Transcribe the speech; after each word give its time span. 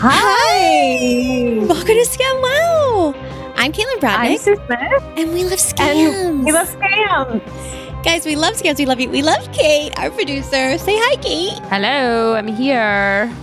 Hi. 0.00 1.58
Welcome 1.66 1.86
to 1.86 2.06
Scam 2.06 2.40
Wow. 2.40 3.14
I'm 3.56 3.72
Caitlin 3.72 3.94
I'm 4.04 4.30
Brodnick, 4.30 4.38
Sue 4.38 4.54
Smith, 4.54 5.02
and 5.18 5.32
we 5.32 5.42
love 5.42 5.58
scams. 5.58 6.14
and 6.14 6.44
we 6.44 6.52
love 6.52 6.68
scams. 6.68 8.04
Guys, 8.04 8.24
we 8.24 8.36
love 8.36 8.54
scams. 8.54 8.78
We 8.78 8.86
love 8.86 9.00
you. 9.00 9.10
We 9.10 9.22
love 9.22 9.50
Kate, 9.52 9.92
our 9.98 10.10
producer. 10.10 10.78
Say 10.78 10.94
hi, 10.96 11.16
Kate. 11.16 11.58
Hello, 11.68 12.34
I'm 12.36 12.46
here. 12.46 13.34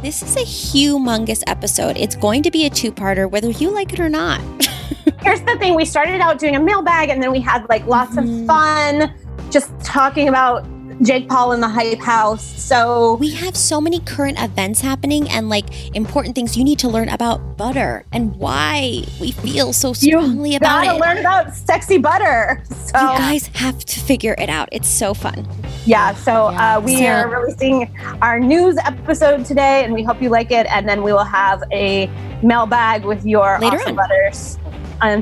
This 0.00 0.22
is 0.22 0.36
a 0.36 0.46
humongous 0.46 1.42
episode. 1.48 1.96
It's 1.96 2.14
going 2.14 2.44
to 2.44 2.52
be 2.52 2.66
a 2.66 2.70
two-parter, 2.70 3.28
whether 3.28 3.50
you 3.50 3.70
like 3.70 3.92
it 3.92 3.98
or 3.98 4.08
not. 4.08 4.40
Here's 5.22 5.40
the 5.42 5.56
thing: 5.58 5.74
we 5.74 5.84
started 5.84 6.20
out 6.20 6.38
doing 6.38 6.54
a 6.54 6.60
mailbag, 6.60 7.08
and 7.08 7.20
then 7.20 7.32
we 7.32 7.40
had 7.40 7.68
like 7.68 7.84
lots 7.86 8.14
Mhm. 8.14 8.42
of 8.42 8.46
fun, 8.46 9.12
just 9.50 9.72
talking 9.80 10.28
about 10.28 10.64
Jake 11.02 11.28
Paul 11.28 11.52
in 11.52 11.60
the 11.60 11.68
Hype 11.68 11.98
House. 12.00 12.42
So 12.42 13.14
we 13.16 13.30
have 13.34 13.56
so 13.56 13.80
many 13.80 14.00
current 14.00 14.38
events 14.40 14.80
happening 14.80 15.28
and 15.28 15.48
like 15.50 15.94
important 15.94 16.34
things 16.34 16.56
you 16.56 16.64
need 16.64 16.78
to 16.80 16.88
learn 16.88 17.08
about 17.10 17.56
butter 17.56 18.04
and 18.12 18.34
why 18.36 19.02
we 19.20 19.30
feel 19.32 19.72
so 19.72 19.92
strongly 19.92 20.54
about 20.56 20.84
it. 20.84 20.86
you 20.86 20.90
about 20.96 21.00
gotta 21.00 21.12
it. 21.12 21.14
learn 21.14 21.18
about 21.18 21.54
sexy 21.54 21.98
butter. 21.98 22.62
So 22.70 23.00
You 23.00 23.18
guys 23.18 23.46
have 23.54 23.78
to 23.84 24.00
figure 24.00 24.34
it 24.38 24.48
out. 24.48 24.68
It's 24.72 24.88
so 24.88 25.12
fun. 25.12 25.46
yeah, 25.84 26.14
so 26.14 26.46
uh, 26.46 26.80
we 26.82 26.96
So- 26.98 27.06
are 27.06 27.28
releasing 27.28 27.94
our 28.22 28.40
news 28.40 28.76
episode 28.84 29.44
today, 29.44 29.84
and 29.84 29.92
we 29.92 30.02
hope 30.02 30.22
you 30.22 30.30
like 30.30 30.50
it. 30.50 30.66
And 30.70 30.88
then 30.88 31.02
we 31.02 31.12
will 31.12 31.24
have 31.24 31.62
a 31.72 32.08
mailbag 32.42 33.04
with 33.04 33.24
your 33.26 33.58
Later 33.60 33.76
awesome 33.76 33.98
on. 33.98 34.08
butters. 34.08 34.58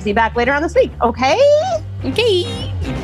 See 0.03 0.11
you 0.11 0.15
back 0.15 0.37
later 0.37 0.53
on 0.53 0.63
this 0.63 0.75
week. 0.75 0.93
Okay. 1.03 1.39
Okay. 2.05 3.03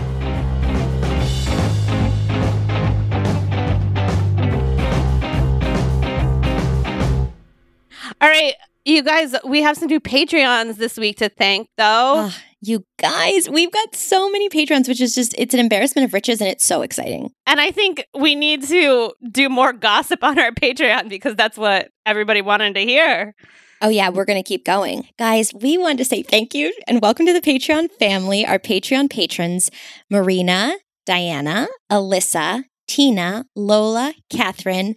All 8.22 8.28
right, 8.28 8.54
you 8.84 9.02
guys, 9.02 9.34
we 9.46 9.62
have 9.62 9.78
some 9.78 9.88
new 9.88 10.00
Patreons 10.00 10.76
this 10.76 10.98
week 10.98 11.16
to 11.18 11.30
thank, 11.30 11.68
though. 11.78 12.26
Ugh, 12.26 12.32
you 12.60 12.84
guys, 12.98 13.48
we've 13.48 13.72
got 13.72 13.94
so 13.94 14.30
many 14.30 14.50
patrons, 14.50 14.88
which 14.88 15.00
is 15.00 15.14
just, 15.14 15.34
it's 15.38 15.54
an 15.54 15.60
embarrassment 15.60 16.04
of 16.04 16.12
riches 16.12 16.42
and 16.42 16.50
it's 16.50 16.66
so 16.66 16.82
exciting. 16.82 17.30
and 17.46 17.58
I 17.60 17.70
think 17.70 18.04
we 18.18 18.34
need 18.34 18.64
to 18.64 19.14
do 19.30 19.48
more 19.48 19.72
gossip 19.72 20.22
on 20.22 20.38
our 20.38 20.50
Patreon 20.62 21.08
because 21.08 21.34
that's 21.34 21.56
what 21.56 21.88
everybody 22.04 22.42
wanted 22.42 22.74
to 22.74 22.80
hear. 22.80 23.34
Oh, 23.80 23.88
yeah, 23.88 24.10
we're 24.10 24.26
going 24.26 24.42
to 24.42 24.46
keep 24.46 24.66
going. 24.66 25.08
Guys, 25.18 25.54
we 25.54 25.78
wanted 25.78 25.96
to 25.98 26.04
say 26.04 26.22
thank 26.22 26.54
you 26.54 26.74
and 26.86 27.00
welcome 27.00 27.24
to 27.24 27.32
the 27.32 27.40
Patreon 27.40 27.90
family. 27.92 28.44
Our 28.44 28.58
Patreon 28.58 29.08
patrons 29.08 29.70
Marina, 30.10 30.74
Diana, 31.06 31.68
Alyssa, 31.90 32.64
Tina, 32.86 33.46
Lola, 33.56 34.12
Catherine, 34.28 34.96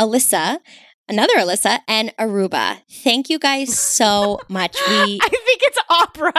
Alyssa, 0.00 0.58
another 1.08 1.34
Alyssa, 1.36 1.80
and 1.88 2.12
Aruba. 2.18 2.80
Thank 2.90 3.28
you 3.30 3.38
guys 3.38 3.78
so 3.78 4.40
much. 4.48 4.76
We. 4.88 5.18
I 5.22 5.28
think 5.28 5.60
it's 5.62 5.78
opera. 5.88 6.32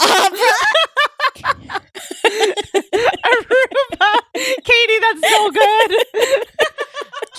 Aruba! 0.00 0.50
Aruba. 3.24 4.20
Katie, 4.64 4.98
that's 5.00 5.30
so 5.30 5.50
good. 5.50 5.90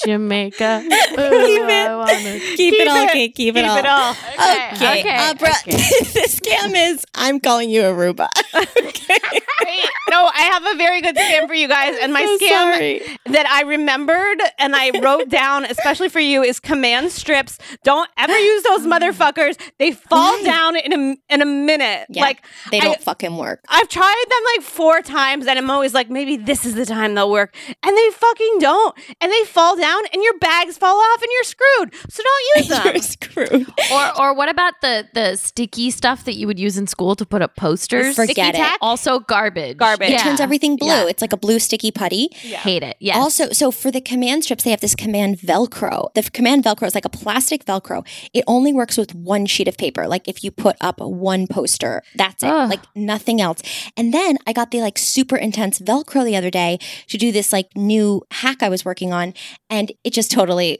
Jamaica. 0.06 0.82
Ooh, 0.86 0.90
it. 1.18 1.70
I 1.70 1.96
wanna- 1.96 2.40
Keep, 2.56 2.74
it 2.76 2.88
all, 2.88 3.04
okay, 3.06 3.28
keep, 3.30 3.56
Keep 3.56 3.58
it 3.58 3.66
all. 3.66 3.78
it 3.78 3.86
all. 3.86 4.12
Okay, 4.12 5.00
okay, 5.02 5.30
Abra, 5.32 5.50
okay. 5.50 5.76
Uh, 5.76 5.78
the 6.14 6.28
scam 6.30 6.74
is 6.76 7.06
I'm 7.16 7.40
calling 7.40 7.70
you 7.70 7.82
Aruba. 7.82 8.30
okay. 8.56 9.18
Wait, 9.66 9.86
no, 10.10 10.26
I 10.34 10.42
have 10.54 10.64
a 10.66 10.78
very 10.78 11.02
good 11.02 11.16
scam 11.16 11.48
for 11.48 11.54
you 11.54 11.68
guys. 11.68 11.98
And 12.02 12.14
my 12.14 12.24
So 12.26 12.38
scam 12.38 12.50
sorry. 12.50 13.02
that 13.28 13.48
I 13.50 13.64
remembered 13.64 14.40
and 14.60 14.76
I 14.76 14.92
wrote 15.00 15.30
down, 15.30 15.66
especially 15.66 16.10
for 16.10 16.20
you, 16.20 16.44
is 16.44 16.60
command 16.60 17.12
strips. 17.12 17.58
Don't 17.84 18.10
ever 18.18 18.38
use 18.38 18.64
those 18.64 18.82
motherfuckers. 18.86 19.60
They 19.80 19.92
fall 19.92 20.34
Why? 20.34 20.44
down 20.44 20.76
in 20.78 20.94
a 20.94 21.34
in 21.34 21.42
a 21.42 21.46
minute. 21.46 22.08
Yeah. 22.10 22.22
Like 22.22 22.44
They 22.72 22.80
don't 22.80 23.00
fucking 23.02 23.36
work. 23.38 23.62
I've 23.70 23.88
tried 23.90 24.26
them 24.30 24.42
like 24.56 24.66
four 24.66 25.02
times, 25.02 25.48
and 25.48 25.58
I'm 25.58 25.70
always 25.72 25.94
like, 25.94 26.10
maybe 26.10 26.38
this 26.38 26.66
is 26.66 26.76
the 26.76 26.86
time 26.86 27.16
they'll 27.16 27.32
work, 27.32 27.56
and 27.84 27.98
they 27.98 28.10
fucking 28.12 28.58
don't, 28.60 28.96
and 29.22 29.32
they 29.32 29.44
fall 29.46 29.76
down 29.76 29.95
down 29.96 30.10
and 30.14 30.22
your 30.24 30.38
bags 30.40 30.78
fall 30.78 30.98
off 30.98 31.22
and 31.22 31.30
you're 31.32 31.44
screwed. 31.44 31.94
So 32.10 32.24
don't 32.24 32.44
use 32.58 32.68
them. 32.68 32.86
You're 32.86 33.02
screwed. 33.04 33.68
or 33.92 34.22
or 34.22 34.34
what 34.36 34.50
about 34.50 34.82
the 34.82 35.08
the 35.14 35.36
sticky 35.36 35.92
stuff 35.92 36.26
that 36.26 36.36
you 36.36 36.48
would 36.48 36.60
use 36.60 36.78
in 36.78 36.88
school 36.88 37.16
to 37.16 37.26
put 37.26 37.42
up 37.42 37.56
posters? 37.56 38.16
Forget 38.16 38.36
Sticky 38.36 38.50
it. 38.50 38.56
tack? 38.56 38.78
Also 38.82 39.20
garbage. 39.20 39.78
Garbage. 39.78 40.10
It 40.10 40.14
Yeah. 40.14 40.24
turns 40.24 40.40
everything 40.40 40.76
blue. 40.78 40.88
Yeah. 40.88 41.08
It's 41.08 41.22
like 41.22 41.34
a 41.34 41.38
blue 41.38 41.60
sticky 41.60 41.92
putty. 41.92 42.30
Hate 42.34 42.84
it. 42.84 42.98
Yeah. 43.00 43.18
Also, 43.18 43.50
so 43.52 43.72
for 43.72 43.92
the 43.92 44.02
command 44.02 44.44
strips, 44.44 44.64
they 44.64 44.72
have 44.72 44.82
this 44.82 44.96
command 44.96 45.40
Velcro. 45.40 46.14
The 46.14 46.24
command 46.24 46.64
Velcro 46.64 46.88
is 46.88 46.96
like 46.96 47.06
a 47.06 47.10
plastic 47.10 47.66
Velcro. 47.66 48.06
It 48.34 48.44
only 48.48 48.74
works 48.74 48.98
with 48.98 49.14
one 49.16 49.46
sheet 49.46 49.68
of 49.68 49.78
paper. 49.78 50.08
Like 50.08 50.28
if 50.28 50.44
you 50.44 50.52
put 50.52 50.76
up 50.82 51.00
one 51.00 51.48
poster, 51.48 52.04
that's 52.16 52.44
it. 52.44 52.50
Ugh. 52.50 52.70
Like 52.70 52.82
nothing 52.96 53.42
else. 53.42 53.62
And 53.98 54.14
then 54.14 54.38
I 54.48 54.54
got 54.54 54.72
the 54.72 54.82
like 54.82 54.98
super 54.98 55.36
intense 55.36 55.80
Velcro 55.80 56.24
the 56.26 56.36
other 56.36 56.50
day 56.50 56.80
to 57.08 57.18
do 57.18 57.32
this 57.32 57.52
like 57.54 57.76
new 57.76 58.24
hack 58.32 58.62
I 58.64 58.70
was 58.70 58.86
working 58.86 59.14
on, 59.14 59.34
and 59.70 59.85
it 60.04 60.14
just 60.14 60.32
totally 60.32 60.80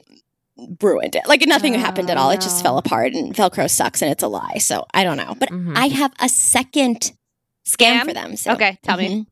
ruined 0.80 1.14
it. 1.14 1.26
Like 1.26 1.46
nothing 1.46 1.74
Oh, 1.74 1.78
happened 1.78 2.10
at 2.10 2.16
all. 2.16 2.30
It 2.30 2.40
just 2.40 2.62
fell 2.62 2.78
apart, 2.78 3.12
and 3.12 3.34
Velcro 3.34 3.68
sucks, 3.70 4.00
and 4.02 4.10
it's 4.10 4.22
a 4.22 4.28
lie. 4.28 4.58
So 4.58 4.86
I 4.94 5.04
don't 5.04 5.16
know. 5.18 5.34
But 5.38 5.50
Mhm. 5.50 5.76
I 5.76 5.88
have 5.88 6.12
a 6.20 6.28
second 6.28 7.12
scam 7.66 8.00
Scam? 8.00 8.04
for 8.04 8.12
them. 8.14 8.36
So 8.36 8.52
Okay, 8.52 8.78
tell 8.82 8.96
me. 8.96 9.08
Mhm. 9.08 9.26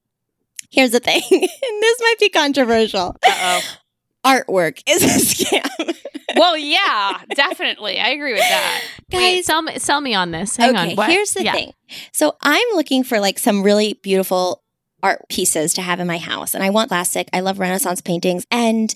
Here's 0.71 0.91
the 0.91 1.01
thing, 1.01 1.23
and 1.31 1.41
this 1.83 2.01
might 2.01 2.17
be 2.21 2.29
controversial. 2.31 3.17
Uh-oh. 3.27 3.61
Artwork 4.27 4.83
is 4.89 5.03
a 5.03 5.07
scam. 5.47 5.97
Well, 6.37 6.57
yeah, 6.57 7.21
definitely. 7.35 8.01
I 8.01 8.09
agree 8.09 8.33
with 8.33 8.41
that. 8.43 8.83
Wait, 9.13 9.37
Guys, 9.37 9.47
sell 9.47 9.63
me 9.63 9.79
sell 9.79 10.01
me 10.01 10.15
on 10.15 10.31
this. 10.33 10.57
Hang 10.57 10.71
okay, 10.75 10.91
on. 10.91 10.97
What? 10.97 11.11
here's 11.11 11.33
the 11.33 11.45
Yeah. 11.45 11.53
thing. 11.53 11.73
So 12.13 12.37
I'm 12.41 12.67
looking 12.75 13.05
for 13.05 13.21
like 13.21 13.39
some 13.39 13.63
really 13.63 13.95
beautiful 14.03 14.63
art 15.03 15.21
pieces 15.29 15.75
to 15.75 15.83
have 15.83 16.01
in 16.01 16.07
my 16.07 16.19
house, 16.19 16.55
and 16.55 16.65
I 16.65 16.71
want 16.71 16.89
classic. 16.89 17.29
I 17.33 17.41
love 17.41 17.59
Renaissance 17.61 18.01
paintings, 18.01 18.47
and 18.51 18.95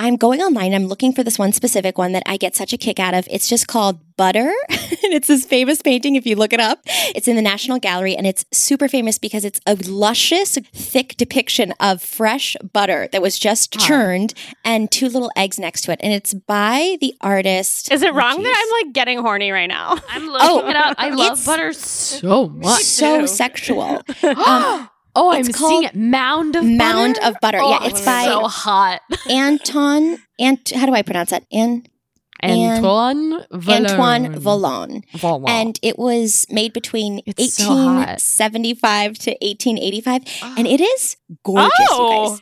I'm 0.00 0.16
going 0.16 0.40
online. 0.40 0.74
I'm 0.74 0.86
looking 0.86 1.12
for 1.12 1.24
this 1.24 1.38
one 1.38 1.52
specific 1.52 1.98
one 1.98 2.12
that 2.12 2.22
I 2.26 2.36
get 2.36 2.54
such 2.54 2.72
a 2.72 2.76
kick 2.76 3.00
out 3.00 3.14
of. 3.14 3.26
It's 3.30 3.48
just 3.48 3.66
called 3.66 3.98
Butter. 4.16 4.52
and 4.70 5.12
it's 5.12 5.26
this 5.28 5.44
famous 5.44 5.82
painting. 5.82 6.14
If 6.14 6.24
you 6.26 6.36
look 6.36 6.52
it 6.52 6.60
up, 6.60 6.80
it's 6.86 7.26
in 7.28 7.34
the 7.36 7.42
National 7.42 7.78
Gallery 7.80 8.16
and 8.16 8.26
it's 8.26 8.44
super 8.52 8.88
famous 8.88 9.18
because 9.18 9.44
it's 9.44 9.60
a 9.66 9.74
luscious, 9.88 10.56
thick 10.72 11.16
depiction 11.16 11.72
of 11.80 12.00
fresh 12.02 12.56
butter 12.72 13.08
that 13.12 13.22
was 13.22 13.38
just 13.38 13.76
Oh. 13.76 13.80
churned 13.84 14.34
and 14.64 14.90
two 14.90 15.08
little 15.08 15.30
eggs 15.36 15.58
next 15.58 15.82
to 15.82 15.92
it. 15.92 16.00
And 16.02 16.12
it's 16.12 16.32
by 16.34 16.96
the 17.00 17.14
artist. 17.20 17.90
Is 17.92 18.02
it 18.02 18.10
oh, 18.12 18.14
wrong 18.14 18.36
geez. 18.36 18.44
that 18.44 18.64
I'm 18.80 18.86
like 18.86 18.94
getting 18.94 19.18
horny 19.18 19.50
right 19.50 19.66
now? 19.68 19.96
I'm 20.10 20.26
looking 20.26 20.48
Oh, 20.48 20.68
it 20.68 20.76
up. 20.76 20.94
I 20.98 21.10
love 21.14 21.44
butter 21.44 21.72
so 21.72 22.48
much. 22.48 22.82
so 22.82 23.20
too. 23.22 23.26
sexual? 23.26 24.02
Um, 24.22 24.88
oh, 25.18 25.32
I'm 25.32 25.40
it's 25.40 25.58
seeing 25.58 25.84
it. 25.84 25.94
Mound 25.94 26.56
of 26.56 26.64
Mound 26.64 27.14
butter? 27.16 27.26
of 27.28 27.34
Butter. 27.40 27.58
Oh, 27.60 27.70
yeah, 27.70 27.86
it's 27.88 28.04
by 28.04 28.24
so 28.24 28.46
hot. 28.48 29.00
Anton. 29.28 30.18
Ant. 30.38 30.70
How 30.74 30.86
do 30.86 30.94
I 30.94 31.02
pronounce 31.02 31.30
that? 31.30 31.44
An- 31.52 31.84
Antoine 32.42 33.42
Vallone. 33.50 33.90
Antoine 33.90 34.34
Vollon. 34.40 35.02
Vallone. 35.14 35.48
And 35.48 35.78
it 35.82 35.98
was 35.98 36.46
made 36.50 36.72
between 36.72 37.20
It's 37.26 37.56
so 37.56 37.68
1875 37.68 39.18
to 39.18 39.30
1885. 39.42 40.22
And 40.56 40.66
ah. 40.66 40.70
it 40.70 40.80
is 40.80 41.16
gorgeous, 41.44 41.72
you 41.80 41.86
Oh. 41.90 42.30
guys. 42.30 42.40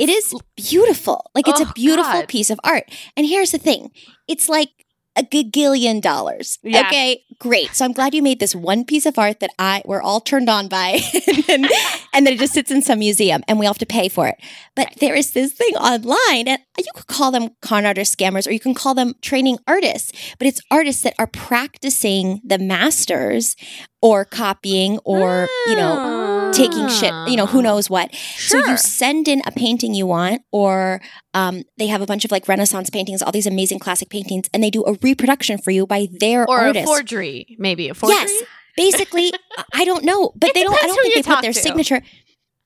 It 0.00 0.08
is 0.08 0.34
beautiful. 0.56 1.30
Like 1.36 1.46
it's 1.46 1.60
Oh, 1.60 1.70
a 1.70 1.72
beautiful 1.72 2.20
God. 2.20 2.28
piece 2.28 2.50
of 2.50 2.58
art. 2.64 2.84
And 3.16 3.26
here's 3.26 3.52
the 3.52 3.58
thing 3.58 3.92
it's 4.26 4.48
like 4.48 4.70
a 5.18 5.22
gagillion 5.22 6.00
dollars. 6.00 6.58
Yeah. 6.62 6.86
Okay, 6.86 7.24
great. 7.38 7.74
So 7.74 7.84
I'm 7.84 7.92
glad 7.92 8.14
you 8.14 8.22
made 8.22 8.38
this 8.38 8.54
one 8.54 8.84
piece 8.84 9.04
of 9.04 9.18
art 9.18 9.40
that 9.40 9.50
I 9.58 9.82
we're 9.84 10.00
all 10.00 10.20
turned 10.20 10.48
on 10.48 10.68
by, 10.68 11.00
and, 11.28 11.44
then, 11.44 11.64
and 12.14 12.26
then 12.26 12.34
it 12.34 12.38
just 12.38 12.54
sits 12.54 12.70
in 12.70 12.82
some 12.82 13.00
museum, 13.00 13.42
and 13.48 13.58
we 13.58 13.66
all 13.66 13.72
have 13.72 13.78
to 13.78 13.86
pay 13.86 14.08
for 14.08 14.28
it. 14.28 14.36
But 14.76 14.94
there 15.00 15.14
is 15.14 15.32
this 15.32 15.52
thing 15.52 15.74
online, 15.76 16.48
and 16.48 16.60
you 16.78 16.92
could 16.94 17.08
call 17.08 17.30
them 17.32 17.50
con 17.60 17.84
artist 17.84 18.16
scammers, 18.16 18.46
or 18.46 18.52
you 18.52 18.60
can 18.60 18.74
call 18.74 18.94
them 18.94 19.14
training 19.20 19.58
artists. 19.66 20.12
But 20.38 20.46
it's 20.46 20.60
artists 20.70 21.02
that 21.02 21.14
are 21.18 21.26
practicing 21.26 22.40
the 22.44 22.58
masters, 22.58 23.56
or 24.00 24.24
copying, 24.24 24.98
or 25.04 25.48
you 25.66 25.74
know, 25.74 25.96
ah. 25.98 26.27
Taking 26.52 26.88
shit. 26.88 27.12
You 27.28 27.36
know, 27.36 27.46
who 27.46 27.62
knows 27.62 27.88
what. 27.90 28.14
So 28.14 28.58
you 28.58 28.76
send 28.76 29.28
in 29.28 29.42
a 29.46 29.52
painting 29.52 29.94
you 29.94 30.06
want, 30.06 30.42
or 30.52 31.00
um, 31.34 31.62
they 31.78 31.86
have 31.86 32.00
a 32.02 32.06
bunch 32.06 32.24
of 32.24 32.30
like 32.30 32.48
Renaissance 32.48 32.90
paintings, 32.90 33.22
all 33.22 33.32
these 33.32 33.46
amazing 33.46 33.78
classic 33.78 34.08
paintings, 34.10 34.48
and 34.52 34.62
they 34.62 34.70
do 34.70 34.84
a 34.84 34.94
reproduction 35.02 35.58
for 35.58 35.70
you 35.70 35.86
by 35.86 36.08
their 36.20 36.46
or 36.48 36.58
artist. 36.60 36.84
a 36.84 36.86
forgery, 36.86 37.56
maybe 37.58 37.88
a 37.88 37.94
forgery. 37.94 38.16
Yes, 38.16 38.42
basically, 38.76 39.32
I- 39.56 39.64
I 39.74 39.84
don't 39.84 40.04
know, 40.04 40.32
but 40.36 40.50
It 40.50 40.54
they 40.54 40.62
don't. 40.64 40.74
I 40.74 40.86
don't 40.86 41.02
think 41.02 41.14
they 41.14 41.22
put 41.22 41.28
talk 41.34 41.42
their 41.42 41.52
to. 41.52 41.60
signature. 41.60 42.02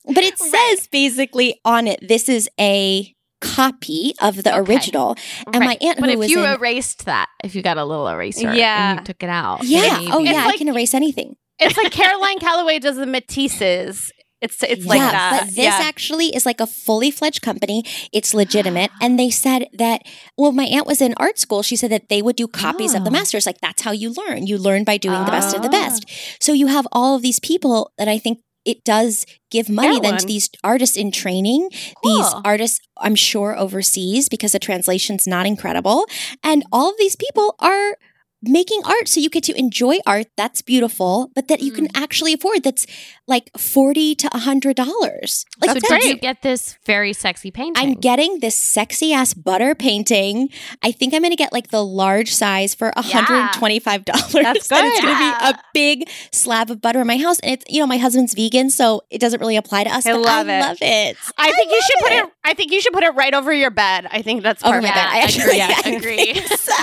But 0.05 0.17
it 0.25 0.37
Right. 0.39 0.51
says 0.77 0.87
basically 0.87 1.59
on 1.63 1.87
it, 1.87 2.05
this 2.05 2.27
is 2.27 2.49
a 2.59 3.13
copy 3.39 4.13
of 4.21 4.43
the 4.43 4.57
Okay. 4.57 4.73
original. 4.73 5.15
And 5.53 5.63
my 5.63 5.77
aunt 5.81 5.99
but 5.99 6.07
who 6.07 6.13
if 6.13 6.19
was 6.19 6.29
you 6.29 6.43
in- 6.43 6.51
erased 6.51 7.05
that, 7.05 7.27
if 7.43 7.55
you 7.55 7.61
got 7.61 7.77
a 7.77 7.85
little 7.85 8.07
eraser, 8.07 8.53
Yeah. 8.53 8.91
and 8.91 8.99
you 8.99 9.05
took 9.05 9.21
it 9.23 9.29
out, 9.29 9.63
Yeah. 9.63 9.97
maybe. 9.99 10.11
Oh, 10.11 10.19
yeah. 10.19 10.45
It's 10.45 10.55
I 10.55 10.57
can 10.57 10.67
erase 10.69 10.93
anything. 10.93 11.35
It's 11.59 11.77
like 11.77 11.91
Caroline 11.91 12.39
Calloway 12.39 12.79
does 12.79 12.97
the 12.97 13.05
Matisses. 13.05 14.09
It's 14.41 14.61
it's 14.61 14.85
like 14.85 14.99
yeah, 14.99 15.11
that. 15.11 15.39
but 15.39 15.47
this 15.55 15.57
yeah. 15.65 15.79
actually 15.81 16.35
is 16.35 16.45
like 16.45 16.59
a 16.59 16.67
fully 16.67 17.11
fledged 17.11 17.41
company. 17.41 17.85
It's 18.11 18.33
legitimate. 18.33 18.91
and 19.01 19.17
they 19.17 19.29
said 19.29 19.67
that, 19.77 20.01
well, 20.37 20.51
my 20.51 20.65
aunt 20.65 20.85
was 20.85 21.01
in 21.01 21.13
art 21.15 21.39
school. 21.39 21.63
She 21.63 21.77
said 21.77 21.91
that 21.91 22.09
they 22.09 22.21
would 22.21 22.35
do 22.35 22.47
copies 22.47 22.93
of 22.93 23.05
the 23.05 23.09
Oh. 23.09 23.13
masters. 23.13 23.45
Like 23.45 23.61
that's 23.61 23.83
how 23.83 23.91
you 23.91 24.11
learn. 24.13 24.45
You 24.45 24.57
learn 24.57 24.83
by 24.83 24.97
doing 24.97 25.23
the 25.23 25.31
best 25.31 25.55
of 25.55 25.61
the 25.61 25.69
best. 25.69 26.05
Oh. 26.09 26.13
So 26.41 26.51
you 26.51 26.67
have 26.67 26.85
all 26.91 27.15
of 27.15 27.21
these 27.21 27.39
people 27.39 27.93
that 27.97 28.09
I 28.09 28.17
think 28.19 28.39
it 28.65 28.83
does 28.83 29.25
give 29.51 29.69
money 29.69 29.99
then 29.99 30.17
to 30.17 30.25
these 30.25 30.49
artists 30.63 30.97
in 30.97 31.11
training. 31.11 31.69
These 32.03 32.33
artists, 32.45 32.79
I'm 32.97 33.15
sure, 33.15 33.57
overseas 33.57 34.27
because 34.29 34.53
the 34.53 34.59
translation's 34.59 35.25
not 35.27 35.45
incredible. 35.45 36.05
And 36.43 36.63
all 36.71 36.89
of 36.89 36.97
these 36.97 37.15
people 37.15 37.55
are 37.59 37.97
making 38.43 38.81
art 38.85 39.07
so 39.07 39.19
you 39.19 39.29
get 39.29 39.43
to 39.43 39.57
enjoy 39.57 39.97
art 40.05 40.27
that's 40.37 40.61
beautiful 40.61 41.31
but 41.35 41.47
that 41.47 41.61
you 41.61 41.71
can 41.71 41.83
Mm. 41.87 42.01
actually 42.01 42.33
afford 42.33 42.63
that's 42.63 42.85
like 43.27 43.49
40 43.57 44.15
to 44.15 44.29
100 44.33 44.75
dollars 44.75 45.45
like 45.61 45.69
so 45.69 45.73
that's 45.75 45.87
did 45.89 46.03
you 46.03 46.15
get 46.17 46.41
this 46.41 46.77
very 46.85 47.13
sexy 47.13 47.51
painting? 47.51 47.73
I'm 47.81 47.93
getting 47.95 48.39
this 48.39 48.57
sexy 48.57 49.13
ass 49.13 49.33
butter 49.33 49.75
painting. 49.75 50.49
I 50.81 50.91
think 50.91 51.13
I'm 51.13 51.21
going 51.21 51.31
to 51.31 51.35
get 51.37 51.53
like 51.53 51.69
the 51.69 51.83
large 51.83 52.33
size 52.33 52.73
for 52.75 52.91
$125. 52.97 54.05
That's 54.05 54.33
And 54.33 54.47
it's 54.47 54.67
good. 54.69 54.71
going 54.71 55.13
to 55.15 55.19
be 55.19 55.45
a 55.49 55.59
big 55.73 56.09
slab 56.31 56.69
of 56.69 56.81
butter 56.81 57.01
in 57.01 57.07
my 57.07 57.17
house. 57.17 57.39
And 57.39 57.53
it's, 57.53 57.65
you 57.69 57.79
know, 57.79 57.87
my 57.87 57.97
husband's 57.97 58.33
vegan, 58.33 58.69
so 58.69 59.01
it 59.09 59.19
doesn't 59.19 59.39
really 59.39 59.55
apply 59.57 59.83
to 59.85 59.89
us. 59.89 60.05
I 60.05 60.13
but 60.13 60.21
love 60.21 60.47
I 60.49 60.57
it. 60.57 60.61
love 60.61 60.77
it. 60.81 61.17
I 61.37 61.51
think 61.51 61.71
you 61.71 61.81
should 61.81 62.01
love 62.01 62.11
put 62.21 62.27
it. 62.29 62.33
I 62.43 62.53
think 62.53 62.71
you 62.71 62.81
should 62.81 62.93
put 62.93 63.03
it 63.03 63.15
right 63.15 63.33
over 63.33 63.53
your 63.53 63.71
bed. 63.71 64.07
I 64.11 64.21
think 64.21 64.43
that's 64.43 64.63
Over 64.63 64.81
my 64.81 64.89
perfect. 64.89 65.05
I 65.07 65.19
actually 65.19 65.59
agree. 65.59 66.33
I 66.33 66.33
agree. 66.35 66.47
so. 66.57 66.73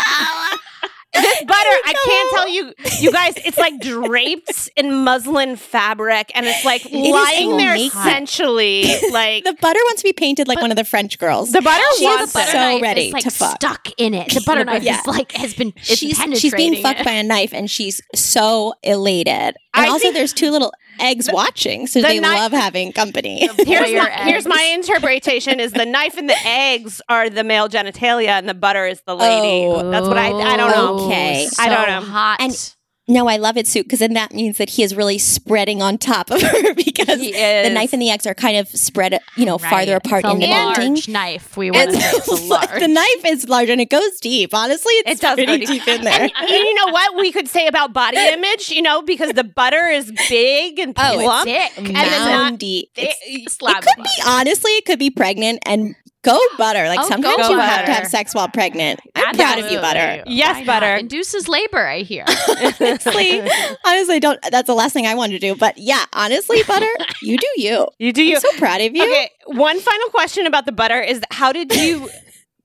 This 1.13 1.43
butter, 1.47 1.77
I 1.87 1.95
can't 2.05 2.31
tell 2.35 2.49
you, 2.49 2.73
you 3.01 3.11
guys. 3.13 3.35
It's 3.45 3.59
like 3.59 3.81
draped 3.81 4.71
in 4.77 4.95
muslin 5.05 5.57
fabric, 5.57 6.31
and 6.35 6.47
it's 6.47 6.65
like 6.65 6.87
is 6.87 6.93
lying 6.93 7.57
there 7.57 7.73
amazing. 7.75 7.99
essentially 8.01 8.85
like 9.11 9.45
The 9.45 9.55
butter 9.61 9.81
wants 9.85 10.03
to 10.03 10.09
be 10.09 10.13
painted 10.13 10.47
like 10.49 10.61
one 10.61 10.71
of 10.71 10.77
the 10.77 10.85
French 10.85 11.19
girls. 11.19 11.51
the 11.53 11.63
butter 11.63 11.83
she 11.99 12.05
wants 12.05 12.33
the 12.33 12.39
butter 12.39 12.51
so 12.53 12.59
knife 12.59 12.83
ready 12.83 13.07
is 13.09 13.13
like 13.13 13.23
to 13.25 13.31
fuck. 13.31 13.57
stuck 13.57 13.89
in 13.99 14.15
it. 14.15 14.33
The 14.33 14.43
butter 14.47 14.65
knife 14.67 14.83
yeah. 14.83 15.01
is 15.01 15.07
like 15.07 15.33
has 15.33 15.55
been 15.55 15.73
it's 15.77 15.87
she's 15.87 15.99
she's 15.99 16.19
penetrating 16.19 16.71
being 16.73 16.83
fucked 16.83 17.01
it. 17.01 17.05
by 17.07 17.13
a 17.13 17.23
knife 17.23 17.53
and 17.53 17.71
she's 17.71 18.01
so 18.15 18.75
elated. 18.83 19.31
And 19.33 19.57
I 19.75 19.89
also 19.89 20.03
think- 20.03 20.15
there's 20.15 20.33
two 20.33 20.51
little 20.51 20.73
eggs 21.01 21.29
watching, 21.33 21.87
so 21.87 22.01
the 22.01 22.07
they 22.09 22.21
knife- 22.21 22.39
love 22.39 22.53
having 22.53 22.93
company. 22.93 23.49
Here's 23.59 23.93
my, 23.93 24.11
here's 24.25 24.47
my 24.47 24.63
interpretation: 24.75 25.61
is 25.61 25.73
the 25.73 25.87
knife 25.87 26.17
and 26.17 26.29
the 26.29 26.37
eggs 26.47 27.01
are 27.09 27.29
the 27.31 27.45
male 27.45 27.69
genitalia, 27.69 28.29
and 28.29 28.49
the 28.49 28.55
butter 28.55 28.87
is 28.87 29.01
the 29.07 29.15
lady. 29.17 29.67
Oh. 29.67 29.91
That's 29.91 30.07
what 30.07 30.19
I. 30.19 30.31
I 30.31 30.57
don't 30.57 30.71
know. 30.71 31.07
Okay. 31.07 31.47
So 31.51 31.63
I 31.63 31.69
don't 31.69 31.87
know. 32.05 32.11
Hot. 32.11 32.37
And- 32.41 32.75
No, 33.09 33.27
I 33.27 33.39
love 33.39 33.57
it, 33.57 33.67
Sue, 33.67 33.83
because 33.83 33.99
then 33.99 34.13
that 34.13 34.33
means 34.33 34.59
that 34.59 34.71
he 34.71 34.85
is 34.85 34.95
really 34.95 35.19
spreading 35.19 35.83
on 35.83 35.99
top 35.99 36.31
of 36.31 36.41
her 36.41 36.75
because 36.77 37.21
He 37.21 37.33
the 37.33 37.71
knife 37.73 37.93
and 37.93 38.01
the 38.01 38.09
eggs 38.09 38.25
are 38.25 38.35
kind 38.35 38.57
of 38.57 38.69
spread, 38.69 39.19
you 39.37 39.45
know, 39.47 39.59
farther 39.59 39.97
apart 39.97 40.25
It's 40.25 40.33
in 40.35 40.39
the 40.41 40.47
painting. 40.47 41.13
knife. 41.13 41.57
We 41.57 41.73
want 41.73 41.91
to 41.91 41.97
it's 41.97 42.29
large. 42.49 42.79
the 42.81 42.87
knife 42.87 43.25
is 43.27 43.49
large 43.49 43.69
and 43.69 43.81
it 43.81 43.91
goes 43.91 44.21
deep. 44.21 44.55
Honestly, 44.55 44.93
it's 44.99 45.19
It 45.19 45.21
does 45.23 45.35
pretty 45.35 45.59
deep. 45.59 45.69
deep 45.85 45.89
in 45.89 46.03
there. 46.03 46.21
And, 46.23 46.33
and 46.39 46.51
you 46.51 46.75
know 46.75 46.93
what 46.93 47.17
we 47.17 47.33
could 47.33 47.49
say 47.49 47.67
about 47.67 47.93
body 47.93 48.17
image? 48.33 48.71
You 48.71 48.83
know, 48.83 49.03
because 49.03 49.33
the 49.33 49.45
butter 49.45 49.89
is 49.89 50.13
big 50.29 50.79
and 50.79 50.95
Oh, 50.97 51.19
it's 51.19 51.45
thick. 51.45 51.79
and 51.79 51.87
then 51.97 51.97
not 51.97 52.61
thick. 52.61 52.91
It's- 52.97 53.17
it 53.61 53.83
could 53.83 54.05
be 54.05 54.23
honestly, 54.25 54.71
it 54.73 54.85
could 54.85 54.99
be 55.01 55.11
pregnant 55.11 55.61
and 55.67 55.97
go 56.23 56.39
butter. 56.59 56.87
Like 56.87 57.01
Oh, 57.01 57.09
sometimes 57.09 57.37
go 57.37 57.51
you 57.51 57.59
have 57.59 57.87
to 57.87 57.93
have 57.93 58.07
sex 58.07 58.35
while 58.35 58.49
pregnant. 58.49 59.01
I'm 59.15 59.35
proud 59.37 59.59
of 59.59 59.71
you, 59.71 59.79
butter. 59.79 60.23
Yes, 60.27 60.55
Why 60.55 60.61
not? 60.61 60.67
butter. 60.67 60.97
Induces 60.97 61.49
labor, 61.49 61.87
I 61.87 62.01
hear. 62.01 62.25
honestly, 62.49 63.41
honestly, 63.85 64.15
I 64.15 64.19
don't. 64.21 64.39
That's 64.51 64.67
the 64.67 64.75
last 64.75 64.93
thing 64.93 65.07
I 65.07 65.15
want 65.15 65.33
to 65.33 65.39
do. 65.39 65.55
But 65.57 65.79
yeah, 65.79 66.05
honestly, 66.13 66.63
butter, 66.67 66.91
you 67.23 67.37
do 67.39 67.49
you. 67.57 67.87
You 67.99 68.13
do 68.13 68.23
you. 68.23 68.37
I'm 68.37 68.41
so 68.41 68.53
proud 68.59 68.81
of 68.81 68.95
you. 68.95 69.03
Okay, 69.03 69.31
one 69.47 69.79
final 69.79 70.09
question 70.09 70.47
about 70.47 70.65
the 70.67 70.73
butter 70.73 71.01
is 71.01 71.21
how 71.31 71.53
did 71.53 71.75
you 71.75 72.09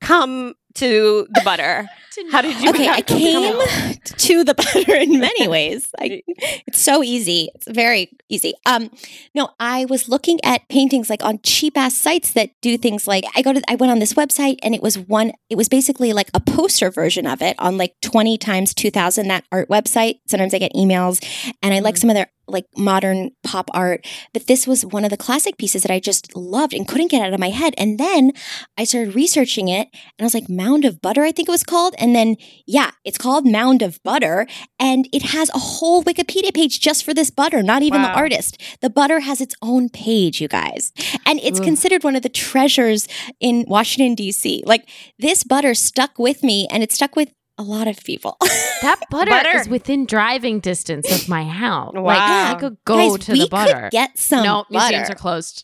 come 0.01 0.55
to 0.75 1.27
the 1.33 1.41
butter? 1.43 1.89
How 2.31 2.41
did 2.41 2.61
you? 2.61 2.69
Okay, 2.69 2.87
I 2.87 3.01
came 3.01 3.53
to 4.03 4.43
the 4.43 4.53
butter 4.53 4.95
in 4.95 5.19
many 5.19 5.47
ways. 5.47 5.89
I, 5.99 6.21
it's 6.67 6.79
so 6.79 7.03
easy. 7.03 7.49
It's 7.55 7.67
very 7.69 8.09
easy. 8.29 8.53
Um, 8.65 8.89
no, 9.33 9.49
I 9.59 9.85
was 9.85 10.07
looking 10.07 10.39
at 10.43 10.67
paintings 10.69 11.09
like 11.09 11.23
on 11.23 11.39
cheap 11.43 11.77
ass 11.77 11.93
sites 11.93 12.31
that 12.33 12.51
do 12.61 12.77
things 12.77 13.07
like 13.07 13.25
I 13.35 13.41
go 13.41 13.53
to. 13.53 13.61
I 13.67 13.75
went 13.75 13.91
on 13.91 13.99
this 13.99 14.13
website 14.13 14.59
and 14.63 14.73
it 14.73 14.81
was 14.81 14.97
one. 14.97 15.33
It 15.49 15.55
was 15.55 15.67
basically 15.67 16.13
like 16.13 16.29
a 16.33 16.39
poster 16.39 16.89
version 16.89 17.27
of 17.27 17.41
it 17.41 17.55
on 17.59 17.77
like 17.77 17.95
twenty 18.01 18.37
times 18.37 18.73
two 18.73 18.91
thousand. 18.91 19.27
That 19.27 19.43
art 19.51 19.69
website. 19.69 20.19
Sometimes 20.27 20.53
I 20.53 20.59
get 20.59 20.73
emails, 20.73 21.23
and 21.61 21.73
I 21.73 21.79
like 21.79 21.97
some 21.97 22.09
of 22.09 22.15
their 22.15 22.27
like 22.47 22.65
modern 22.77 23.31
pop 23.43 23.69
art. 23.73 24.05
But 24.33 24.47
this 24.47 24.67
was 24.67 24.85
one 24.85 25.03
of 25.03 25.09
the 25.09 25.17
classic 25.17 25.57
pieces 25.57 25.83
that 25.83 25.91
I 25.91 25.99
just 25.99 26.35
loved 26.35 26.73
and 26.73 26.87
couldn't 26.87 27.11
get 27.11 27.25
out 27.25 27.33
of 27.33 27.39
my 27.39 27.49
head. 27.49 27.73
And 27.77 27.99
then 27.99 28.31
I 28.77 28.83
started 28.83 29.15
researching 29.15 29.67
it, 29.67 29.87
and 29.91 30.21
I 30.21 30.23
was 30.23 30.33
like, 30.33 30.49
Mound 30.49 30.85
of 30.85 31.01
Butter, 31.01 31.23
I 31.23 31.31
think 31.31 31.47
it 31.47 31.51
was 31.51 31.63
called. 31.63 31.95
And 31.97 32.15
then, 32.15 32.37
yeah, 32.65 32.91
it's 33.03 33.17
called 33.17 33.45
Mound 33.45 33.81
of 33.81 34.01
Butter. 34.03 34.47
And 34.79 35.07
it 35.11 35.23
has 35.23 35.49
a 35.49 35.59
whole 35.59 36.03
Wikipedia 36.03 36.53
page 36.53 36.79
just 36.79 37.03
for 37.03 37.13
this 37.13 37.31
butter, 37.31 37.63
not 37.63 37.83
even 37.83 38.01
the 38.01 38.09
artist. 38.09 38.61
The 38.81 38.89
butter 38.89 39.21
has 39.21 39.41
its 39.41 39.55
own 39.61 39.89
page, 39.89 40.41
you 40.41 40.47
guys. 40.47 40.91
And 41.25 41.39
it's 41.41 41.59
Ooh. 41.59 41.63
considered 41.63 42.03
one 42.03 42.15
of 42.15 42.21
the 42.21 42.29
treasures 42.29 43.07
in 43.39 43.65
Washington, 43.67 44.15
D.C. 44.15 44.63
Like, 44.65 44.87
this 45.19 45.43
butter 45.43 45.73
stuck 45.73 46.19
with 46.19 46.43
me, 46.43 46.67
and 46.71 46.83
it 46.83 46.91
stuck 46.91 47.15
with 47.15 47.31
a 47.57 47.63
lot 47.63 47.87
of 47.87 47.97
people. 48.03 48.37
That 48.81 48.99
butter, 49.09 49.31
Butter. 49.31 49.57
is 49.57 49.69
within 49.69 50.05
driving 50.05 50.59
distance 50.59 51.09
of 51.11 51.29
my 51.29 51.43
house. 51.45 51.93
Like 51.95 52.03
Wow. 52.03 52.51
I 52.51 52.59
could 52.59 52.77
go 52.85 53.15
Guys, 53.17 53.25
to 53.25 53.31
we 53.31 53.39
the 53.39 53.47
butter. 53.47 53.81
could 53.83 53.91
get 53.91 54.17
some 54.19 54.43
no, 54.43 54.65
butter. 54.69 54.89
museums 54.91 55.09
are 55.09 55.15
closed. 55.15 55.63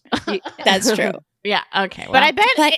That's 0.64 0.92
true. 0.96 1.12
yeah. 1.44 1.62
Okay. 1.78 2.08
But 2.10 2.24
I 2.24 2.32
bet. 2.32 2.48
But- 2.58 2.78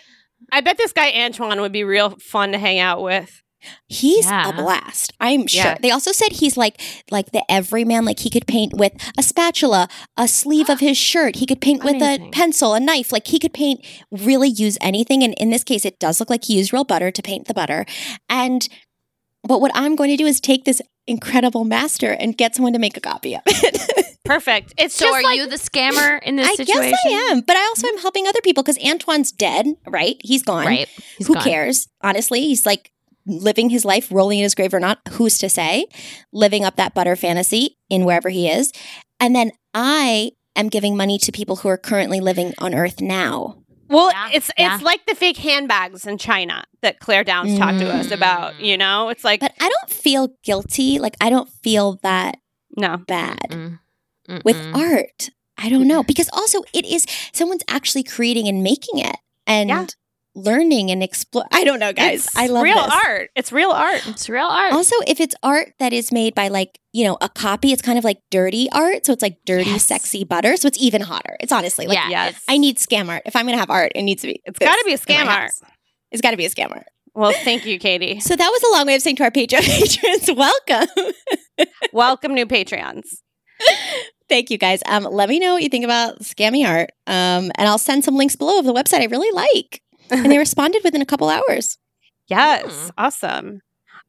I 0.51 0.62
bet 0.62 0.77
this 0.77 0.91
guy 0.91 1.12
Antoine 1.24 1.62
would 1.62 1.72
be 1.72 1.84
real 1.86 2.17
fun 2.20 2.51
to 2.51 2.58
hang 2.58 2.79
out 2.79 3.01
with. 3.01 3.41
He's 3.88 4.25
Yeah. 4.25 4.50
a 4.50 4.53
blast. 4.53 5.13
I'm 5.22 5.48
sure. 5.48 5.63
Yeah. 5.63 5.77
They 5.82 5.89
also 5.89 6.12
said 6.12 6.34
he's 6.34 6.58
like 6.58 6.82
like 7.10 7.32
the 7.32 7.50
everyman. 7.50 8.03
Like 8.03 8.20
he 8.20 8.29
could 8.29 8.46
paint 8.46 8.74
with 8.75 8.91
a 9.17 9.24
spatula, 9.24 9.88
a 10.17 10.27
sleeve 10.27 10.70
of 10.70 10.82
his 10.82 10.98
shirt. 10.98 11.38
He 11.38 11.46
could 11.46 11.62
paint 11.62 11.82
with 11.86 12.01
a 12.01 12.27
pencil, 12.34 12.74
a 12.74 12.79
knife. 12.82 13.13
Like 13.13 13.27
he 13.27 13.39
could 13.39 13.53
paint, 13.53 13.79
really 14.12 14.50
use 14.50 14.77
anything. 14.82 15.24
And 15.24 15.34
in 15.36 15.50
this 15.50 15.63
case, 15.63 15.86
it 15.86 15.98
does 15.98 16.20
look 16.20 16.29
like 16.29 16.43
he 16.43 16.58
used 16.58 16.74
real 16.74 16.84
butter 16.84 17.10
to 17.12 17.22
paint 17.22 17.48
the 17.48 17.53
butter. 17.53 17.86
And 18.27 18.67
but 19.43 19.62
what 19.62 19.71
I'm 19.75 19.95
going 19.95 20.09
to 20.09 20.17
do 20.17 20.25
is 20.25 20.39
take 20.39 20.65
this 20.65 20.81
incredible 21.07 21.65
master 21.65 22.12
and 22.12 22.38
get 22.38 22.55
someone 22.55 22.73
to 22.73 22.79
make 22.79 22.95
a 22.97 23.01
copy 23.01 23.35
of 23.35 23.41
it. 23.45 24.15
Perfect. 24.25 24.73
It's 24.77 24.95
so 24.95 25.13
are 25.13 25.21
like 25.21 25.38
you 25.38 25.47
the 25.47 25.57
scammer 25.57 26.21
in 26.23 26.38
this 26.38 26.47
I 26.47 26.55
situation? 26.55 26.91
guess 26.91 27.00
I 27.05 27.09
am, 27.31 27.41
but 27.41 27.57
I 27.57 27.62
also 27.63 27.88
am 27.88 27.97
helping 27.97 28.25
other 28.25 28.39
people 28.41 28.63
because 28.63 28.81
Antoine's 28.83 29.33
dead, 29.33 29.67
right? 29.85 30.15
He's 30.23 30.43
gone. 30.43 30.65
Right. 30.65 30.88
He's 31.17 31.27
Who 31.27 31.33
gone. 31.33 31.43
cares? 31.43 31.89
Honestly, 32.01 32.41
he's 32.41 32.65
like 32.65 32.91
living 33.25 33.69
his 33.69 33.83
life, 33.83 34.09
rolling 34.12 34.39
in 34.39 34.43
his 34.43 34.55
grave 34.55 34.73
or 34.73 34.79
not. 34.79 35.00
Who's 35.12 35.38
to 35.39 35.50
say? 35.50 35.88
Living 36.31 36.63
up 36.63 36.77
that 36.77 36.93
butter 36.93 37.17
fantasy 37.17 37.77
in 37.89 38.05
wherever 38.05 38.29
he 38.29 38.47
is. 38.50 38.71
And 39.19 39.35
then 39.35 39.51
I 39.73 40.31
am 40.55 40.69
giving 40.69 40.95
money 40.95 41.17
to 41.19 41.31
people 41.31 41.57
who 41.57 41.67
are 41.69 41.77
currently 41.77 42.19
living 42.21 42.53
on 42.59 42.73
Earth 42.73 43.01
now. 43.01 43.62
Well, 43.93 44.09
Yeah, 44.12 44.29
it's 44.33 44.51
yeah. 44.57 44.75
it's 44.75 44.83
like 44.83 45.05
the 45.05 45.15
fake 45.15 45.38
handbags 45.38 46.05
in 46.05 46.17
China 46.17 46.65
that 46.81 47.00
Claire 47.00 47.23
Downs 47.23 47.57
talked 47.57 47.79
to 47.79 47.89
us 47.89 48.12
about. 48.12 48.59
You 48.59 48.77
know, 48.77 49.09
it's 49.09 49.23
like 49.23 49.39
But 49.39 49.53
I 49.62 49.69
don't 49.69 49.89
feel 49.89 50.29
guilty. 50.43 51.00
Like, 51.00 51.15
I 51.21 51.29
don't 51.29 51.50
feel 51.50 52.00
that 52.03 52.38
no. 52.75 52.97
bad 52.97 53.39
Mm. 53.50 53.79
with 54.45 54.55
Mm-mm. 54.55 54.75
art. 54.75 55.29
I 55.57 55.69
don't 55.69 55.88
know. 55.88 56.01
Because 56.03 56.29
also, 56.33 56.62
it 56.73 56.85
is 56.85 57.05
someone's 57.33 57.63
actually 57.67 58.03
creating 58.03 58.47
and 58.47 58.63
making 58.63 59.00
it 59.00 59.15
and 59.45 59.69
Yeah. 59.69 59.85
Learning 60.35 60.89
and 60.91 61.03
explore. 61.03 61.45
I 61.51 61.63
don't 61.63 61.79
know, 61.79 61.93
guys. 61.93 62.25
It's 62.25 62.35
I 62.37 62.47
love 62.47 62.63
real 62.63 62.75
this. 62.83 62.93
art. 63.05 63.29
It's 63.35 63.51
real 63.51 63.71
art. 63.71 64.07
It's 64.07 64.27
real 64.29 64.45
art. 64.47 64.73
Also, 64.73 64.95
if 65.07 65.19
it's 65.19 65.35
art 65.43 65.73
that 65.79 65.93
is 65.93 66.11
made 66.11 66.33
by 66.35 66.47
like, 66.47 66.79
you 66.91 67.03
know, 67.05 67.17
a 67.21 67.29
copy, 67.29 67.71
it's 67.71 67.81
kind 67.81 67.97
of 67.97 68.03
like 68.03 68.19
dirty 68.31 68.67
art. 68.71 69.05
So 69.05 69.13
it's 69.13 69.21
like 69.21 69.37
dirty, 69.45 69.69
Yes. 69.71 69.85
sexy 69.85 70.23
butter. 70.23 70.57
So 70.57 70.67
it's 70.67 70.77
even 70.79 71.01
hotter. 71.01 71.37
It's 71.39 71.51
honestly 71.51 71.87
like, 71.87 71.97
yeah. 71.97 72.09
yes. 72.09 72.43
I 72.49 72.57
need 72.57 72.77
scam 72.77 73.09
art. 73.09 73.23
If 73.25 73.35
I'm 73.35 73.45
going 73.45 73.55
to 73.55 73.59
have 73.59 73.69
art, 73.69 73.91
it 73.95 74.01
needs 74.03 74.21
to 74.23 74.27
be. 74.29 74.41
It's 74.45 74.59
got 74.59 74.73
to 74.75 74.83
be 74.85 74.93
a 74.93 74.97
scam 74.97 75.27
art. 75.27 75.51
It's 76.11 76.21
got 76.21 76.31
to 76.31 76.37
be 76.37 76.45
a 76.45 76.49
scam 76.49 76.71
art. 76.71 76.85
Well, 77.15 77.31
thank 77.43 77.65
you, 77.67 77.77
Katie. 77.77 78.19
So 78.21 78.35
that 78.35 78.49
was 78.49 78.63
a 78.63 78.71
long 78.75 78.87
way 78.87 78.95
of 78.95 79.01
saying 79.03 79.17
to 79.17 79.23
our 79.23 79.29
Patreon 79.31 79.61
patrons, 79.65 80.31
welcome. 80.35 80.87
Welcome, 81.93 82.33
new 82.33 82.47
Patreons. 82.47 83.03
Thank 84.29 84.49
you 84.49 84.57
guys. 84.57 84.81
Um, 84.87 85.03
let 85.03 85.29
me 85.29 85.37
know 85.39 85.53
what 85.53 85.61
you 85.63 85.69
think 85.69 85.85
about 85.85 86.19
scammy 86.21 86.67
art. 86.67 86.89
Um, 87.05 87.51
and 87.55 87.67
I'll 87.67 87.77
send 87.77 88.03
some 88.03 88.15
links 88.15 88.35
below 88.35 88.57
of 88.57 88.65
the 88.65 88.73
website 88.73 89.01
I 89.01 89.05
really 89.05 89.29
like. 89.31 89.81
And 90.10 90.31
they 90.31 90.38
responded 90.38 90.83
within 90.83 91.01
a 91.01 91.05
couple 91.05 91.29
hours. 91.29 91.77
Yes, 92.27 92.65
Mm. 92.65 92.91
awesome. 92.98 93.62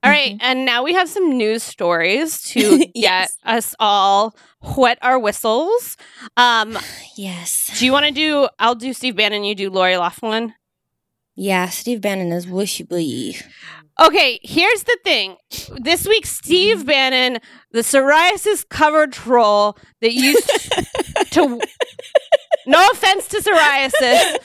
All 0.04 0.10
right, 0.10 0.36
and 0.40 0.64
now 0.64 0.84
we 0.84 0.92
have 0.94 1.08
some 1.08 1.36
news 1.36 1.62
stories 1.64 2.40
to 2.52 2.78
get 2.78 2.90
Yes. 2.94 3.36
us 3.44 3.74
all 3.80 4.36
wet 4.76 4.98
our 5.02 5.18
whistles. 5.18 5.96
Um, 6.36 6.78
Yes. 7.16 7.76
do 7.78 7.84
you 7.84 7.90
want 7.92 8.06
to 8.06 8.12
do? 8.12 8.48
I'll 8.60 8.76
do 8.76 8.92
Steve 8.92 9.16
Bannon. 9.16 9.42
You 9.44 9.54
do 9.56 9.68
Lori 9.68 9.96
Laughlin. 9.96 10.54
Yeah, 11.34 11.68
Steve 11.70 12.00
Bannon 12.00 12.30
is 12.32 12.46
wishy 12.46 12.84
boy. 12.84 13.32
Okay, 14.00 14.38
here's 14.44 14.84
the 14.84 14.96
thing. 15.04 15.36
This 15.82 16.06
week, 16.06 16.26
Steve 16.26 16.86
Bannon, 16.86 17.40
the 17.72 17.80
psoriasis 17.80 18.68
covered 18.68 19.12
troll 19.12 19.76
that 20.00 20.12
used 20.12 20.48
to. 21.32 21.60
No 22.66 22.88
offense 22.92 23.26
to 23.28 23.38
psoriasis. 23.38 24.36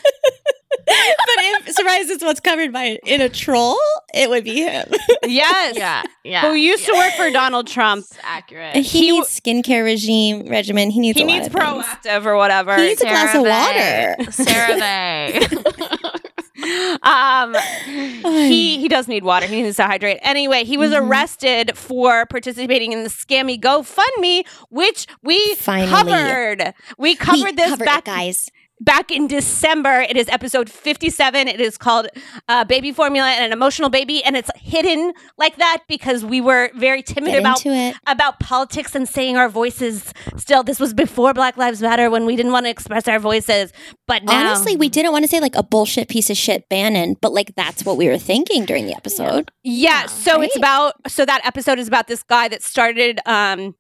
But 0.86 0.88
if 0.88 1.76
psoriasis 1.76 2.18
is 2.18 2.22
what's 2.24 2.40
covered 2.40 2.72
by 2.72 3.00
in 3.06 3.22
a 3.22 3.30
troll, 3.30 3.78
it 4.14 4.30
would 4.30 4.44
be 4.44 4.62
him. 4.62 4.88
Yes. 5.24 5.76
yeah. 5.78 6.04
Yeah. 6.24 6.42
Who 6.50 6.54
used 6.56 6.86
to 6.86 6.94
work 6.94 7.14
for 7.14 7.30
Donald 7.32 7.68
Trump. 7.68 8.06
It's 8.06 8.18
accurate. 8.24 8.76
he, 8.76 8.82
He 8.84 9.12
needs 9.12 9.28
skincare 9.40 9.84
regime 9.84 10.48
regimen. 10.48 10.90
He 10.92 11.00
needs 11.00 11.18
He 11.18 11.24
a 11.24 11.28
lot 11.28 11.34
needs 11.34 11.48
of 11.48 11.54
things. 11.54 11.86
proactive 11.86 12.26
or 12.26 12.36
whatever. 12.38 12.76
He 12.78 12.88
needs 12.88 13.02
a 13.02 13.06
glass 13.06 13.36
of 13.36 13.44
CeraVe. 13.44 14.18
water. 14.18 14.32
CeraVe. 14.32 16.16
um 17.04 17.56
he 18.24 18.80
he 18.80 18.88
does 18.90 19.08
need 19.08 19.24
water 19.24 19.46
he 19.48 19.62
needs 19.62 19.78
to 19.78 19.84
hydrate 19.86 20.20
anyway 20.24 20.66
he 20.66 20.76
was 20.78 20.92
Mhm. 20.92 21.08
arrested 21.08 21.72
for 21.78 22.26
participating 22.26 22.92
in 22.92 23.04
the 23.04 23.10
scammy 23.10 23.58
gofundme 23.58 24.46
which 24.70 25.08
we 25.24 25.56
Finally. 25.56 25.90
covered 25.90 26.74
we 26.98 27.16
covered 27.16 27.44
We 27.46 27.52
this 27.54 27.70
covered 27.70 27.84
it, 27.84 27.86
back 27.86 28.04
guys. 28.06 28.50
Back 28.82 29.12
in 29.12 29.28
december 29.28 30.02
it 30.02 30.16
is 30.16 30.28
episode 30.30 30.70
57 30.70 31.48
it 31.48 31.60
is 31.60 31.78
called 31.78 32.08
uh, 32.48 32.64
baby 32.64 32.92
formula 32.92 33.28
and 33.28 33.46
an 33.46 33.52
emotional 33.52 33.90
baby 33.90 34.24
and 34.24 34.38
it's 34.38 34.50
hidden 34.56 35.14
like 35.38 35.58
that 35.58 35.84
because 35.88 36.24
we 36.24 36.40
were 36.42 36.72
very 36.76 37.02
timid 37.02 37.32
Get 37.32 37.40
about 37.40 37.66
about 38.08 38.40
politics 38.40 38.96
and 38.96 39.08
saying 39.08 39.38
our 39.38 39.50
voices 39.50 40.14
still. 40.38 40.64
This 40.64 40.80
was 40.80 40.94
before 40.94 41.34
black 41.34 41.58
lives 41.58 41.82
matter 41.82 42.10
when 42.10 42.26
we 42.26 42.36
didn't 42.36 42.52
want 42.52 42.66
to 42.66 42.70
express 42.70 43.08
our 43.08 43.20
voices 43.20 43.72
but 44.08 44.24
now 44.24 44.40
Honestly, 44.50 44.76
we 44.76 44.90
didn't 44.90 45.12
want 45.12 45.24
to 45.24 45.30
say 45.30 45.40
like 45.40 45.56
a 45.56 45.64
bullshit 45.64 46.08
piece 46.08 46.30
of 46.30 46.38
shit 46.38 46.68
Bannon, 46.70 47.16
but 47.22 47.34
like 47.34 47.54
that's 47.56 47.84
what 47.86 47.98
we 47.98 48.08
were 48.08 48.18
thinking 48.18 48.66
during 48.66 48.86
the 48.86 48.96
episode. 48.96 49.52
Yeah, 49.64 50.08
so 50.08 50.42
it's 50.42 50.56
about 50.56 50.94
so 51.08 51.26
that 51.26 51.42
episode 51.46 51.78
is 51.80 51.88
about 51.88 52.08
this 52.08 52.24
guy 52.24 52.48
that 52.48 52.64
started 52.64 53.20
um 53.26 53.76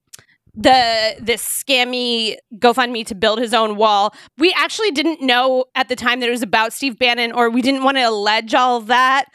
the 0.61 1.15
this 1.21 1.41
scammy 1.41 2.35
GoFundMe 2.57 3.05
to 3.07 3.15
build 3.15 3.39
his 3.39 3.53
own 3.53 3.77
wall. 3.77 4.13
We 4.37 4.53
actually 4.57 4.91
didn't 4.91 5.21
know 5.21 5.65
at 5.75 5.87
the 5.89 5.95
time 5.95 6.19
that 6.19 6.27
it 6.27 6.31
was 6.31 6.41
about 6.43 6.73
Steve 6.73 6.97
Bannon, 6.99 7.31
or 7.31 7.49
we 7.49 7.61
didn't 7.61 7.83
want 7.83 7.97
to 7.97 8.03
allege 8.03 8.53
all 8.53 8.81
that. 8.81 9.25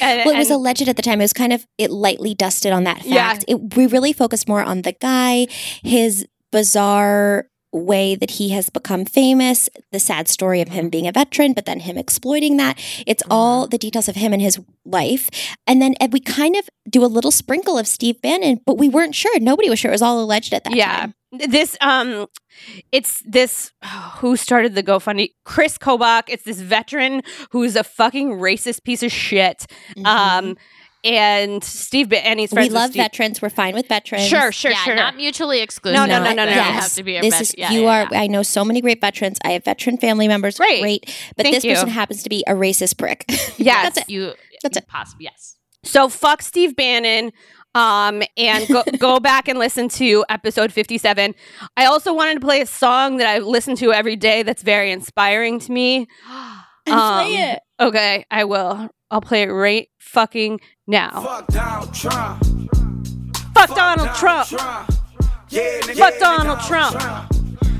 And, 0.00 0.22
Well, 0.24 0.34
it 0.34 0.38
was 0.38 0.50
alleged 0.50 0.88
at 0.88 0.96
the 0.96 1.02
time. 1.02 1.20
It 1.20 1.24
was 1.24 1.32
kind 1.34 1.52
of 1.52 1.66
it 1.78 1.90
lightly 1.90 2.34
dusted 2.34 2.72
on 2.72 2.84
that 2.84 3.04
Yeah. 3.04 3.28
fact. 3.32 3.44
It, 3.46 3.76
we 3.76 3.86
really 3.86 4.12
focused 4.12 4.48
more 4.48 4.62
on 4.62 4.82
the 4.82 4.92
guy, 4.92 5.46
his 5.82 6.26
bizarre 6.50 7.46
way 7.74 8.14
that 8.14 8.32
he 8.32 8.50
has 8.50 8.70
become 8.70 9.04
famous, 9.04 9.68
the 9.92 9.98
sad 10.00 10.28
story 10.28 10.60
of 10.60 10.68
him 10.68 10.88
being 10.88 11.06
a 11.06 11.12
veteran, 11.12 11.52
but 11.52 11.66
then 11.66 11.80
him 11.80 11.98
exploiting 11.98 12.56
that. 12.56 12.78
It's 13.06 13.22
all 13.30 13.66
the 13.66 13.78
details 13.78 14.08
of 14.08 14.16
him 14.16 14.32
and 14.32 14.40
his 14.40 14.58
life. 14.84 15.28
And 15.66 15.82
then 15.82 15.94
and 16.00 16.12
we 16.12 16.20
kind 16.20 16.56
of 16.56 16.68
do 16.88 17.04
a 17.04 17.06
little 17.06 17.30
sprinkle 17.30 17.76
of 17.78 17.86
Steve 17.86 18.20
Bannon, 18.22 18.60
but 18.64 18.78
we 18.78 18.88
weren't 18.88 19.14
sure. 19.14 19.38
Nobody 19.40 19.68
was 19.68 19.78
sure. 19.78 19.90
It 19.90 19.94
was 19.94 20.02
all 20.02 20.20
alleged 20.22 20.52
at 20.54 20.64
that 20.64 20.70
time. 20.70 20.78
yeah. 20.78 21.00
time. 21.00 21.14
This 21.48 21.76
um 21.80 22.26
it's 22.92 23.20
this 23.26 23.72
who 24.18 24.36
started 24.36 24.74
the 24.76 24.82
GoFundMe? 24.84 25.30
Chris 25.44 25.78
Kobach. 25.78 26.24
It's 26.28 26.44
this 26.44 26.60
veteran 26.60 27.22
who's 27.50 27.74
a 27.74 27.82
fucking 27.84 28.32
racist 28.38 28.84
piece 28.84 29.02
of 29.02 29.10
shit. 29.10 29.66
Mhm. 29.96 30.06
Um 30.06 30.56
and 31.04 31.62
Steve 31.62 32.08
Ba- 32.08 32.26
and 32.26 32.40
he's 32.40 32.50
friends 32.52 32.68
we 32.68 32.72
with 32.72 32.74
love 32.80 32.90
Steve- 32.90 33.02
veterans. 33.02 33.42
We're 33.42 33.50
fine 33.50 33.74
with 33.74 33.86
veterans. 33.88 34.26
Sure, 34.26 34.50
sure, 34.50 34.70
yeah, 34.70 34.78
sure. 34.78 34.96
not 34.96 35.16
mutually 35.16 35.60
exclusive. 35.60 35.96
No, 35.96 36.06
no, 36.06 36.18
no, 36.24 36.30
no, 36.32 36.44
no, 36.44 36.50
you 36.50 36.56
no. 36.56 36.62
have 36.62 36.92
to 36.94 37.02
be 37.02 37.16
a 37.16 37.20
this 37.22 37.34
vet- 37.34 37.40
is 37.42 37.54
yeah, 37.58 37.70
you 37.70 37.82
yeah, 37.82 38.04
are. 38.04 38.08
yeah. 38.10 38.20
I 38.20 38.26
know 38.26 38.42
so 38.42 38.64
many 38.64 38.80
great 38.80 39.00
veterans. 39.00 39.38
I 39.44 39.52
have 39.52 39.64
veteran 39.64 39.98
family 39.98 40.26
members. 40.28 40.56
Great. 40.56 40.80
Great, 40.80 41.04
but 41.36 41.44
Thank 41.44 41.54
this 41.56 41.64
you. 41.64 41.74
person 41.74 41.88
happens 41.90 42.22
to 42.22 42.28
be 42.30 42.42
a 42.46 42.52
racist 42.52 42.98
prick. 42.98 43.24
Yes. 43.58 43.94
that's 43.94 43.98
it. 43.98 44.10
You. 44.12 44.32
That's 44.62 44.76
it. 44.78 44.88
Possible. 44.88 45.22
Yes. 45.22 45.56
So 45.84 46.08
fuck 46.08 46.42
Steve 46.42 46.74
Bannon. 46.74 47.32
Um, 47.76 48.22
and 48.36 48.68
go, 48.68 48.84
go 48.98 49.18
back 49.20 49.48
and 49.48 49.58
listen 49.58 49.88
to 49.90 50.24
episode 50.28 50.72
57. 50.72 51.34
I 51.76 51.86
also 51.86 52.14
wanted 52.14 52.34
to 52.34 52.40
play 52.40 52.60
a 52.60 52.66
song 52.66 53.16
that 53.16 53.26
I 53.26 53.38
listen 53.38 53.74
to 53.76 53.92
every 53.92 54.14
day 54.14 54.44
that's 54.44 54.62
very 54.62 54.92
inspiring 54.92 55.58
to 55.58 55.72
me. 55.72 56.06
And 56.86 56.94
Um, 56.94 57.24
play 57.24 57.34
it. 57.34 57.60
Okay, 57.80 58.24
I 58.30 58.44
will. 58.44 58.88
I'll 59.10 59.20
play 59.20 59.42
it 59.42 59.46
right 59.48 59.88
fucking 59.98 60.60
now. 60.86 61.20
Fuck 61.22 61.46
Donald 61.48 61.94
Trump. 61.94 62.42
Fuck 63.54 63.74
Donald 63.74 64.14
Trump. 64.16 64.50
Yeah, 65.50 65.80
nigga, 65.80 65.96
Fuck 65.96 66.18
Donald 66.18 66.60
Trump. 66.60 66.94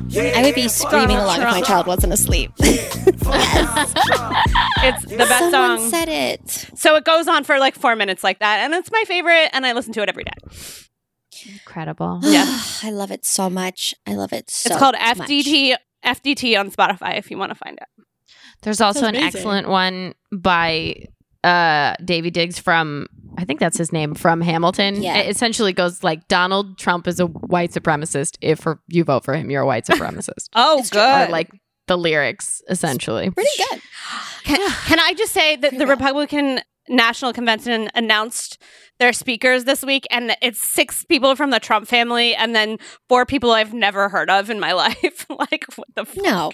Yeah, 0.08 0.32
I 0.36 0.42
would 0.42 0.54
be 0.54 0.68
screaming 0.68 1.08
Donald 1.16 1.24
along 1.24 1.42
if 1.42 1.50
my 1.50 1.60
child 1.62 1.86
wasn't 1.86 2.12
asleep. 2.12 2.52
It's 4.86 5.02
the 5.06 5.16
best 5.16 5.50
Someone 5.50 5.78
song. 5.78 5.90
said 5.90 6.08
it. 6.10 6.48
So 6.76 6.94
it 6.96 7.04
goes 7.04 7.26
on 7.26 7.44
for 7.44 7.58
like 7.58 7.74
four 7.74 7.96
minutes 7.96 8.22
like 8.22 8.40
that, 8.40 8.58
and 8.60 8.74
it's 8.74 8.90
my 8.92 9.02
favorite, 9.06 9.48
and 9.54 9.64
I 9.64 9.72
listen 9.72 9.94
to 9.94 10.02
it 10.02 10.08
every 10.10 10.24
day. 10.24 10.32
Incredible. 11.52 12.20
Yeah. 12.22 12.44
I 12.82 12.90
love 12.90 13.10
it 13.10 13.24
so 13.24 13.48
much. 13.48 13.94
I 14.06 14.14
love 14.14 14.32
it 14.32 14.50
so 14.50 14.68
it's 14.70 14.78
called 14.78 14.94
much. 15.00 15.18
FDT 15.18 15.74
FDT 16.04 16.58
on 16.60 16.70
Spotify 16.70 17.16
if 17.18 17.30
you 17.30 17.38
want 17.38 17.50
to 17.50 17.54
find 17.54 17.78
it. 17.78 18.04
There's 18.62 18.80
also 18.80 19.00
an 19.06 19.14
amazing. 19.16 19.26
excellent 19.26 19.68
one 19.68 20.14
by 20.32 21.04
uh 21.42 21.94
Daveed 21.96 22.32
Diggs 22.32 22.58
from 22.58 23.06
I 23.36 23.44
think 23.44 23.58
that's 23.60 23.76
his 23.76 23.92
name 23.92 24.14
from 24.14 24.40
Hamilton. 24.40 25.02
Yeah. 25.02 25.16
It 25.18 25.28
essentially 25.28 25.72
goes 25.72 26.02
like 26.04 26.28
Donald 26.28 26.78
Trump 26.78 27.08
is 27.08 27.18
a 27.18 27.26
white 27.26 27.72
supremacist. 27.72 28.38
If 28.40 28.60
for, 28.60 28.80
you 28.86 29.02
vote 29.02 29.24
for 29.24 29.34
him, 29.34 29.50
you're 29.50 29.62
a 29.62 29.66
white 29.66 29.84
supremacist. 29.88 30.48
Oh, 30.54 30.78
It's 30.78 30.90
true. 30.90 31.00
or 31.00 31.26
like 31.28 31.50
the 31.88 31.98
lyrics 31.98 32.62
essentially. 32.68 33.30
Pretty 33.30 33.50
good. 33.58 33.80
Can, 34.44 34.70
can 34.86 35.00
I 35.00 35.14
just 35.14 35.32
say 35.32 35.56
that 35.56 35.72
the 35.72 35.78
good. 35.78 35.88
Republican 35.88 36.60
National 36.88 37.32
Convention 37.32 37.88
announced 37.94 38.60
their 39.00 39.12
speakers 39.12 39.64
this 39.64 39.82
week, 39.82 40.06
and 40.10 40.36
it's 40.40 40.60
six 40.60 41.04
people 41.04 41.34
from 41.34 41.50
the 41.50 41.58
Trump 41.58 41.88
family, 41.88 42.34
and 42.34 42.54
then 42.54 42.78
four 43.08 43.26
people 43.26 43.50
I've 43.52 43.72
never 43.74 44.08
heard 44.08 44.30
of 44.30 44.50
in 44.50 44.60
my 44.60 44.72
life. 44.84 45.26
like, 45.28 45.64
what 45.76 45.88
the 45.96 46.04
fuck? 46.04 46.22
No, 46.24 46.52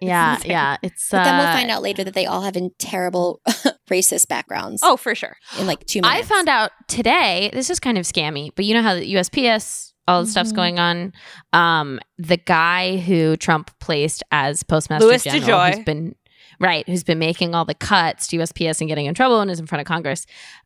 Yeah, 0.00 0.34
insane. 0.36 0.50
yeah. 0.50 0.76
It's 0.82 1.10
but 1.10 1.24
then 1.24 1.36
we'll 1.38 1.46
uh, 1.48 1.52
find 1.52 1.70
out 1.70 1.82
later 1.82 2.02
that 2.04 2.14
they 2.14 2.26
all 2.26 2.42
have 2.42 2.56
in 2.56 2.70
terrible 2.78 3.40
racist 3.90 4.28
backgrounds. 4.28 4.80
Oh, 4.84 4.96
for 4.96 5.14
sure. 5.14 5.36
in 5.58 5.66
like 5.66 5.84
two 5.86 6.00
I 6.02 6.22
found 6.22 6.48
out 6.48 6.70
today, 6.88 7.50
this 7.52 7.68
is 7.68 7.78
kind 7.80 7.98
of 7.98 8.04
scammy, 8.04 8.50
but 8.56 8.64
you 8.64 8.72
know 8.74 8.82
how 8.82 8.94
the 8.94 9.14
USPS, 9.14 9.92
all 10.08 10.22
the 10.24 10.30
stuff's 10.30 10.52
Mhm. 10.52 10.56
going 10.56 10.78
on. 10.78 11.12
Um, 11.52 12.00
the 12.18 12.36
guy 12.38 12.96
who 12.96 13.36
Trump 13.36 13.70
placed 13.80 14.22
as 14.30 14.62
postmaster 14.62 15.06
Louis 15.06 15.22
general, 15.22 15.42
DeJoy. 15.42 15.74
who's 15.76 15.84
been 15.84 16.14
right, 16.62 16.86
who's 16.88 17.04
been 17.04 17.18
making 17.18 17.54
all 17.54 17.64
the 17.66 17.74
cuts 17.74 18.26
to 18.28 18.38
USPS 18.38 18.80
and 18.80 18.88
getting 18.88 19.06
in 19.06 19.14
trouble 19.14 19.40
and 19.40 19.50
is 19.50 19.60
in 19.60 19.66
front 19.66 19.80
of 19.80 19.86
Congress. 19.86 20.24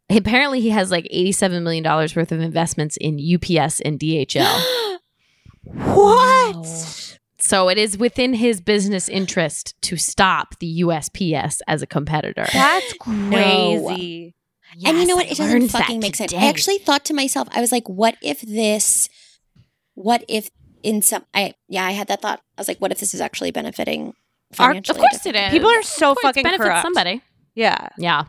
Apparently, 0.08 0.60
he 0.60 0.70
has 0.70 0.90
like 0.92 1.06
eighty-seven 1.10 1.64
million 1.64 1.82
dollars 1.82 2.14
worth 2.14 2.30
of 2.30 2.40
investments 2.40 2.96
in 2.98 3.18
UPS 3.18 3.80
and 3.80 3.98
DHL. 3.98 4.96
What? 5.64 7.18
so 7.38 7.68
it 7.68 7.76
is 7.78 7.98
within 7.98 8.34
his 8.34 8.60
business 8.60 9.08
interest 9.08 9.74
to 9.82 9.96
stop 9.96 10.58
the 10.60 10.80
USPS 10.82 11.60
as 11.66 11.82
a 11.82 11.86
competitor. 11.86 12.46
That's 12.52 12.94
No. 13.06 13.84
crazy. 13.88 14.34
and 14.84 14.98
you 14.98 15.06
know 15.06 15.16
what? 15.16 15.26
It 15.30 15.36
doesn't 15.36 15.68
fucking 15.68 16.00
make 16.00 16.16
sense. 16.16 16.32
I 16.32 16.46
actually 16.48 16.78
thought 16.78 17.04
to 17.06 17.14
myself, 17.14 17.48
I 17.52 17.60
was 17.60 17.72
like, 17.72 17.88
what 17.88 18.16
if 18.22 18.40
this, 18.42 19.08
what 19.94 20.24
if 20.28 20.50
in 20.82 21.02
some, 21.02 21.24
I, 21.34 21.54
yeah, 21.68 21.84
I 21.84 21.92
had 21.92 22.08
that 22.08 22.22
thought. 22.22 22.40
I 22.56 22.60
was 22.60 22.68
like, 22.68 22.78
what 22.78 22.92
if 22.92 22.98
this 23.00 23.12
is 23.14 23.20
actually 23.20 23.50
benefiting 23.50 24.14
Our- 24.58 24.68
financially? 24.68 24.96
Of 24.96 25.00
course 25.00 25.22
different 25.22 25.36
it 25.36 25.46
is. 25.46 25.52
People 25.52 25.70
are 25.70 25.82
so 25.82 26.10
Of 26.12 26.16
course, 26.18 26.22
fucking 26.28 26.42
benefits 26.44 26.64
corrupt. 26.68 26.82
somebody. 26.82 27.20
Yeah. 27.54 27.88
Yeah. 27.98 28.24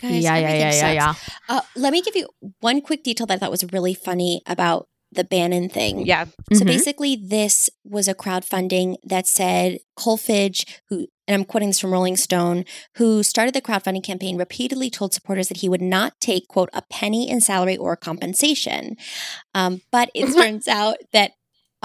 Guys, 0.00 0.22
yeah, 0.24 0.36
yeah, 0.36 0.48
yeah, 0.48 0.56
yeah, 0.58 0.70
sucks. 1.12 1.30
yeah. 1.48 1.56
Uh, 1.56 1.60
let 1.76 1.92
me 1.92 2.02
give 2.02 2.16
you 2.16 2.28
one 2.60 2.80
quick 2.80 3.02
detail 3.04 3.26
that 3.26 3.34
I 3.34 3.38
thought 3.38 3.50
was 3.50 3.64
really 3.72 3.94
funny 3.94 4.42
about 4.46 4.88
the 5.12 5.22
Bannon 5.24 5.68
thing. 5.68 6.04
Yeah. 6.04 6.24
So 6.52 6.60
Mhm. 6.64 6.66
basically, 6.66 7.14
this 7.16 7.70
was 7.84 8.08
a 8.08 8.14
crowdfunding 8.14 8.96
that 9.04 9.28
said 9.28 9.78
Kolfage, 9.96 10.64
who, 10.88 11.06
and 11.28 11.34
I'm 11.36 11.44
quoting 11.44 11.68
this 11.68 11.78
from 11.78 11.92
Rolling 11.92 12.16
Stone, 12.16 12.64
who 12.96 13.22
started 13.22 13.54
the 13.54 13.62
crowdfunding 13.62 14.02
campaign, 14.02 14.36
repeatedly 14.36 14.90
told 14.90 15.14
supporters 15.14 15.46
that 15.48 15.58
he 15.58 15.68
would 15.68 15.80
not 15.80 16.14
take, 16.20 16.48
quote, 16.48 16.68
a 16.72 16.82
penny 16.90 17.30
in 17.30 17.40
salary 17.40 17.76
or 17.76 17.94
compensation. 17.96 18.96
Um, 19.54 19.82
but 19.92 20.10
it 20.14 20.26
turns 20.34 20.66
out 20.66 20.96
that 21.12 21.30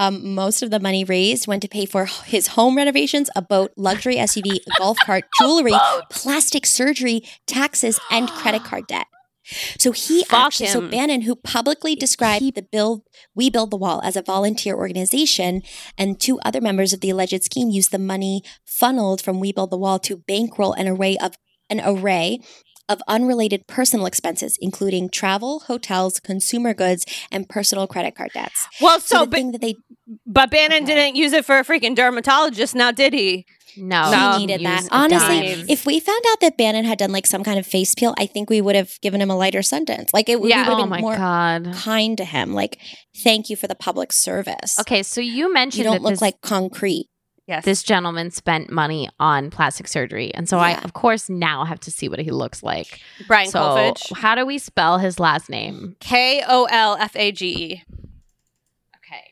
um, 0.00 0.34
most 0.34 0.62
of 0.62 0.70
the 0.70 0.80
money 0.80 1.04
raised 1.04 1.46
went 1.46 1.60
to 1.60 1.68
pay 1.68 1.84
for 1.84 2.06
his 2.06 2.48
home 2.48 2.74
renovations, 2.74 3.28
a 3.36 3.42
boat, 3.42 3.70
luxury 3.76 4.16
SUV, 4.16 4.56
a 4.56 4.78
golf 4.78 4.96
cart, 5.04 5.24
jewelry, 5.40 5.74
plastic 6.10 6.64
surgery, 6.64 7.22
taxes, 7.46 8.00
and 8.10 8.28
credit 8.28 8.64
card 8.64 8.86
debt. 8.86 9.06
So 9.78 9.92
he 9.92 10.24
Fuck 10.24 10.46
actually, 10.46 10.68
so. 10.68 10.88
Bannon, 10.88 11.22
who 11.22 11.36
publicly 11.36 11.94
described 11.94 12.54
the 12.54 12.62
build, 12.62 13.02
We 13.34 13.50
Build 13.50 13.70
the 13.70 13.76
Wall 13.76 14.00
as 14.02 14.16
a 14.16 14.22
volunteer 14.22 14.74
organization, 14.74 15.62
and 15.98 16.18
two 16.18 16.40
other 16.40 16.62
members 16.62 16.94
of 16.94 17.00
the 17.00 17.10
alleged 17.10 17.44
scheme 17.44 17.68
used 17.68 17.90
the 17.90 17.98
money 17.98 18.42
funneled 18.64 19.20
from 19.20 19.38
We 19.38 19.52
Build 19.52 19.70
the 19.70 19.78
Wall 19.78 19.98
to 20.00 20.16
bankroll 20.16 20.72
an 20.72 20.88
array 20.88 21.18
of 21.18 21.34
an 21.68 21.82
array 21.84 22.40
of 22.90 23.00
unrelated 23.08 23.66
personal 23.66 24.04
expenses, 24.04 24.58
including 24.60 25.08
travel, 25.08 25.60
hotels, 25.60 26.20
consumer 26.20 26.74
goods, 26.74 27.06
and 27.32 27.48
personal 27.48 27.86
credit 27.86 28.14
card 28.16 28.30
debts. 28.34 28.66
Well, 28.80 29.00
So, 29.00 29.16
so, 29.16 29.20
the 29.24 29.30
but, 29.30 29.36
thing 29.36 29.52
that 29.52 29.60
they 29.62 29.76
but 30.26 30.50
Bannon 30.50 30.82
Okay. 30.82 30.94
didn't 30.94 31.16
use 31.16 31.32
it 31.32 31.44
for 31.44 31.58
a 31.58 31.64
freaking 31.64 31.94
dermatologist, 31.94 32.74
now 32.74 32.90
did 32.90 33.12
he? 33.12 33.46
No, 33.76 34.10
No. 34.10 34.32
he 34.38 34.46
needed 34.46 34.66
that. 34.66 34.88
Honestly, 34.90 35.54
dime. 35.54 35.66
if 35.68 35.86
we 35.86 36.00
found 36.00 36.22
out 36.32 36.40
that 36.40 36.56
Bannon 36.56 36.84
had 36.84 36.98
done 36.98 37.12
like 37.12 37.26
some 37.28 37.44
kind 37.44 37.56
of 37.60 37.64
face 37.64 37.94
peel, 37.94 38.12
I 38.18 38.26
think 38.26 38.50
we 38.50 38.60
would 38.60 38.74
have 38.74 39.00
given 39.00 39.20
him 39.22 39.30
a 39.30 39.36
lighter 39.36 39.62
sentence. 39.62 40.10
Like 40.12 40.28
it 40.28 40.40
would 40.40 40.50
Yeah. 40.50 40.64
we 40.64 40.68
would 40.70 40.78
oh 40.78 40.80
have 40.80 40.88
my 40.88 40.96
been 40.96 41.02
more 41.02 41.16
god. 41.16 41.72
kind 41.74 42.18
to 42.18 42.24
him. 42.24 42.52
Like, 42.52 42.78
thank 43.22 43.48
you 43.48 43.54
for 43.54 43.68
the 43.68 43.76
public 43.76 44.12
service. 44.12 44.76
Okay, 44.80 45.04
so 45.04 45.20
you 45.20 45.52
mentioned 45.52 45.78
You 45.78 45.84
don't 45.84 45.94
that 45.98 46.02
look 46.02 46.12
this, 46.14 46.20
like 46.20 46.40
concrete. 46.40 47.06
Yes. 47.50 47.64
this 47.64 47.82
gentleman 47.82 48.30
spent 48.30 48.70
money 48.70 49.08
on 49.18 49.50
plastic 49.50 49.88
surgery, 49.88 50.32
and 50.34 50.48
so 50.48 50.58
I, 50.58 50.80
of 50.82 50.92
course, 50.92 51.28
now 51.28 51.64
have 51.64 51.80
to 51.80 51.90
see 51.90 52.08
what 52.08 52.20
he 52.20 52.30
looks 52.30 52.62
like. 52.62 53.00
Brian 53.26 53.50
so, 53.50 53.58
Kolfage. 53.60 54.16
how 54.16 54.34
do 54.36 54.46
we 54.46 54.56
spell 54.58 54.98
his 54.98 55.18
last 55.18 55.50
name? 55.50 55.96
K 55.98 56.42
O 56.46 56.66
L 56.70 56.96
F 57.00 57.16
A 57.16 57.32
G 57.32 57.46
E. 57.48 57.82
Okay, 58.96 59.24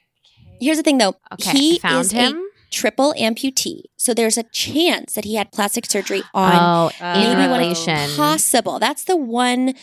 Here's 0.60 0.76
the 0.78 0.82
thing 0.82 0.98
though. 0.98 1.14
okay, 1.32 1.52
he 1.52 1.78
found 1.78 2.00
is 2.00 2.12
him. 2.12 2.36
a 2.36 2.70
triple 2.72 3.14
amputee. 3.18 3.82
So 3.96 4.12
there's 4.14 4.36
a 4.36 4.42
chance 4.42 5.14
that 5.14 5.24
he 5.24 5.36
had 5.36 5.52
plastic 5.52 5.86
surgery 5.86 6.22
on 6.34 6.52
oh, 6.54 6.90
in 7.00 7.36
maybe 7.38 7.48
one 7.48 7.60
of- 7.60 7.66
relation. 7.68 8.10
possible. 8.16 8.78
That's 8.80 9.04
the 9.04 9.16
one 9.16 9.74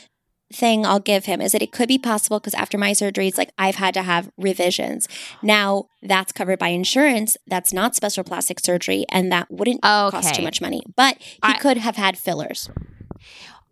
thing 0.53 0.85
I'll 0.85 0.99
give 0.99 1.25
him 1.25 1.41
is 1.41 1.51
that 1.53 1.61
it 1.61 1.71
could 1.71 1.87
be 1.87 1.97
possible 1.97 2.39
because 2.39 2.53
after 2.53 2.77
my 2.77 2.91
surgeries, 2.91 3.37
like 3.37 3.51
I've 3.57 3.75
had 3.75 3.93
to 3.95 4.03
have 4.03 4.31
revisions. 4.37 5.07
Now 5.41 5.85
that's 6.01 6.31
covered 6.31 6.59
by 6.59 6.69
insurance. 6.69 7.35
That's 7.47 7.73
not 7.73 7.95
special 7.95 8.23
plastic 8.23 8.59
surgery, 8.59 9.05
and 9.09 9.31
that 9.31 9.49
wouldn't 9.51 9.81
cost 9.81 10.35
too 10.35 10.43
much 10.43 10.61
money. 10.61 10.83
But 10.95 11.17
he 11.19 11.39
I- 11.43 11.57
could 11.57 11.77
have 11.77 11.95
had 11.95 12.17
fillers. 12.17 12.69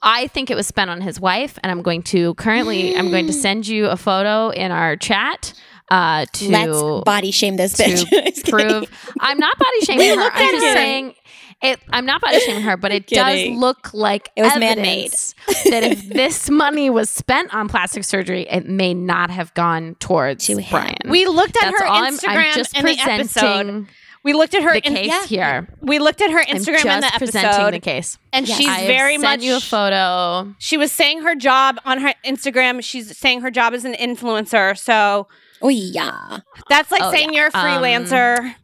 I 0.06 0.28
think 0.28 0.52
it 0.52 0.56
was 0.56 0.68
spent 0.68 0.90
on 0.90 1.00
his 1.00 1.20
wife, 1.20 1.58
and 1.64 1.72
I'm 1.72 1.82
going 1.82 2.04
to 2.04 2.34
currently 2.34 2.96
I'm 2.96 3.10
going 3.10 3.28
to 3.28 3.34
send 3.46 3.68
you 3.68 3.88
a 3.88 3.96
photo 3.96 4.50
in 4.50 4.72
our 4.72 4.98
chat 4.98 5.54
uh, 5.90 6.26
to 6.34 6.50
Let's 6.50 7.04
body 7.06 7.32
shame 7.32 7.56
this 7.56 7.76
bitch. 7.76 8.50
prove 8.50 8.90
I'm 9.20 9.38
not 9.38 9.58
body 9.58 9.82
shaming 9.86 10.18
her. 10.18 10.30
I'm 10.34 10.52
just 10.56 10.74
saying 10.74 11.16
it. 11.64 11.80
I'm 11.90 12.06
not 12.06 12.22
body 12.22 12.40
shaming 12.42 12.64
her, 12.64 12.78
but 12.78 12.92
it 12.92 13.08
does 13.08 13.48
look 13.58 13.94
like 13.94 14.30
It 14.36 14.44
was 14.44 14.54
evidence 14.56 15.34
that 15.66 15.84
if 15.84 16.08
this 16.10 16.50
money 16.50 16.90
was 16.90 17.10
spent 17.10 17.54
on 17.54 17.68
plastic 17.70 18.04
surgery, 18.04 18.48
it 18.50 18.68
may 18.68 18.94
not 18.94 19.30
have 19.30 19.54
gone 19.54 19.96
towards 20.00 20.46
To. 20.48 20.62
Brian. 20.70 20.96
We 21.10 21.26
looked 21.26 21.56
at 21.58 21.72
That's 21.72 21.82
her 21.82 21.88
all 21.88 22.04
I'm, 22.04 22.14
Instagram 22.16 22.48
I'm 22.50 22.54
just 22.56 22.78
in 22.78 22.86
the 22.86 23.00
episode. 23.00 23.88
We 24.24 24.32
looked 24.32 24.54
at 24.54 24.64
her. 24.64 24.72
the 24.74 24.88
in- 24.88 24.94
case 24.96 25.08
yeah. 25.10 25.26
here. 25.26 25.68
we 25.82 26.00
looked 26.00 26.22
at 26.22 26.32
her 26.32 26.42
Instagram 26.44 26.96
in 26.96 27.02
the 27.02 27.12
presenting 27.18 27.50
episode, 27.52 27.74
the 27.74 27.80
case. 27.82 28.18
and 28.32 28.48
Yes. 28.48 28.58
she's 28.58 28.70
I 28.70 28.88
very 28.88 29.14
sent 29.16 29.24
much. 29.24 29.42
you 29.42 29.58
a 29.58 29.60
photo. 29.60 30.56
She 30.60 30.78
was 30.78 30.94
saying 30.94 31.24
her 31.24 31.36
job 31.36 31.78
on 31.84 32.00
her 32.00 32.14
Instagram. 32.26 32.82
She's 32.82 33.18
saying 33.18 33.42
her 33.42 33.52
job 33.52 33.74
as 33.74 33.84
an 33.84 33.94
influencer. 33.96 34.78
So 34.78 35.28
Oh 35.62 35.68
yeah. 35.68 36.40
that's 36.70 36.90
like 36.90 37.02
Oh, 37.04 37.12
saying 37.12 37.34
you're 37.34 37.48
a 37.54 37.58
Um, 37.58 37.66
freelancer. 37.66 38.56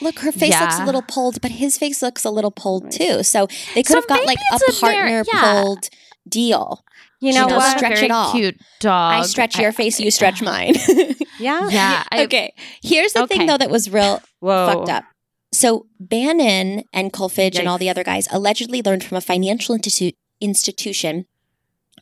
Look, 0.00 0.20
her 0.20 0.32
face 0.32 0.58
looks 0.60 0.78
a 0.78 0.84
little 0.84 1.02
pulled, 1.02 1.40
but 1.40 1.50
his 1.52 1.76
face 1.78 2.02
looks 2.02 2.24
a 2.24 2.30
little 2.30 2.50
pulled 2.50 2.90
too. 2.90 3.22
So 3.22 3.46
they 3.74 3.82
could 3.82 3.92
So 3.92 3.94
have 3.96 4.06
got 4.08 4.24
like 4.26 4.38
a 4.52 4.56
a 4.56 4.58
very- 4.58 4.78
partner 4.80 5.24
yeah. 5.32 5.52
pulled 5.62 5.88
deal. 6.28 6.84
you 7.20 7.32
she 7.32 7.38
know 7.38 7.48
does 7.48 7.58
what? 7.58 7.76
stretch 7.78 7.94
Very 7.94 8.06
it 8.06 8.10
all. 8.12 8.32
Cute 8.32 8.56
dog. 8.80 9.14
I 9.14 9.22
stretch 9.26 9.58
your 9.58 9.72
face, 9.72 9.98
you 10.00 10.10
stretch 10.10 10.40
mine. 10.42 10.74
yeah. 11.40 11.68
Yeah. 11.68 12.04
I, 12.12 12.24
okay. 12.24 12.54
Here's 12.82 13.12
the 13.12 13.22
Okay. 13.24 13.38
thing 13.38 13.46
though 13.46 13.58
that 13.58 13.70
was 13.70 13.90
real 13.90 14.22
Whoa. 14.40 14.66
fucked 14.66 14.88
up. 14.90 15.04
So 15.52 15.86
Bannon 15.98 16.84
and 16.92 17.12
Kolfage 17.12 17.58
and 17.58 17.66
all 17.68 17.78
the 17.78 17.88
other 17.90 18.04
guys 18.04 18.28
allegedly 18.30 18.82
learned 18.84 19.02
from 19.04 19.16
a 19.16 19.20
financial 19.22 19.76
institu- 19.76 20.14
institution 20.40 21.26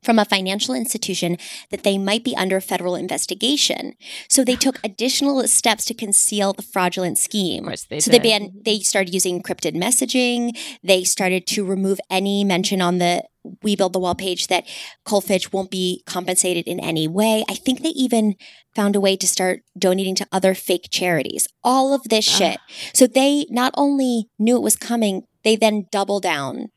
from 0.07 0.19
a 0.21 0.25
financial 0.25 0.73
institution 0.73 1.37
that 1.71 1.83
they 1.83 1.99
might 1.99 2.23
be 2.23 2.35
under 2.37 2.61
federal 2.61 2.95
investigation. 2.95 3.95
So 4.29 4.45
they 4.45 4.55
took 4.55 4.79
additional 4.85 5.47
steps 5.49 5.85
to 5.87 5.95
conceal 5.95 6.53
the 6.53 6.63
fraudulent 6.63 7.19
scheme. 7.19 7.65
they 7.91 7.99
So 8.01 8.11
they 8.13 8.19
did. 8.19 8.23
began 8.23 8.53
they 8.65 8.79
started 8.79 9.13
using 9.13 9.43
encrypted 9.43 9.75
messaging. 9.75 10.57
They 10.85 11.03
started 11.03 11.47
to 11.49 11.65
remove 11.65 11.99
any 12.09 12.45
mention 12.45 12.81
on 12.81 12.99
the 12.99 13.25
We 13.63 13.75
Build 13.75 13.93
the 13.93 13.99
Wall 13.99 14.15
page 14.15 14.47
that 14.47 14.65
Kolfage 15.05 15.53
won't 15.53 15.71
be 15.71 16.03
compensated 16.07 16.67
in 16.67 16.79
any 16.79 17.09
way. 17.09 17.45
I 17.49 17.55
think 17.55 17.83
they 17.83 17.91
even 17.91 18.37
found 18.77 18.95
a 18.95 19.01
way 19.01 19.17
to 19.17 19.27
start 19.27 19.63
donating 19.77 20.15
to 20.17 20.27
other 20.31 20.55
fake 20.55 20.89
charities. 20.91 21.49
All 21.65 21.95
of 21.95 22.05
this 22.05 22.29
Ugh. 22.29 22.39
shit. 22.39 22.59
So 22.95 23.07
they 23.07 23.47
not 23.51 23.73
only 23.77 24.29
knew 24.39 24.57
it 24.57 24.63
was 24.63 24.77
coming, 24.77 25.25
they 25.43 25.57
then 25.57 25.87
double 25.91 26.21
down 26.21 26.71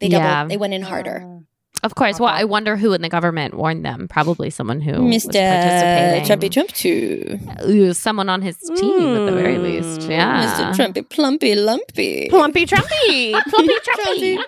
They 0.00 0.08
doubled. 0.08 0.24
Yeah. 0.24 0.44
They 0.48 0.56
went 0.58 0.74
in 0.74 0.84
ah. 0.84 0.88
harder. 0.88 1.42
Of 1.82 1.96
course. 1.96 2.20
Well, 2.20 2.28
I 2.28 2.38
uh-huh. 2.38 2.46
wonder 2.46 2.76
who 2.76 2.92
in 2.92 3.02
the 3.02 3.08
government 3.08 3.54
warned 3.54 3.84
them. 3.84 4.06
Probably 4.08 4.50
someone 4.50 4.80
who 4.80 5.02
was 5.02 5.26
Mr. 5.26 5.32
participating. 5.32 6.50
Trumpy 6.50 6.52
Trump 6.52 6.70
too. 6.70 7.92
Someone 7.92 8.28
on 8.28 8.40
his 8.40 8.56
team 8.58 9.16
at 9.16 9.26
the 9.26 9.32
very 9.32 9.58
least. 9.58 10.04
Hmm. 10.04 10.10
Yeah. 10.10 10.46
Mr. 10.46 10.74
Trumpy 10.76 11.08
Plumpy 11.08 11.56
Lumpy. 11.56 12.28
Plumpy 12.28 12.66
Trumpy. 12.66 13.32
Plumpy 13.48 13.74
Trumpy. 13.80 14.38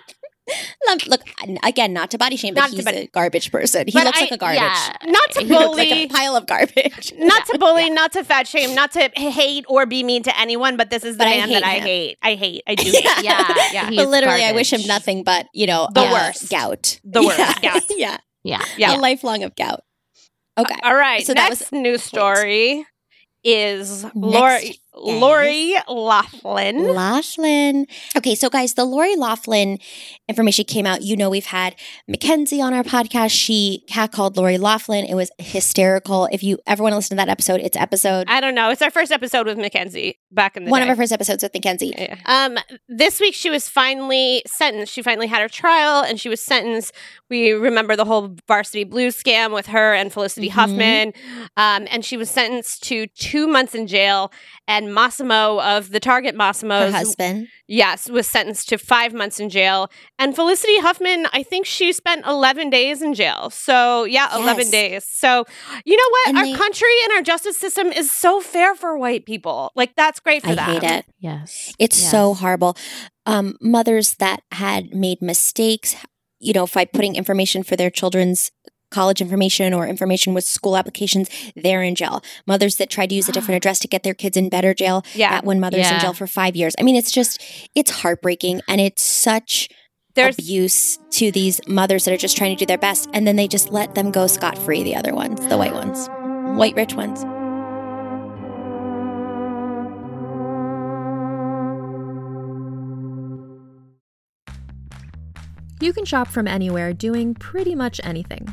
Lump, 0.86 1.06
look, 1.06 1.22
again, 1.62 1.92
not 1.94 2.10
to 2.10 2.18
body 2.18 2.36
shame, 2.36 2.54
but 2.54 2.60
Not 2.62 2.70
he's 2.70 2.84
body- 2.84 2.98
a 2.98 3.06
garbage 3.06 3.50
person. 3.50 3.86
He 3.86 3.92
But 3.92 4.04
looks 4.04 4.18
I- 4.18 4.20
like 4.22 4.30
a 4.32 4.36
garbage. 4.36 4.60
yeah. 4.60 4.92
Not 5.06 5.30
to 5.32 5.40
He 5.40 5.46
looks 5.46 5.76
like 5.78 5.90
a 5.90 6.08
pile 6.08 6.36
of 6.36 6.46
garbage. 6.46 7.12
not 7.18 7.46
to 7.52 7.58
bully, 7.58 7.88
not 7.90 8.12
to 8.12 8.24
fat 8.24 8.46
shame, 8.46 8.74
not 8.74 8.92
to 8.92 9.10
hate 9.16 9.64
or 9.68 9.86
be 9.86 10.02
mean 10.02 10.22
to 10.24 10.38
anyone, 10.38 10.76
but 10.76 10.90
this 10.90 11.02
is 11.04 11.16
the 11.16 11.24
But 11.24 11.30
man 11.30 11.48
hate 11.48 11.54
that 11.54 11.64
I 11.64 11.78
hate. 11.78 12.18
I 12.22 12.34
hate. 12.34 12.62
I 12.66 12.74
do 12.74 12.90
hate. 12.90 13.04
Yeah. 13.22 13.54
Yeah. 13.72 13.88
He's 13.88 13.96
but 14.00 14.08
literally, 14.08 14.44
I 14.44 14.52
wish 14.52 14.72
him 14.72 14.86
nothing 14.86 15.22
but 15.24 15.46
you 15.54 15.66
know 15.66 15.88
The 15.94 16.02
uh, 16.02 16.12
worst. 16.12 16.50
gout. 16.50 17.00
The 17.04 17.22
worst, 17.22 17.38
Yeah. 17.38 17.54
gout. 17.62 17.82
yeah, 17.90 18.16
Yeah. 18.42 18.64
Yeah. 18.76 18.96
a 18.96 18.98
lifelong 18.98 19.42
of 19.44 19.56
gout. 19.56 19.80
Okay, 20.58 20.76
All 20.82 20.94
right. 20.94 21.26
So 21.26 21.32
that 21.34 21.48
next 21.48 21.72
news 21.72 22.02
story 22.02 22.86
is 23.42 24.04
Next 24.14 24.78
Lori 24.96 25.74
Laughlin. 25.88 26.94
Laughlin. 26.94 27.86
Okay, 28.16 28.34
so 28.34 28.48
guys, 28.48 28.74
the 28.74 28.84
Lori 28.84 29.16
Laughlin 29.16 29.78
information 30.28 30.64
came 30.64 30.86
out. 30.86 31.02
You 31.02 31.16
know, 31.16 31.28
we've 31.30 31.46
had 31.46 31.74
Mackenzie 32.08 32.60
on 32.60 32.72
our 32.72 32.82
podcast. 32.84 33.30
She 33.30 33.84
catcalled 33.88 34.36
Lori 34.36 34.58
Laughlin. 34.58 35.04
It 35.04 35.14
was 35.14 35.30
hysterical. 35.38 36.28
If 36.32 36.42
you 36.42 36.58
ever 36.66 36.82
want 36.82 36.92
to 36.92 36.96
listen 36.96 37.16
to 37.16 37.20
that 37.24 37.28
episode, 37.28 37.60
it's 37.60 37.76
episode 37.76 38.26
I 38.28 38.40
don't 38.40 38.54
know. 38.54 38.70
It's 38.70 38.82
our 38.82 38.90
first 38.90 39.12
episode 39.12 39.46
with 39.46 39.58
Mackenzie 39.58 40.18
back 40.30 40.56
in 40.56 40.64
the 40.64 40.70
one 40.70 40.80
day. 40.80 40.84
of 40.84 40.90
our 40.90 40.96
first 40.96 41.12
episodes 41.12 41.42
with 41.42 41.52
Mackenzie. 41.54 41.92
Yeah. 41.96 42.16
Um, 42.26 42.58
this 42.88 43.20
week 43.20 43.34
she 43.34 43.50
was 43.50 43.68
finally 43.68 44.42
sentenced. 44.46 44.92
She 44.92 45.02
finally 45.02 45.26
had 45.26 45.42
her 45.42 45.48
trial, 45.48 46.02
and 46.04 46.20
she 46.20 46.28
was 46.28 46.40
sentenced. 46.40 46.92
We 47.30 47.52
remember 47.52 47.96
the 47.96 48.04
whole 48.04 48.36
Varsity 48.46 48.84
Blues 48.84 49.20
scam 49.20 49.52
with 49.52 49.66
her 49.66 49.94
and 49.94 50.12
Felicity 50.12 50.48
Mhm. 50.48 50.52
Huffman, 50.52 51.12
um, 51.56 51.86
and 51.90 52.04
she 52.04 52.16
was 52.16 52.30
sentenced 52.30 52.82
to 52.84 53.06
two 53.08 53.46
months 53.46 53.74
in 53.74 53.86
jail. 53.86 54.32
And 54.66 54.83
Mossimo 54.88 55.62
of 55.62 55.90
the 55.90 56.00
Target 56.00 56.34
Her 56.34 56.38
Mossimo's, 56.38 56.92
husband. 56.94 57.48
yes, 57.68 58.08
was 58.08 58.26
sentenced 58.26 58.68
to 58.70 58.78
five 58.78 59.12
months 59.12 59.38
in 59.40 59.48
jail. 59.48 59.90
And 60.18 60.34
Felicity 60.34 60.78
Huffman, 60.78 61.26
I 61.32 61.42
think 61.42 61.66
she 61.66 61.92
spent 61.92 62.24
eleven 62.26 62.70
days 62.70 63.02
in 63.02 63.14
jail. 63.14 63.50
So 63.50 64.04
yeah, 64.04 64.34
eleven 64.34 64.64
Yes. 64.66 64.70
days. 64.70 65.04
So 65.08 65.44
you 65.84 65.96
know 65.96 66.08
what? 66.10 66.28
And 66.28 66.38
our 66.38 66.44
they- 66.44 66.54
country 66.54 66.92
and 67.04 67.12
our 67.12 67.22
justice 67.22 67.58
system 67.58 67.88
is 67.88 68.10
so 68.10 68.40
fair 68.40 68.74
for 68.74 68.96
white 68.98 69.26
people. 69.26 69.72
Like 69.74 69.94
that's 69.96 70.20
great 70.20 70.42
for 70.42 70.50
I 70.50 70.54
them. 70.54 70.64
hate 70.80 70.82
it. 70.82 71.06
Yes. 71.18 71.72
It's 71.78 72.00
Yes. 72.00 72.10
so 72.10 72.34
horrible. 72.34 72.76
Um, 73.26 73.56
mothers 73.60 74.14
that 74.16 74.40
had 74.52 74.94
made 74.94 75.22
mistakes, 75.22 75.96
you 76.40 76.52
know, 76.52 76.66
by 76.66 76.84
putting 76.84 77.16
information 77.16 77.62
for 77.62 77.74
their 77.76 77.90
children's 77.90 78.50
college 78.94 79.20
information 79.20 79.74
or 79.74 79.86
information 79.86 80.32
with 80.34 80.44
school 80.44 80.76
applications, 80.76 81.28
they're 81.56 81.82
in 81.82 81.94
jail. 81.94 82.22
Mothers 82.46 82.76
that 82.76 82.88
tried 82.90 83.08
to 83.10 83.14
use 83.14 83.28
a 83.28 83.32
different 83.32 83.56
address 83.60 83.78
to 83.80 83.88
get 83.88 84.02
their 84.04 84.14
kids 84.14 84.36
in 84.36 84.48
better 84.48 84.72
jail, 84.72 85.02
Yeah. 85.14 85.30
that 85.30 85.44
one 85.44 85.58
mother's 85.60 85.90
in 85.90 86.00
jail 86.00 86.12
for 86.14 86.26
five 86.26 86.54
years. 86.56 86.74
I 86.78 86.82
mean, 86.82 86.96
it's 86.96 87.10
just, 87.10 87.42
it's 87.74 87.90
heartbreaking 87.90 88.60
and 88.68 88.80
it's 88.80 89.02
such 89.02 89.68
There's 90.14 90.38
abuse 90.38 90.98
to 91.18 91.30
these 91.32 91.60
mothers 91.66 92.04
that 92.04 92.14
are 92.14 92.16
just 92.26 92.36
trying 92.36 92.54
to 92.56 92.60
do 92.62 92.66
their 92.66 92.78
best. 92.78 93.08
And 93.12 93.26
then 93.26 93.36
they 93.36 93.48
just 93.48 93.70
let 93.72 93.94
them 93.96 94.10
go 94.12 94.26
scot 94.28 94.56
free, 94.56 94.82
the 94.84 94.94
other 94.96 95.12
ones, 95.14 95.44
the 95.48 95.58
white 95.58 95.74
ones, 95.74 96.08
white 96.56 96.76
rich 96.76 96.94
ones. 96.94 97.24
You 105.80 105.92
can 105.92 106.04
shop 106.04 106.28
from 106.28 106.46
anywhere 106.48 106.92
doing 106.92 107.34
pretty 107.34 107.74
much 107.74 108.00
anything. 108.04 108.52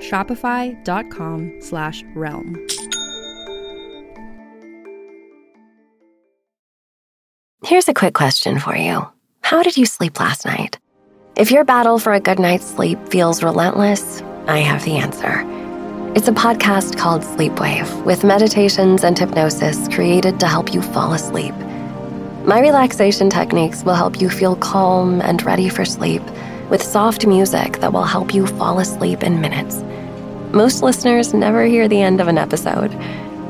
Shopify.com 0.00 1.58
slash 1.60 2.04
realm. 2.14 2.66
Here's 7.64 7.88
a 7.88 7.94
quick 7.94 8.14
question 8.14 8.60
for 8.60 8.76
you 8.76 9.08
How 9.40 9.62
did 9.62 9.76
you 9.76 9.86
sleep 9.86 10.20
last 10.20 10.46
night? 10.46 10.78
If 11.36 11.50
your 11.50 11.64
battle 11.64 11.98
for 11.98 12.12
a 12.12 12.20
good 12.20 12.38
night's 12.38 12.64
sleep 12.64 12.98
feels 13.08 13.42
relentless, 13.42 14.22
I 14.46 14.58
have 14.58 14.84
the 14.84 14.96
answer. 14.96 15.42
It's 16.14 16.28
a 16.28 16.32
podcast 16.32 16.96
called 16.96 17.22
Sleepwave 17.22 18.04
with 18.04 18.24
meditations 18.24 19.04
and 19.04 19.18
hypnosis 19.18 19.88
created 19.88 20.40
to 20.40 20.46
help 20.46 20.72
you 20.72 20.80
fall 20.80 21.12
asleep. 21.12 21.54
My 22.46 22.60
relaxation 22.60 23.28
techniques 23.28 23.82
will 23.82 23.96
help 23.96 24.20
you 24.20 24.30
feel 24.30 24.56
calm 24.56 25.20
and 25.20 25.42
ready 25.42 25.68
for 25.68 25.84
sleep 25.84 26.22
with 26.70 26.82
soft 26.82 27.26
music 27.26 27.78
that 27.80 27.92
will 27.92 28.04
help 28.04 28.34
you 28.34 28.46
fall 28.46 28.78
asleep 28.78 29.22
in 29.22 29.40
minutes. 29.40 29.82
Most 30.54 30.82
listeners 30.82 31.34
never 31.34 31.64
hear 31.64 31.88
the 31.88 32.00
end 32.00 32.20
of 32.20 32.28
an 32.28 32.38
episode. 32.38 32.92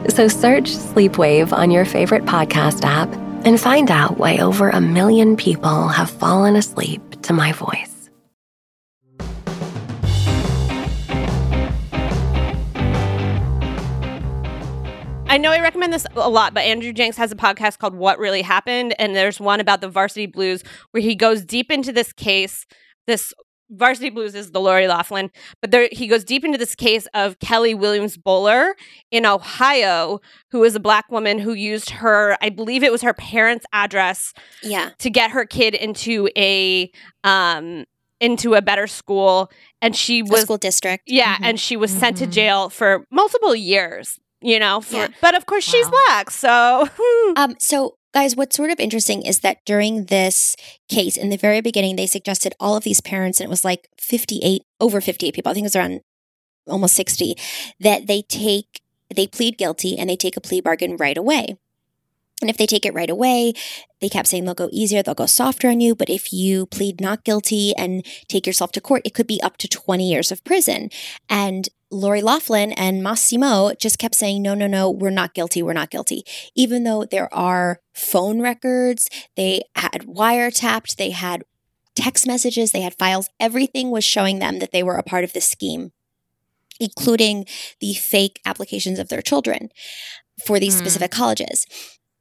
So 0.08 0.28
search 0.28 0.70
Sleepwave 0.70 1.52
on 1.52 1.70
your 1.70 1.84
favorite 1.84 2.24
podcast 2.24 2.84
app 2.84 3.12
and 3.44 3.60
find 3.60 3.90
out 3.90 4.18
why 4.18 4.38
over 4.38 4.70
a 4.70 4.80
million 4.80 5.36
people 5.36 5.88
have 5.88 6.10
fallen 6.10 6.56
asleep 6.56 7.22
to 7.22 7.32
my 7.32 7.52
voice. 7.52 7.96
I 15.28 15.38
know 15.38 15.50
I 15.50 15.60
recommend 15.60 15.92
this 15.92 16.06
a 16.16 16.30
lot, 16.30 16.54
but 16.54 16.64
Andrew 16.64 16.94
Jenks 16.94 17.18
has 17.18 17.30
a 17.30 17.36
podcast 17.36 17.78
called 17.78 17.94
What 17.94 18.18
Really 18.18 18.40
Happened. 18.40 18.94
And 18.98 19.14
there's 19.14 19.38
one 19.38 19.60
about 19.60 19.82
the 19.82 19.88
Varsity 19.88 20.24
Blues 20.24 20.64
where 20.92 21.02
he 21.02 21.14
goes 21.14 21.44
deep 21.44 21.70
into 21.70 21.92
this 21.92 22.10
case. 22.12 22.64
This 23.06 23.32
Varsity 23.68 24.10
Blues 24.10 24.34
is 24.36 24.52
the 24.52 24.60
Lori 24.60 24.86
Laughlin, 24.86 25.28
but 25.60 25.72
there, 25.72 25.88
he 25.90 26.06
goes 26.06 26.22
deep 26.22 26.44
into 26.44 26.56
this 26.56 26.76
case 26.76 27.08
of 27.14 27.38
Kelly 27.40 27.74
Williams 27.74 28.16
Bolar 28.16 28.72
in 29.10 29.26
Ohio, 29.26 30.20
who 30.52 30.62
is 30.62 30.76
a 30.76 30.80
black 30.80 31.10
woman 31.10 31.40
who 31.40 31.52
used 31.52 31.90
her, 31.90 32.36
I 32.40 32.48
believe 32.50 32.84
it 32.84 32.92
was 32.92 33.02
her 33.02 33.12
parents' 33.14 33.66
address 33.72 34.32
Yeah. 34.62 34.90
to 35.00 35.10
get 35.10 35.32
her 35.32 35.44
kid 35.44 35.74
into 35.74 36.28
a 36.36 36.90
um 37.24 37.84
into 38.20 38.54
a 38.54 38.62
better 38.62 38.86
school 38.86 39.50
and 39.82 39.94
she 39.94 40.22
was 40.22 40.42
school 40.42 40.56
district. 40.56 41.02
yeah 41.06 41.36
Mhm. 41.36 41.40
and 41.44 41.60
she 41.60 41.76
was 41.76 41.90
sent 41.90 42.16
to 42.18 42.26
Mhm. 42.26 42.30
jail 42.32 42.70
for 42.70 43.04
multiple 43.10 43.54
years 43.54 44.18
you 44.40 44.58
know 44.58 44.80
for, 44.80 44.96
Yeah. 44.96 45.08
but 45.20 45.34
of 45.34 45.44
course 45.44 45.64
she's 45.64 45.86
black 45.88 46.30
so 46.30 46.88
Um, 47.36 47.56
so, 47.58 47.95
guys, 48.16 48.34
what's 48.34 48.56
sort 48.56 48.70
of 48.70 48.80
interesting 48.80 49.20
is 49.20 49.40
that 49.40 49.62
during 49.66 50.06
this 50.06 50.56
case, 50.88 51.18
in 51.18 51.28
the 51.28 51.36
very 51.36 51.60
beginning, 51.60 51.96
they 51.96 52.06
suggested 52.06 52.54
all 52.58 52.74
of 52.74 52.82
these 52.82 53.02
parents, 53.02 53.38
and 53.38 53.44
it 53.44 53.50
was 53.50 53.62
like 53.62 53.90
58, 54.00 54.62
over 54.80 55.02
58 55.02 55.34
people, 55.34 55.50
I 55.50 55.52
think 55.52 55.64
it 55.64 55.66
was 55.66 55.76
around 55.76 56.00
almost 56.66 56.94
60, 56.94 57.34
that 57.78 58.06
they 58.06 58.22
take, 58.22 58.80
they 59.14 59.26
plead 59.26 59.58
guilty 59.58 59.98
and 59.98 60.08
they 60.08 60.16
take 60.16 60.34
a 60.34 60.40
plea 60.40 60.62
bargain 60.62 60.96
right 60.96 61.18
away. 61.18 61.58
And 62.40 62.48
if 62.48 62.56
they 62.56 62.64
take 62.64 62.86
it 62.86 62.94
right 62.94 63.10
away, 63.10 63.52
they 64.00 64.08
kept 64.08 64.28
saying 64.28 64.46
they'll 64.46 64.54
go 64.54 64.70
easier, 64.72 65.02
they'll 65.02 65.14
go 65.14 65.26
softer 65.26 65.68
on 65.68 65.82
you. 65.82 65.94
But 65.94 66.08
if 66.08 66.32
you 66.32 66.64
plead 66.64 67.02
not 67.02 67.22
guilty 67.22 67.76
and 67.76 68.02
take 68.28 68.46
yourself 68.46 68.72
to 68.72 68.80
court, 68.80 69.02
it 69.04 69.12
could 69.12 69.26
be 69.26 69.42
up 69.42 69.58
to 69.58 69.68
20 69.68 70.10
years 70.10 70.32
of 70.32 70.42
prison. 70.42 70.88
And 71.28 71.68
Lori 71.90 72.20
Laughlin 72.20 72.72
and 72.72 73.02
Mossimo 73.02 73.78
just 73.78 73.98
kept 73.98 74.14
saying, 74.14 74.42
no, 74.42 74.54
no, 74.54 74.66
no, 74.66 74.90
we're 74.90 75.10
not 75.10 75.34
guilty, 75.34 75.62
we're 75.62 75.72
not 75.72 75.90
guilty. 75.90 76.24
Even 76.54 76.84
though 76.84 77.04
there 77.04 77.32
are 77.32 77.80
phone 77.94 78.40
records, 78.40 79.08
they 79.36 79.62
had 79.76 80.02
wiretapped, 80.02 80.96
they 80.96 81.10
had 81.10 81.44
text 81.94 82.26
messages, 82.26 82.72
they 82.72 82.82
had 82.82 82.94
files, 82.98 83.28
everything 83.38 83.90
was 83.90 84.04
showing 84.04 84.38
them 84.38 84.58
that 84.58 84.72
they 84.72 84.82
were 84.82 84.96
a 84.96 85.02
part 85.02 85.24
of 85.24 85.32
this 85.32 85.48
scheme, 85.48 85.92
including 86.80 87.46
the 87.80 87.94
fake 87.94 88.40
applications 88.44 88.98
of 88.98 89.08
their 89.08 89.22
children 89.22 89.68
for 90.44 90.58
these 90.58 90.74
Hmm. 90.74 90.80
specific 90.80 91.10
colleges. 91.12 91.66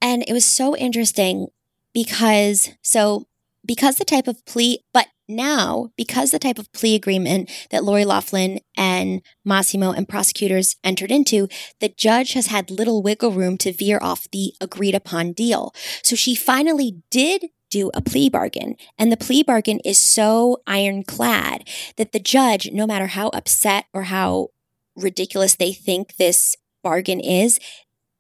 And 0.02 0.24
it 0.28 0.34
was 0.34 0.46
so 0.46 0.76
interesting 0.76 1.48
because, 1.94 2.70
so, 2.84 3.28
because 3.66 3.96
the 3.96 4.06
type 4.06 4.28
of 4.28 4.46
plea, 4.46 4.80
but 4.94 5.08
now, 5.28 5.92
because 5.98 6.32
the 6.32 6.40
type 6.40 6.60
of 6.60 6.72
plea 6.72 6.96
agreement 6.96 7.50
that 7.72 7.84
Lori 7.84 8.06
Laughlin 8.06 8.60
and 8.78 9.22
Mossimo 9.48 9.96
and 9.96 10.08
prosecutors 10.08 10.76
entered 10.84 11.12
into, 11.12 11.48
the 11.80 11.90
judge 11.90 12.34
has 12.34 12.48
had 12.48 12.70
little 12.70 13.02
wiggle 13.02 13.32
room 13.32 13.58
to 13.60 13.74
veer 13.74 14.00
off 14.02 14.28
the 14.32 14.54
agreed 14.62 14.96
upon 14.96 15.34
deal. 15.34 15.74
So 16.04 16.16
she 16.16 16.36
finally 16.36 17.02
did 17.10 17.46
do 17.70 17.92
a 17.94 18.02
plea 18.02 18.30
bargain. 18.30 18.76
And 18.98 19.12
the 19.12 19.18
plea 19.18 19.44
bargain 19.44 19.80
is 19.84 19.98
so 19.98 20.62
ironclad 20.68 21.68
that 21.98 22.12
the 22.12 22.20
judge, 22.20 22.72
no 22.72 22.88
matter 22.88 23.08
how 23.08 23.30
upset 23.30 23.86
or 23.94 24.04
how 24.04 24.50
ridiculous 24.96 25.56
they 25.56 25.74
think 25.74 26.16
this 26.16 26.56
bargain 26.84 27.20
is, 27.20 27.60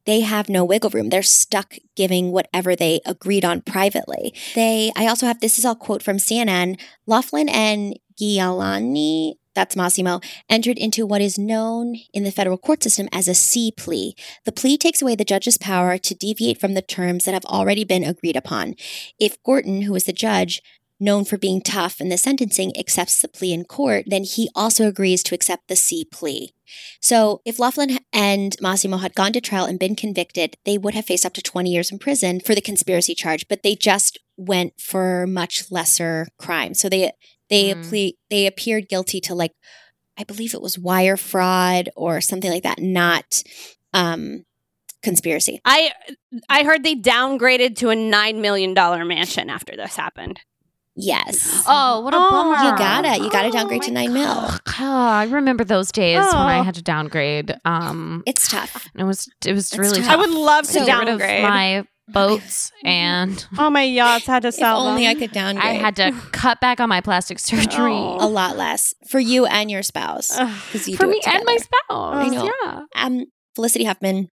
they 0.05 0.21
have 0.21 0.49
no 0.49 0.63
wiggle 0.63 0.89
room. 0.91 1.09
They're 1.09 1.23
stuck 1.23 1.75
giving 1.95 2.31
whatever 2.31 2.75
they 2.75 3.01
agreed 3.05 3.45
on 3.45 3.61
privately. 3.61 4.33
They, 4.53 4.91
I 4.95 5.07
also 5.07 5.25
have 5.25 5.39
this 5.39 5.57
is 5.57 5.65
all 5.65 5.75
quote 5.75 6.03
from 6.03 6.17
CNN. 6.17 6.79
Laughlin 7.05 7.49
and 7.49 7.99
Giannulli, 8.19 9.33
that's 9.53 9.75
Mossimo, 9.75 10.23
entered 10.49 10.77
into 10.77 11.05
what 11.05 11.21
is 11.21 11.39
known 11.39 11.95
in 12.13 12.23
the 12.23 12.31
federal 12.31 12.57
court 12.57 12.83
system 12.83 13.07
as 13.11 13.27
a 13.27 13.33
C 13.33 13.71
plea. 13.71 14.15
The 14.45 14.51
plea 14.51 14.77
takes 14.77 15.01
away 15.01 15.15
the 15.15 15.25
judge's 15.25 15.57
power 15.57 15.97
to 15.97 16.15
deviate 16.15 16.59
from 16.59 16.73
the 16.73 16.81
terms 16.81 17.25
that 17.25 17.33
have 17.33 17.45
already 17.45 17.83
been 17.83 18.03
agreed 18.03 18.35
upon. 18.35 18.75
If 19.19 19.41
Gorton, 19.43 19.83
who 19.83 19.95
is 19.95 20.03
the 20.05 20.13
judge, 20.13 20.61
known 20.99 21.25
for 21.25 21.38
being 21.38 21.62
tough 21.62 21.99
in 21.99 22.10
the 22.10 22.17
sentencing, 22.17 22.71
accepts 22.77 23.21
the 23.21 23.27
plea 23.27 23.53
in 23.53 23.65
court, 23.65 24.05
then 24.08 24.23
he 24.23 24.49
also 24.55 24.88
agrees 24.88 25.21
to 25.23 25.36
accept 25.36 25.67
the 25.67 25.75
C 25.75 26.05
plea. 26.05 26.53
So 27.01 27.41
if 27.45 27.60
Laughlin 27.60 27.99
and 28.13 28.55
Mossimo 28.62 29.01
had 29.01 29.13
gone 29.15 29.34
to 29.34 29.41
trial 29.41 29.65
and 29.65 29.77
been 29.77 29.95
convicted, 29.95 30.58
they 30.65 30.77
would 30.77 30.93
have 30.95 31.05
faced 31.05 31.25
up 31.25 31.34
to 31.34 31.41
20 31.41 31.69
years 31.69 31.91
in 31.91 31.99
prison 31.99 32.39
for 32.39 32.55
the 32.55 32.62
conspiracy 32.62 33.13
charge, 33.13 33.47
but 33.47 33.62
they 33.62 33.75
just 33.75 34.17
went 34.38 34.79
for 34.79 35.27
much 35.27 35.69
lesser 35.71 36.27
crime. 36.38 36.73
So 36.73 36.89
they 36.89 37.12
they 37.49 37.75
Mm. 37.75 37.89
ple- 37.89 38.17
they 38.29 38.47
appeared 38.47 38.89
guilty 38.89 39.19
to 39.21 39.36
like 39.36 39.51
I 40.17 40.23
believe 40.23 40.53
it 40.53 40.62
was 40.62 40.79
wire 40.79 41.17
fraud 41.17 41.89
or 41.95 42.21
something 42.21 42.49
like 42.51 42.63
that, 42.63 42.79
not 42.79 43.43
um 43.93 44.45
conspiracy. 45.03 45.60
i 45.65 45.91
i 46.49 46.63
heard 46.63 46.84
they 46.84 46.95
downgraded 46.95 47.75
to 47.75 47.89
a 47.89 47.95
nine 47.95 48.41
million 48.41 48.73
dollar 48.73 49.05
mansion 49.05 49.51
after 49.51 49.75
this 49.75 49.95
happened 49.95 50.39
Yes. 50.95 51.63
Oh, 51.67 51.99
what 52.01 52.13
a 52.13 52.17
Oh, 52.17 52.29
bummer. 52.31 52.55
You 52.71 52.77
got 52.77 53.05
it. 53.05 53.21
you 53.21 53.29
gotta 53.29 53.49
Oh 53.49 53.51
downgrade 53.51 53.81
my 53.81 53.88
to 53.88 53.91
nine 53.93 54.13
mil. 54.13 54.27
Oh, 54.29 54.60
I 54.79 55.25
remember 55.29 55.63
those 55.63 55.91
days 55.91 56.17
when 56.17 56.25
I 56.36 56.60
Oh. 56.60 56.63
had 56.63 56.75
to 56.75 56.81
downgrade. 56.81 57.55
Um, 57.65 58.23
It's 58.25 58.47
tough. 58.49 58.88
it 58.97 59.03
was 59.03 59.27
it 59.45 59.53
was 59.53 59.71
It's 59.71 59.77
really 59.77 59.97
tough. 59.99 60.05
tough. 60.08 60.13
i 60.13 60.15
would 60.17 60.29
love 60.29 60.65
to 60.67 60.71
So- 60.73 60.86
get 60.86 60.99
rid 60.99 61.10
of 61.10 61.19
downgrade 61.19 61.43
my 61.43 61.86
boats 62.08 62.71
and 62.86 63.45
oh 63.58 63.69
my 63.71 63.81
yachts 63.81 64.25
had 64.27 64.43
to 64.43 64.49
If 64.49 64.53
sell 64.55 64.79
only 64.88 65.03
them. 65.05 65.17
I 65.17 65.19
could 65.19 65.31
downgrade. 65.31 65.65
I 65.67 65.73
had 65.73 65.95
to 65.97 66.12
cut 66.31 66.62
back 66.62 66.79
on 66.79 66.88
my 66.88 67.01
plastic 67.01 67.39
surgery. 67.39 67.91
Oh. 67.93 68.17
a 68.23 68.27
lot 68.29 68.55
less 68.58 68.93
for 69.10 69.19
you 69.19 69.45
and 69.47 69.69
your 69.71 69.84
spouse 69.84 70.29
because 70.38 70.88
you 70.88 70.95
For 70.97 71.08
me 71.08 71.17
it 71.17 71.27
and 71.27 71.43
my 71.45 71.58
spouse. 71.58 72.15
I 72.15 72.27
know. 72.29 72.49
Yeah. 72.63 72.81
um, 72.95 73.25
Felicity 73.55 73.86
Huffman, 73.86 74.29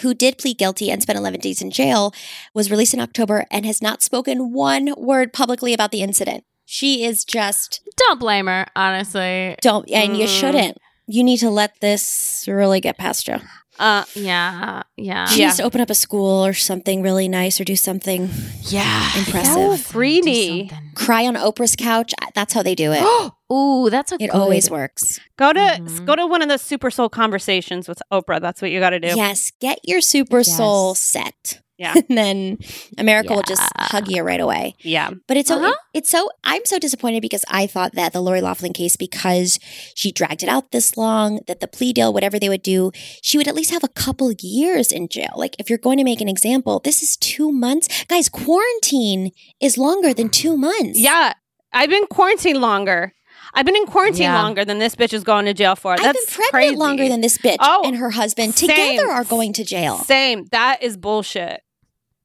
who 0.00 0.14
did 0.14 0.38
plead 0.38 0.58
guilty 0.58 0.90
and 0.90 1.02
spent 1.02 1.18
11 1.18 1.40
days 1.40 1.62
in 1.62 1.70
jail, 1.70 2.12
was 2.52 2.70
released 2.70 2.94
in 2.94 3.00
October 3.00 3.46
and 3.50 3.64
has 3.66 3.80
not 3.82 4.02
spoken 4.02 4.52
one 4.52 4.94
word 4.96 5.32
publicly 5.32 5.72
about 5.74 5.90
the 5.90 6.02
incident. 6.02 6.44
She 6.66 7.04
is 7.04 7.24
just 7.24 7.80
Don't 7.96 8.18
blame 8.18 8.46
her, 8.46 8.66
honestly. 8.74 9.56
don't, 9.60 9.88
and 9.90 10.16
you 10.16 10.24
Mm. 10.26 10.40
shouldn't. 10.40 10.78
You 11.06 11.22
need 11.22 11.38
to 11.38 11.50
let 11.50 11.80
this 11.80 12.44
really 12.48 12.80
get 12.80 12.96
past 12.98 13.28
you. 13.28 13.36
uh 13.78 14.04
Yeah. 14.14 14.82
Yeah. 14.96 15.26
She 15.26 15.40
Yeah. 15.40 15.46
needs 15.46 15.56
to 15.58 15.64
open 15.64 15.80
up 15.80 15.90
a 15.90 15.94
school 15.96 16.46
or 16.46 16.54
something 16.54 17.02
really 17.02 17.26
nice 17.28 17.60
or 17.60 17.64
do 17.64 17.74
something. 17.76 18.30
Yeah. 18.62 19.10
Impressive. 19.18 19.88
Greedy. 19.92 20.70
Cry 20.94 21.26
on 21.26 21.34
Oprah's 21.34 21.74
couch. 21.76 22.14
That's 22.34 22.54
how 22.54 22.62
they 22.62 22.74
do 22.76 22.92
it. 22.92 23.02
Ooh, 23.54 23.90
that's 23.90 24.10
a 24.12 24.16
it 24.16 24.18
good- 24.18 24.30
always 24.30 24.70
works. 24.70 25.20
go 25.38 25.52
to 25.52 25.60
Mhm. 25.60 26.04
go 26.06 26.14
to 26.16 26.26
one 26.26 26.42
of 26.42 26.48
the 26.48 26.58
super 26.58 26.90
soul 26.90 27.08
conversations 27.08 27.88
with 27.88 28.00
oprah 28.12 28.40
that's 28.40 28.60
what 28.62 28.70
you 28.72 28.80
got 28.80 28.90
to 28.90 29.00
do 29.00 29.12
Yes, 29.14 29.52
get 29.60 29.78
your 29.84 30.00
super 30.00 30.42
soul 30.44 30.94
set. 30.94 31.60
Yeah. 31.76 31.92
and 32.08 32.16
then 32.16 32.58
America 32.98 33.34
will 33.34 33.42
just 33.42 33.62
hug 33.76 34.06
you 34.08 34.22
right 34.22 34.40
away. 34.40 34.76
yeah 34.80 35.10
But 35.26 35.36
it's 35.36 35.48
so 35.48 35.56
Uh-huh. 35.58 35.74
it's 35.92 36.08
so 36.08 36.30
I'm 36.44 36.64
so 36.64 36.78
disappointed 36.78 37.20
because 37.20 37.44
I 37.48 37.66
thought 37.66 37.92
that 37.94 38.12
the 38.12 38.20
Lori 38.20 38.40
Laughlin 38.40 38.72
case, 38.72 38.94
because 38.96 39.58
she 39.96 40.12
dragged 40.12 40.42
it 40.44 40.48
out 40.48 40.70
this 40.70 40.96
long, 40.96 41.40
that 41.48 41.58
the 41.58 41.66
plea 41.66 41.92
deal, 41.92 42.12
whatever 42.12 42.38
they 42.38 42.48
would 42.48 42.62
do, 42.62 42.92
she 43.22 43.36
would 43.38 43.48
at 43.48 43.56
least 43.56 43.72
have 43.72 43.82
a 43.82 43.88
couple 44.04 44.30
years 44.40 44.92
in 44.92 45.08
jail. 45.08 45.34
Like 45.36 45.56
if 45.58 45.68
you're 45.68 45.84
going 45.86 45.98
to 45.98 46.04
make 46.04 46.20
an 46.20 46.28
example, 46.28 46.80
this 46.84 47.02
is 47.02 47.16
two 47.16 47.50
months, 47.50 47.88
guys. 48.06 48.28
Quarantine 48.28 49.32
is 49.60 49.76
longer 49.76 50.14
than 50.14 50.28
two 50.28 50.56
months. 50.56 50.98
yeah 51.00 51.32
i've 51.76 51.90
been 51.90 52.06
quarantined 52.06 52.60
longer 52.60 53.12
i've 53.54 53.64
been 53.66 53.76
in 53.76 53.86
quarantine 53.86 54.22
Yeah. 54.22 54.42
longer 54.42 54.64
than 54.64 54.78
this 54.78 54.94
bitch 54.94 55.12
is 55.12 55.24
going 55.24 55.46
to 55.46 55.54
jail 55.54 55.76
for 55.76 55.92
I've 55.92 56.00
that's 56.02 56.18
been 56.26 56.34
pregnant 56.34 56.50
crazy. 56.52 56.76
longer 56.76 57.08
than 57.08 57.20
this 57.20 57.38
bitch 57.38 57.56
Oh, 57.60 57.82
and 57.84 57.96
her 57.96 58.10
husband 58.10 58.54
same. 58.54 58.68
together 58.70 59.10
are 59.10 59.24
going 59.24 59.52
to 59.54 59.64
jail. 59.64 59.98
same 59.98 60.46
that 60.52 60.82
is 60.82 60.96
bullshit 60.96 61.60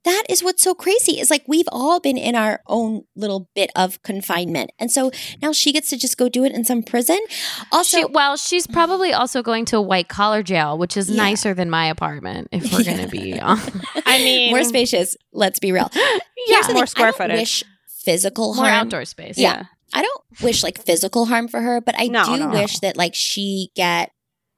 That 0.06 0.24
is 0.30 0.42
what's 0.42 0.64
so 0.64 0.74
crazy. 0.74 1.20
Is 1.20 1.30
like 1.30 1.44
we've 1.46 1.68
all 1.74 2.00
been 2.00 2.18
in 2.18 2.34
our 2.34 2.62
own 2.68 3.04
little 3.18 3.50
bit 3.54 3.70
of 3.76 4.02
confinement, 4.02 4.72
and 4.80 4.90
so 4.90 5.12
now 5.42 5.52
she 5.52 5.74
gets 5.74 5.90
to 5.90 5.98
just 5.98 6.16
go 6.18 6.30
do 6.30 6.46
it 6.46 6.54
in 6.54 6.64
some 6.64 6.82
prison. 6.84 7.20
Also, 7.72 7.98
She, 7.98 8.06
well, 8.06 8.38
she's 8.38 8.66
probably 8.66 9.12
also 9.12 9.44
going 9.44 9.66
to 9.66 9.78
a 9.78 9.82
white 9.82 10.08
collar 10.08 10.42
jail, 10.42 10.78
which 10.78 10.96
is 10.96 11.10
Yeah. 11.10 11.18
nicer 11.24 11.54
than 11.54 11.70
my 11.70 11.86
apartment. 11.86 12.48
If 12.54 12.72
we're 12.72 12.86
going 12.86 13.04
to 13.04 13.10
be, 13.12 13.38
on. 13.52 13.60
I 14.06 14.18
mean, 14.20 14.52
more 14.56 14.64
spacious. 14.64 15.18
Let's 15.34 15.60
be 15.60 15.74
real. 15.74 15.90
yeah, 15.96 16.18
Here's 16.48 16.68
the 16.68 16.74
more 16.74 16.88
thing, 16.88 16.96
square 16.96 17.08
I 17.08 17.12
don't 17.12 17.18
footage. 17.18 17.40
Wish 17.40 17.64
physical 18.06 18.56
more 18.56 18.66
outdoor 18.72 19.04
space. 19.04 19.38
Yeah. 19.38 19.66
I 19.94 20.02
don't 20.02 20.22
wish 20.42 20.64
like 20.64 20.84
physical 20.84 21.26
harm 21.26 21.48
for 21.48 21.62
her, 21.62 21.82
but 21.82 21.96
I 21.98 22.08
No, 22.08 22.24
do 22.26 22.38
no, 22.38 22.48
no. 22.52 22.60
wish 22.62 22.80
that 22.80 22.98
like 22.98 23.16
she 23.16 23.72
get 23.76 24.12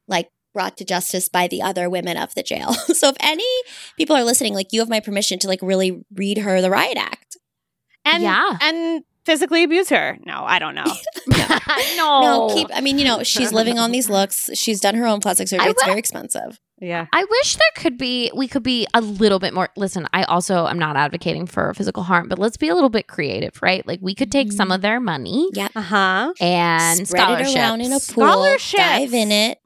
like 0.08 0.30
brought 0.54 0.78
to 0.78 0.86
justice 0.86 1.30
by 1.30 1.48
the 1.48 1.62
other 1.62 1.90
women 1.90 2.18
of 2.18 2.34
the 2.36 2.44
jail. 2.44 2.74
so 2.74 3.10
if 3.10 3.16
any 3.22 3.46
people 3.98 4.16
are 4.16 4.24
listening, 4.24 4.54
like 4.54 4.74
you 4.74 4.80
have 4.82 4.90
my 4.90 5.00
permission 5.00 5.40
to 5.40 5.48
like 5.48 5.62
really 5.62 6.04
read 6.14 6.40
her 6.40 6.62
the 6.62 6.70
riot 6.70 6.98
act. 6.98 7.38
and 8.06 8.24
Yeah. 8.24 8.58
and 8.62 9.04
physically 9.26 9.64
abuse 9.64 9.90
her. 9.90 10.18
No, 10.26 10.44
I 10.46 10.60
don't 10.60 10.76
know. 10.76 10.84
no. 11.96 12.22
No, 12.22 12.50
keep. 12.54 12.68
I 12.74 12.82
mean, 12.82 12.98
you 13.00 13.06
know, 13.06 13.24
she's 13.24 13.54
living 13.54 13.78
on 13.80 13.92
these 13.92 14.10
looks. 14.10 14.50
She's 14.56 14.80
done 14.82 14.96
her 14.96 15.06
own 15.06 15.20
plastic 15.20 15.48
surgery. 15.48 15.68
I 15.68 15.70
it's 15.70 15.82
will- 15.82 15.90
very 15.92 16.00
expensive. 16.00 16.60
Yeah. 16.82 17.06
I 17.14 17.24
wish 17.24 17.56
there 17.56 17.84
could 17.84 17.98
be 17.98 18.32
we 18.36 18.48
could 18.48 18.64
be 18.64 18.88
a 18.94 19.00
little 19.00 19.40
bit 19.40 19.54
more 19.54 19.70
listen, 19.78 20.08
I 20.12 20.24
also 20.24 20.68
am 20.68 20.78
not 20.80 20.98
advocating 20.98 21.46
for 21.46 21.74
physical 21.74 22.04
harm, 22.04 22.28
but 22.28 22.40
let's 22.40 22.58
be 22.58 22.68
a 22.68 22.76
little 22.76 22.90
bit 22.90 23.08
creative, 23.08 23.62
right? 23.62 23.86
Like 23.88 24.00
we 24.02 24.16
could 24.16 24.32
take 24.32 24.52
some 24.52 24.72
of 24.72 24.82
their 24.82 25.00
money 25.00 25.48
Yeah. 25.54 25.70
Uh 25.76 25.82
huh. 25.82 26.34
and 26.42 27.08
Spread 27.08 27.42
it 27.42 27.56
around 27.56 27.82
in 27.82 27.88
a 27.94 28.00
pool. 28.00 28.00
Scholarships. 28.00 28.82
Dive 28.82 29.14
in 29.14 29.32
it, 29.32 29.61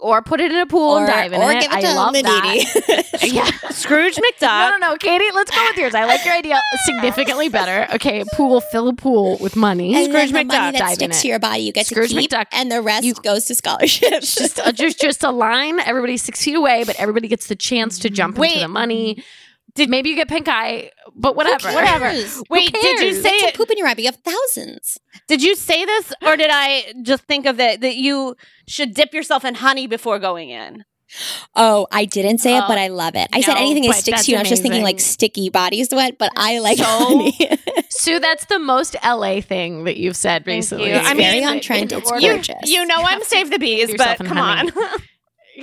or 0.00 0.22
put 0.22 0.40
it 0.40 0.50
in 0.52 0.58
a 0.58 0.66
pool 0.66 0.96
and 0.98 1.06
dive 1.06 1.32
in 1.32 1.40
or 1.40 1.50
it. 1.52 1.60
give 1.62 1.70
it 1.72 1.76
I 1.76 1.80
to 1.82 1.94
love 1.94 2.12
the 2.14 2.22
that. 2.22 3.12
needy. 3.22 3.34
yeah. 3.36 3.50
Scrooge 3.70 4.18
No, 4.20 4.28
McDuck. 4.30 4.80
no, 4.80 4.88
no, 4.90 4.96
Katie. 4.96 5.24
Let's 5.34 5.50
go 5.50 5.62
with 5.68 5.76
yours. 5.76 5.94
I 5.94 6.04
like 6.04 6.24
your 6.24 6.34
idea 6.34 6.60
significantly 6.84 7.48
better. 7.58 7.92
Okay, 7.94 8.24
pool, 8.34 8.60
fill 8.60 8.88
a 8.88 8.92
pool 8.94 9.38
with 9.38 9.56
money. 9.56 9.94
and 9.94 10.06
then 10.06 10.28
Scrooge 10.28 10.28
the 10.28 10.44
money 10.44 10.48
McDuck. 10.48 10.72
that 10.72 10.78
Dive 10.78 10.94
sticks 10.94 11.18
it. 11.18 11.22
to 11.22 11.28
your 11.28 11.38
body, 11.38 11.62
you 11.62 11.72
get 11.72 11.86
Scrooge 11.86 12.10
to 12.10 12.16
keep, 12.20 12.30
McDuck. 12.30 12.46
and 12.52 12.70
the 12.70 12.80
rest 12.82 13.04
You- 13.04 13.14
goes 13.14 13.44
to 13.46 13.54
scholarships. 13.54 14.34
just 14.34 14.58
uh, 14.58 14.72
just 14.72 15.00
just 15.00 15.22
a 15.22 15.30
line. 15.30 15.80
Everybody's 15.80 16.22
six 16.22 16.42
feet 16.42 16.54
away, 16.56 16.84
but 16.84 16.96
everybody 16.96 17.28
gets 17.28 17.46
the 17.48 17.56
chance 17.56 17.98
to 18.00 18.10
jump 18.10 18.38
Wait. 18.38 18.48
into 18.52 18.60
the 18.62 18.68
money. 18.68 19.22
Did 19.76 19.88
maybe 19.88 20.10
you 20.10 20.16
get 20.16 20.26
pink 20.28 20.48
eye, 20.48 20.90
but 21.14 21.36
whatever, 21.36 21.68
Who 21.68 21.74
whatever. 21.74 22.10
cares? 22.10 22.42
Wait, 22.50 22.72
did 22.72 23.00
you 23.00 23.14
say 23.14 23.38
Get 23.40 23.48
it? 23.50 23.52
to 23.52 23.58
poop 23.58 23.70
in 23.70 23.78
your 23.78 23.86
rabbit. 23.86 24.02
You 24.02 24.08
have 24.08 24.16
thousands. 24.24 24.98
Did 25.28 25.42
you 25.42 25.54
say 25.56 25.84
this, 25.84 26.12
or 26.22 26.36
did 26.36 26.50
I 26.52 26.92
just 27.02 27.24
think 27.24 27.46
of 27.46 27.56
that 27.58 27.80
that 27.80 27.96
you 27.96 28.36
should 28.66 28.94
dip 28.94 29.12
yourself 29.14 29.44
in 29.44 29.56
honey 29.56 29.86
before 29.86 30.18
going 30.18 30.50
in? 30.50 30.84
Oh, 31.56 31.88
I 31.90 32.04
didn't 32.04 32.38
say 32.38 32.56
it, 32.56 32.60
Oh, 32.62 32.68
but 32.68 32.78
I 32.78 32.86
love 32.86 33.16
it. 33.16 33.28
I 33.32 33.40
said 33.40 33.54
no, 33.54 33.60
anything 33.60 33.82
that 33.82 33.88
but 33.88 33.96
sticks 33.96 34.26
to 34.26 34.30
you. 34.30 34.36
I 34.36 34.42
was 34.42 34.48
just 34.48 34.62
thinking 34.62 34.84
like 34.84 34.94
amazing. 34.94 35.10
sticky 35.12 35.48
body 35.50 35.82
sweat, 35.82 36.18
but 36.18 36.30
I 36.36 36.60
like 36.60 36.78
So 36.78 36.84
honey. 36.84 37.36
Sue, 37.90 38.20
that's 38.20 38.44
the 38.44 38.60
most 38.60 38.94
LA 39.04 39.40
thing 39.40 39.82
that 39.84 39.96
you've 39.96 40.14
said 40.16 40.44
Thank 40.44 40.58
recently. 40.58 40.90
you. 40.90 40.94
it's 40.94 41.08
I 41.08 41.14
mean, 41.14 41.24
very 41.24 41.44
on 41.44 41.60
trend. 41.60 41.90
It's 41.92 42.08
order- 42.08 42.24
gorgeous. 42.34 42.56
You 42.70 42.86
know 42.86 42.98
You 43.00 43.04
I'm 43.06 43.24
save 43.24 43.50
the 43.50 43.58
bees, 43.58 43.90
yourself 43.90 44.18
but 44.18 44.20
in 44.20 44.26
come 44.26 44.36
honey. 44.36 44.70
on. 44.70 44.88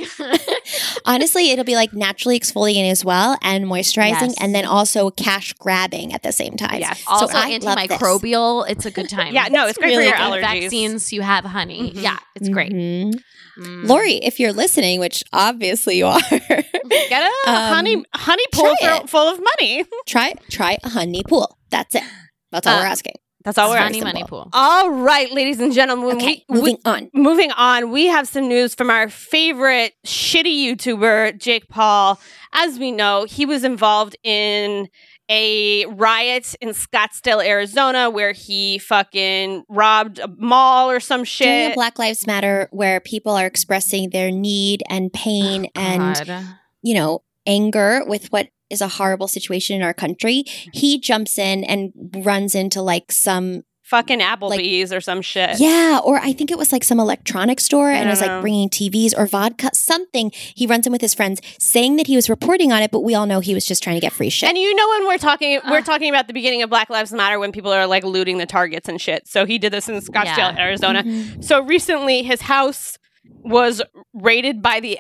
Honestly, 1.06 1.52
it'll 1.52 1.66
be 1.66 1.76
like 1.76 1.94
naturally 1.94 2.40
exfoliating 2.40 2.90
as 2.92 3.04
well 3.06 3.38
and 3.42 3.66
moisturizing, 3.66 4.22
Yes. 4.30 4.36
and 4.42 4.54
then 4.54 4.66
also 4.66 5.10
cash 5.10 5.54
grabbing 5.54 6.14
at 6.14 6.24
the 6.24 6.32
same 6.32 6.56
time. 6.58 6.80
Yes. 6.80 7.04
also 7.08 7.28
so 7.28 7.38
I 7.38 7.58
antimicrobial. 7.58 8.70
It's 8.70 8.86
a 8.86 8.92
good 8.92 9.10
time. 9.18 9.34
Yeah, 9.34 9.48
no, 9.50 9.68
it's 9.68 9.78
great 9.78 9.90
really 9.90 10.10
for 10.12 10.18
your 10.18 10.18
allergies. 10.18 10.62
Vaccines, 10.64 11.14
you 11.14 11.22
have 11.22 11.46
honey. 11.46 11.92
Mhm. 11.94 12.02
Yeah, 12.04 12.18
it's 12.36 12.50
great. 12.50 12.72
Mhm. 12.74 13.14
Mm. 13.60 13.88
Lori, 13.88 14.14
if 14.18 14.40
you're 14.40 14.54
listening, 14.54 15.00
which 15.00 15.24
obviously 15.34 15.98
you 15.98 16.06
are, 16.14 16.20
Get 16.30 17.32
a 17.46 17.50
Um, 17.50 17.74
honey 17.74 18.04
honey 18.14 18.44
pool 18.54 18.76
for, 18.80 19.08
full 19.08 19.28
of 19.30 19.40
money. 19.40 19.84
try 20.06 20.34
try 20.52 20.78
a 20.84 20.90
honey 20.90 21.24
pool. 21.28 21.58
That's 21.72 21.96
it. 21.96 22.04
That's 22.52 22.68
all 22.68 22.76
Uh, 22.78 22.82
we're 22.82 22.86
asking. 22.86 23.16
That's 23.44 23.58
all 23.58 23.70
we're 23.70 23.78
honey 23.78 24.00
simple. 24.00 24.14
money 24.14 24.26
pool. 24.28 24.50
All 24.52 24.90
right, 24.92 25.32
ladies 25.32 25.60
and 25.60 25.72
gentlemen. 25.72 26.18
Okay, 26.18 26.44
we, 26.50 26.56
we- 26.56 26.60
moving 26.60 26.78
on. 26.86 27.10
moving 27.14 27.52
on, 27.52 27.92
we 27.92 28.08
have 28.08 28.28
some 28.28 28.48
news 28.48 28.76
from 28.76 28.90
our 28.90 29.10
favorite 29.10 29.94
shitty 30.06 30.66
YouTuber, 30.66 31.38
Jake 31.40 31.70
Paul. 31.70 32.20
As 32.54 32.78
we 32.80 32.92
know, 32.92 33.26
he 33.26 33.46
was 33.46 33.64
involved 33.64 34.16
in 34.24 34.90
a 35.30 35.86
riot 35.88 36.56
in 36.62 36.70
Scottsdale, 36.70 37.46
Arizona, 37.46 38.10
where 38.10 38.32
he 38.32 38.80
fucking 38.80 39.64
robbed 39.70 40.20
a 40.20 40.28
mall 40.38 40.90
or 40.90 41.00
some 41.00 41.24
During 41.24 41.26
a 41.26 41.68
shit. 41.68 41.76
Black 41.76 42.00
Lives 42.00 42.26
Matter, 42.26 42.70
where 42.72 43.00
people 43.00 43.34
are 43.34 43.46
expressing 43.46 44.10
their 44.12 44.32
need 44.32 44.84
and 44.90 45.12
pain 45.12 45.68
and 45.76 46.48
you 46.82 46.94
know, 46.94 47.24
anger 47.46 48.04
with 48.06 48.32
what 48.32 48.48
is 48.70 48.82
a 48.82 48.88
horrible 48.88 49.28
situation 49.28 49.76
in 49.76 49.82
our 49.82 49.94
country, 49.94 50.44
he 50.74 51.00
jumps 51.00 51.38
in 51.38 51.64
and 51.64 51.92
runs 52.24 52.54
into 52.56 52.82
like 52.82 53.12
some, 53.12 53.64
fucking 53.84 54.20
Applebee's 54.20 54.92
or 54.92 55.00
some 55.00 55.22
shit. 55.22 55.60
yeah, 55.62 56.00
or 56.04 56.18
I 56.20 56.34
think 56.34 56.52
it 56.52 56.58
was 56.58 56.74
like 56.74 56.84
some 56.84 57.00
electronic 57.00 57.62
store 57.62 57.90
and 57.90 58.10
I 58.10 58.12
was 58.12 58.20
like 58.20 58.30
know. 58.30 58.42
bringing 58.42 58.70
TVs 58.70 59.14
or 59.18 59.26
vodka, 59.28 59.70
something. 59.74 60.32
He 60.34 60.68
runs 60.68 60.86
in 60.86 60.92
with 60.92 61.00
his 61.00 61.14
friends 61.14 61.40
saying 61.58 61.96
that 61.96 62.08
he 62.08 62.18
was 62.18 62.30
reporting 62.30 62.74
on 62.74 62.82
it, 62.84 62.92
but 62.92 63.00
we 63.00 63.16
all 63.16 63.26
know 63.26 63.40
he 63.40 63.54
was 63.54 63.66
just 63.66 63.82
trying 63.82 63.96
to 63.96 64.02
get 64.02 64.12
free 64.12 64.30
shit. 64.30 64.50
And 64.50 64.58
you 64.58 64.76
know 64.76 64.90
when 64.90 65.08
we're 65.08 65.18
talking, 65.18 65.62
we're 65.70 65.78
Uh. 65.78 65.82
talking 65.84 66.10
about 66.10 66.28
the 66.28 66.34
beginning 66.34 66.64
of 66.64 66.70
Black 66.70 66.90
Lives 66.90 67.14
Matter 67.14 67.40
when 67.40 67.54
people 67.54 67.72
are 67.72 67.88
like 67.88 68.04
looting 68.04 68.40
the 68.40 68.46
targets 68.46 68.90
and 68.90 69.00
shit. 69.00 69.26
So 69.28 69.46
he 69.46 69.58
did 69.58 69.72
this 69.72 69.88
in 69.88 69.96
Scottsdale, 70.02 70.36
Yeah. 70.38 70.56
Arizona. 70.60 71.04
Mhm. 71.04 71.42
So 71.42 71.62
recently, 71.62 72.24
his 72.24 72.42
house 72.42 72.98
was 73.44 73.82
raided 74.14 74.62
by 74.62 74.82
the 74.82 75.00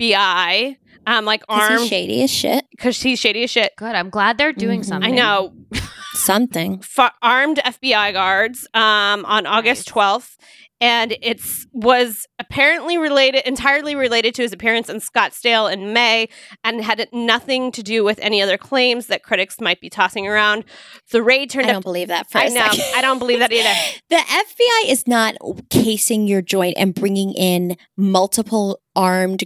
FBI, 0.00 0.76
um, 1.06 1.24
like 1.24 1.42
he's 1.48 1.58
armed 1.60 1.88
shady 1.88 2.22
as 2.22 2.30
shit. 2.30 2.64
because 2.70 3.00
he's 3.00 3.18
shady 3.18 3.44
as 3.44 3.50
shit. 3.50 3.72
Good. 3.76 3.94
I'm 3.94 4.10
glad 4.10 4.38
they're 4.38 4.52
doing 4.52 4.80
Mhm. 4.80 4.84
something. 4.86 5.12
I 5.12 5.14
know, 5.16 5.52
Something. 6.14 6.80
F- 6.80 7.12
armed 7.22 7.58
FBI 7.64 8.12
guards 8.12 8.68
um, 8.72 9.24
on 9.24 9.46
August 9.46 9.88
twelfth, 9.88 10.36
and 10.80 11.16
it's 11.20 11.66
was 11.72 12.24
apparently 12.38 12.96
related, 12.98 13.42
entirely 13.48 13.96
related 13.96 14.32
to 14.36 14.42
his 14.42 14.52
appearance 14.52 14.88
in 14.88 15.00
Scottsdale 15.00 15.70
in 15.72 15.92
May, 15.92 16.28
and 16.62 16.80
had 16.84 17.08
nothing 17.12 17.72
to 17.72 17.82
do 17.82 18.04
with 18.04 18.20
any 18.20 18.40
other 18.40 18.56
claims 18.56 19.08
that 19.08 19.24
critics 19.24 19.60
might 19.60 19.80
be 19.80 19.90
tossing 19.90 20.26
around. 20.28 20.64
The 21.10 21.20
raid 21.22 21.50
turned 21.50 21.66
I 21.66 21.72
don't 21.72 21.82
believe 21.84 22.08
that 22.08 22.30
for 22.30 22.38
a 22.38 22.42
I 22.44 22.48
know. 22.48 22.68
second. 22.70 22.84
I 22.94 23.00
don't 23.02 23.18
believe 23.18 23.40
that 23.40 23.52
either. 23.52 23.74
The 24.08 24.16
FBI 24.16 24.88
is 24.90 25.08
not 25.08 25.34
casing 25.68 26.28
your 26.28 26.42
joint 26.42 26.74
and 26.78 26.94
bringing 26.94 27.32
in 27.32 27.76
multiple 27.96 28.80
armed 28.94 29.42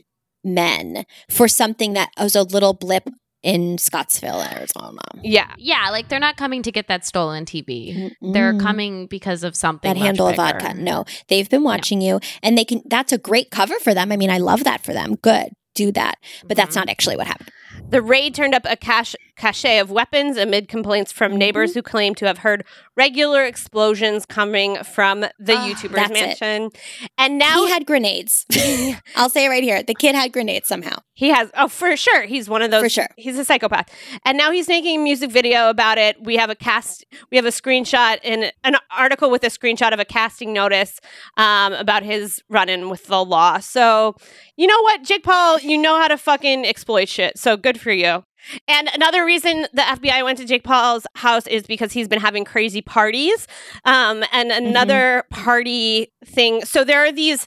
men 0.55 1.05
for 1.31 1.49
something 1.49 1.93
that 1.95 2.11
was 2.19 2.35
a 2.37 2.43
little 2.43 2.73
blip 2.75 3.09
in 3.43 3.79
Scottsville, 3.79 4.43
Arizona. 4.43 5.01
Yeah. 5.23 5.55
Yeah, 5.59 5.91
like 5.91 6.09
they're 6.09 6.19
not 6.19 6.37
coming 6.37 6.63
to 6.65 6.73
get 6.73 6.89
that 6.89 7.07
stolen 7.07 7.45
TV. 7.45 8.11
They're 8.21 8.53
Mm. 8.55 8.61
coming 8.61 9.07
because 9.07 9.45
of 9.45 9.55
something. 9.55 9.89
that 9.89 9.97
much 9.99 10.05
handle 10.07 10.27
of 10.27 10.37
vodka. 10.37 10.75
No, 10.75 11.05
they've 11.29 11.49
been 11.49 11.63
watching 11.63 12.01
you, 12.01 12.19
and 12.43 12.59
they 12.59 12.65
can. 12.65 12.83
That's 12.87 13.13
a 13.13 13.19
great 13.19 13.51
cover 13.53 13.79
for 13.79 13.95
them. 13.95 14.11
I 14.11 14.17
mean, 14.17 14.31
I 14.31 14.39
love 14.39 14.65
that 14.65 14.83
for 14.83 14.93
them. 14.93 15.15
Good, 15.23 15.51
do 15.77 15.93
that. 15.93 16.17
But 16.49 16.57
that's 16.57 16.73
Mhm. 16.75 16.81
not 16.81 16.89
actually 16.91 17.17
what 17.17 17.29
happened. 17.29 17.51
The 17.91 18.03
raid 18.03 18.35
turned 18.35 18.55
up 18.55 18.63
a 18.69 18.77
cache, 18.77 19.17
cache 19.37 19.65
of 19.81 19.91
weapons 19.91 20.37
amid 20.37 20.69
complaints 20.69 21.11
from 21.13 21.29
Mm-hmm. 21.33 21.39
neighbors 21.39 21.75
who 21.75 21.83
claim 21.83 22.15
to 22.17 22.27
have 22.27 22.39
heard 22.39 22.65
regular 22.97 23.45
explosions 23.45 24.27
coming 24.27 24.77
from 24.83 25.21
the 25.21 25.55
Ah, 25.55 25.69
YouTuber's 25.69 25.95
that's 25.95 26.11
it. 26.11 26.15
mansion. 26.41 26.71
And 27.17 27.39
now 27.39 27.65
he 27.67 27.71
had 27.71 27.87
grenades. 27.87 28.45
I'll 29.17 29.29
say 29.31 29.45
it 29.47 29.49
right 29.49 29.63
here. 29.63 29.83
The 29.83 29.95
kid 29.95 30.15
had 30.15 30.33
grenades 30.33 30.67
somehow. 30.69 30.97
He 31.15 31.29
has, 31.31 31.51
oh, 31.57 31.69
for 31.69 31.97
sure. 31.97 32.23
He's 32.23 32.49
one 32.49 32.63
of 32.63 32.71
those. 32.71 32.83
For 32.85 32.89
sure. 32.89 33.09
He's 33.17 33.39
a 33.39 33.45
psychopath. 33.45 33.89
And 34.25 34.37
now 34.39 34.51
he's 34.53 34.69
making 34.69 35.01
a 35.01 35.03
music 35.03 35.31
video 35.31 35.69
about 35.71 35.99
it. 35.99 36.23
We 36.23 36.37
have 36.37 36.49
a 36.51 36.55
cast, 36.55 37.05
we 37.31 37.37
have 37.37 37.47
a 37.47 37.51
screenshot 37.51 38.19
in 38.23 38.51
an 38.65 38.77
article 38.97 39.31
with 39.31 39.43
a 39.45 39.49
screenshot 39.49 39.93
of 39.93 39.99
a 40.01 40.05
casting 40.05 40.53
notice 40.53 41.01
um, 41.37 41.73
about 41.75 42.03
his 42.05 42.43
run 42.49 42.69
in 42.69 42.89
with 42.89 43.07
the 43.07 43.25
law. 43.25 43.59
So, 43.59 44.15
you 44.57 44.67
know 44.67 44.81
what, 44.83 45.03
Jake 45.03 45.23
Paul, 45.25 45.59
you 45.61 45.77
know 45.79 45.99
how 46.01 46.09
to 46.09 46.17
fucking 46.19 46.65
exploit 46.67 47.09
shit. 47.09 47.39
So 47.39 47.57
good 47.73 47.81
for 47.81 47.91
you. 47.93 48.25
And 48.67 48.89
another 48.95 49.25
reason 49.25 49.67
the 49.73 49.83
FBI 49.83 50.25
went 50.25 50.39
to 50.39 50.45
Jake 50.45 50.65
Paul's 50.65 51.07
house 51.17 51.47
is 51.47 51.65
because 51.67 51.93
he's 51.93 52.09
been 52.09 52.21
having 52.21 52.45
crazy 52.45 52.81
parties. 52.81 53.47
Um, 53.85 54.25
and 54.33 54.51
another 54.51 55.25
party 55.31 56.13
thing. 56.25 56.65
So 56.65 56.85
there 56.85 57.05
are 57.05 57.13
these 57.13 57.47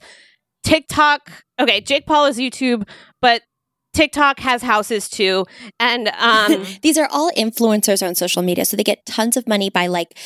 TikTok. 0.64 1.32
Okay, 1.60 1.82
Jake 1.82 2.06
Paul 2.06 2.26
is 2.26 2.38
YouTube, 2.38 2.88
but 3.22 3.42
TikTok 3.94 4.40
has 4.40 4.62
houses 4.62 5.10
too. 5.10 5.46
And 5.80 6.10
um, 6.20 6.66
These 6.82 6.98
are 6.98 7.08
all 7.12 7.32
influencers 7.38 8.06
on 8.06 8.16
social 8.16 8.42
media, 8.42 8.66
so 8.66 8.78
they 8.78 8.84
get 8.84 9.06
tons 9.06 9.36
of 9.38 9.48
money 9.48 9.70
by 9.70 9.88
like 9.88 10.18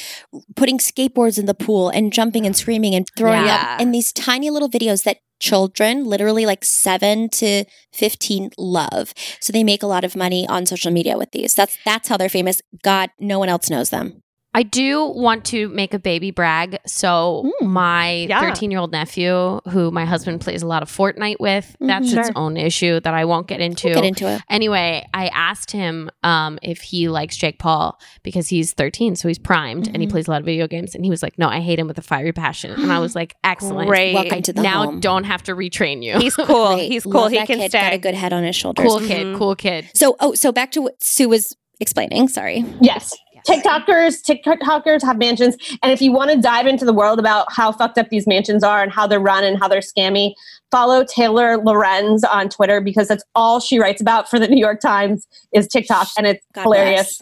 putting 0.56 0.78
skateboards 0.78 1.40
in 1.40 1.46
the 1.46 1.56
pool 1.56 1.90
and 1.90 2.12
jumping 2.12 2.46
and 2.46 2.56
screaming 2.56 2.94
and 2.96 3.08
throwing 3.18 3.46
Yeah. 3.46 3.76
up 3.76 3.82
in 3.82 3.92
these 3.92 4.12
tiny 4.12 4.50
little 4.50 4.70
videos 4.70 5.04
that 5.04 5.18
children, 5.40 6.06
literally 6.06 6.46
like 6.46 6.64
seven 6.64 7.30
to 7.30 7.66
fifteen, 7.94 8.52
love. 8.58 9.14
So 9.40 9.54
they 9.54 9.64
make 9.64 9.84
a 9.84 9.88
lot 9.88 10.04
of 10.04 10.16
money 10.16 10.48
on 10.48 10.66
social 10.66 10.92
media 10.92 11.18
with 11.18 11.32
these. 11.32 11.54
That's 11.54 11.78
that's 11.86 12.08
how 12.08 12.18
they're 12.18 12.30
famous. 12.30 12.62
God, 12.84 13.10
no 13.20 13.40
one 13.40 13.50
else 13.50 13.70
knows 13.70 13.90
them. 13.90 14.22
I 14.56 14.64
do 14.64 15.06
want 15.08 15.44
to 15.46 15.68
make 15.70 15.94
a 15.94 16.00
baby 16.00 16.32
brag. 16.32 16.78
So 16.88 17.44
Mm. 17.62 17.68
my 17.68 18.12
Yeah. 18.30 18.40
13 18.40 18.72
year 18.72 18.80
old 18.80 18.92
nephew, 18.94 19.60
who 19.70 19.92
my 19.92 20.06
husband 20.06 20.40
plays 20.42 20.64
a 20.64 20.68
lot 20.68 20.82
of 20.82 20.90
Fortnite 20.90 21.36
with, 21.42 21.76
that's 21.82 22.14
Mhm. 22.14 22.18
its 22.20 22.32
own 22.38 22.56
issue 22.56 23.00
that 23.02 23.14
I 23.14 23.26
won't 23.26 23.48
get 23.48 23.60
into. 23.60 23.88
We'll 23.90 23.96
get 23.96 24.06
into 24.06 24.28
it. 24.30 24.42
Anyway, 24.50 25.06
I 25.14 25.28
asked 25.28 25.72
him 25.72 26.10
um, 26.24 26.58
if 26.64 26.82
he 26.82 27.10
likes 27.10 27.36
Jake 27.38 27.60
Paul 27.60 28.00
because 28.24 28.48
he's 28.48 28.72
13, 28.74 29.16
so 29.16 29.28
he's 29.28 29.38
primed 29.38 29.88
and 29.88 29.98
he 29.98 30.08
Mhm. 30.08 30.12
plays 30.12 30.28
a 30.28 30.32
lot 30.32 30.40
of 30.40 30.46
video 30.46 30.68
games. 30.68 30.96
And 30.96 31.04
he 31.04 31.12
was 31.12 31.22
like, 31.22 31.38
"No, 31.38 31.48
I 31.50 31.60
hate 31.60 31.78
him 31.78 31.88
with 31.88 31.98
a 31.98 32.02
fiery 32.02 32.32
passion." 32.32 32.72
And 32.72 32.92
I 32.94 33.00
was 33.00 33.14
like, 33.14 33.36
"Excellent. 33.44 33.90
Great. 33.90 34.14
Welcome 34.14 34.42
to 34.44 34.54
the 34.54 34.62
now 34.62 34.86
home. 34.86 35.00
don't 35.02 35.26
have 35.26 35.44
to 35.44 35.54
retrain 35.56 36.02
you." 36.02 36.18
he's 36.18 36.36
cool. 36.36 36.46
Great. 36.76 36.92
He's 36.92 37.04
cool. 37.04 37.12
Love 37.14 37.32
he 37.32 37.38
that 37.40 37.48
can 37.48 37.60
kid. 37.60 37.72
Got 37.74 37.92
a 37.94 37.98
good 37.98 38.16
head 38.16 38.32
on 38.32 38.44
his 38.44 38.56
shoulders. 38.56 38.86
cool 38.88 39.00
kid, 39.02 39.26
Mhm. 39.28 39.38
cool 39.38 39.56
kid. 39.56 39.86
So, 39.94 40.16
oh, 40.22 40.34
so 40.34 40.52
back 40.54 40.72
to 40.72 40.82
what 40.82 41.04
Sue 41.04 41.28
was 41.28 41.56
explaining. 41.82 42.30
Sorry. 42.30 42.64
Yes. 42.80 43.14
TikTokers, 43.48 44.22
TikTokers 44.24 45.04
have 45.04 45.18
mansions. 45.18 45.56
And 45.84 45.92
if 45.92 46.02
you 46.02 46.12
want 46.12 46.32
to 46.32 46.42
dive 46.42 46.68
into 46.68 46.86
the 46.86 46.94
world 46.94 47.20
about 47.20 47.52
how 47.52 47.72
fucked 47.72 47.98
up 47.98 48.10
these 48.10 48.28
mansions 48.28 48.64
are 48.64 48.82
and 48.82 48.92
how 48.92 49.08
they're 49.08 49.20
run 49.20 49.44
and 49.44 49.58
how 49.58 49.68
they're 49.68 49.82
scammy, 49.82 50.34
follow 50.72 51.04
Taylor 51.04 51.58
Lorenz 51.58 52.24
on 52.24 52.50
Twitter 52.50 52.82
because 52.82 53.08
that's 53.08 53.24
all 53.36 53.60
she 53.60 53.80
writes 53.80 54.02
about 54.02 54.30
for 54.30 54.40
the 54.40 54.48
New 54.48 54.60
York 54.60 54.82
Times 54.82 55.28
is 55.54 55.68
TikTok 55.68 56.08
and 56.18 56.28
it's 56.28 56.46
God 56.54 56.64
hilarious. 56.64 57.22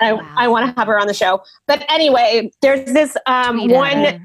And 0.00 0.18
Wow. 0.18 0.34
I, 0.36 0.44
I 0.44 0.48
want 0.48 0.66
to 0.66 0.80
have 0.80 0.88
her 0.88 0.98
on 0.98 1.06
the 1.06 1.14
show. 1.14 1.42
But 1.66 1.84
anyway, 1.88 2.50
there's 2.62 2.92
this 2.92 3.16
um, 3.26 3.68
one 3.68 4.24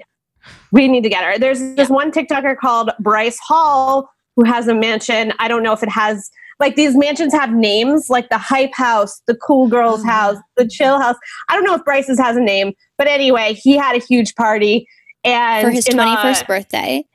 we 0.71 0.87
need 0.87 1.03
to 1.03 1.09
get 1.09 1.23
her. 1.23 1.37
There's 1.37 1.59
this 1.75 1.89
one 1.89 2.11
TikToker 2.11 2.57
called 2.57 2.91
Bryce 2.99 3.37
Hall 3.39 4.09
who 4.35 4.45
has 4.45 4.67
a 4.67 4.73
mansion. 4.73 5.33
I 5.39 5.47
don't 5.47 5.63
know 5.63 5.73
if 5.73 5.83
it 5.83 5.89
has 5.89 6.29
like 6.59 6.75
these 6.75 6.95
mansions 6.95 7.33
have 7.33 7.51
names 7.51 8.09
like 8.09 8.29
the 8.29 8.37
hype 8.37 8.73
house, 8.73 9.21
the 9.27 9.35
cool 9.35 9.67
girls 9.67 10.01
Oh. 10.03 10.07
house, 10.07 10.37
the 10.55 10.67
chill 10.67 10.99
house. 10.99 11.15
I 11.49 11.55
don't 11.55 11.63
know 11.63 11.75
if 11.75 11.83
Bryce's 11.85 12.19
has 12.19 12.35
a 12.37 12.41
name, 12.41 12.73
but 12.97 13.07
anyway, 13.07 13.53
he 13.53 13.75
had 13.77 13.95
a 13.95 13.99
huge 13.99 14.33
party 14.35 14.87
and 15.23 15.63
For 15.65 15.69
his 15.71 15.85
the- 15.85 15.93
21st 15.93 16.47
birthday. 16.47 17.05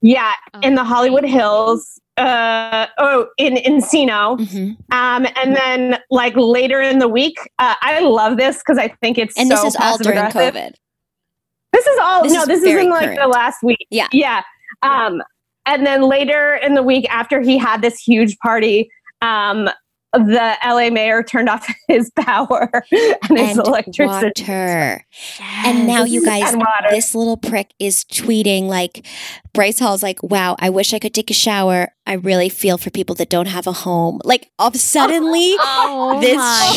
yeah, 0.00 0.32
Oh, 0.54 0.60
in 0.60 0.74
the 0.74 0.84
Hollywood 0.84 1.24
Hills. 1.24 2.00
Uh 2.18 2.86
oh, 2.96 3.26
in 3.36 3.56
Encino. 3.56 4.38
hmm 4.48 4.70
Um, 4.90 5.26
and 5.36 5.54
then 5.54 5.98
like 6.10 6.32
later 6.34 6.80
in 6.80 6.98
the 6.98 7.08
week, 7.08 7.36
uh, 7.58 7.74
I 7.82 8.00
love 8.00 8.38
this 8.38 8.56
because 8.58 8.78
I 8.78 8.88
think 9.02 9.18
it's 9.18 9.36
And 9.38 9.48
so 9.50 9.56
this 9.56 9.64
is 9.74 9.76
all 9.76 9.98
during 9.98 10.18
passive-aggressive. 10.18 10.72
COVID. 10.72 10.74
This 11.72 11.86
is 11.86 11.98
all 12.00 12.22
This 12.22 12.32
no, 12.32 12.40
is 12.42 12.46
this 12.46 12.62
is 12.62 12.68
in 12.74 12.88
like 12.88 13.16
the 13.18 13.26
last 13.28 13.62
week. 13.62 13.86
Yeah. 13.90 14.08
Yeah. 14.12 14.42
Um, 14.82 15.20
and 15.66 15.84
then 15.84 16.02
later 16.02 16.54
in 16.54 16.74
the 16.74 16.82
week 16.82 17.06
after 17.10 17.40
he 17.40 17.58
had 17.58 17.82
this 17.82 17.98
huge 17.98 18.38
party, 18.38 18.88
um, 19.20 19.68
the 20.18 20.56
LA 20.64 20.90
mayor 20.90 21.22
turned 21.22 21.48
off 21.48 21.66
his 21.88 22.10
power 22.10 22.70
and 22.90 23.38
his 23.38 23.58
And 23.58 23.66
electricity. 23.66 24.42
water. 24.42 25.04
And 25.64 25.86
now 25.86 26.04
you 26.04 26.24
guys, 26.24 26.54
this 26.90 27.14
little 27.14 27.36
prick 27.36 27.72
is 27.78 28.04
tweeting 28.04 28.64
like 28.68 29.06
Bryce 29.52 29.78
Hall's 29.78 30.02
like, 30.02 30.22
wow, 30.22 30.56
I 30.58 30.70
wish 30.70 30.92
I 30.94 30.98
could 30.98 31.14
take 31.14 31.30
a 31.30 31.34
shower. 31.34 31.88
I 32.06 32.14
really 32.14 32.48
feel 32.48 32.78
for 32.78 32.90
people 32.90 33.14
that 33.16 33.28
don't 33.30 33.46
have 33.48 33.66
a 33.66 33.72
home. 33.72 34.20
Like 34.24 34.50
of 34.58 34.76
suddenly 34.76 35.54
Oh 35.58 36.18
this 36.20 36.36
my 36.36 36.72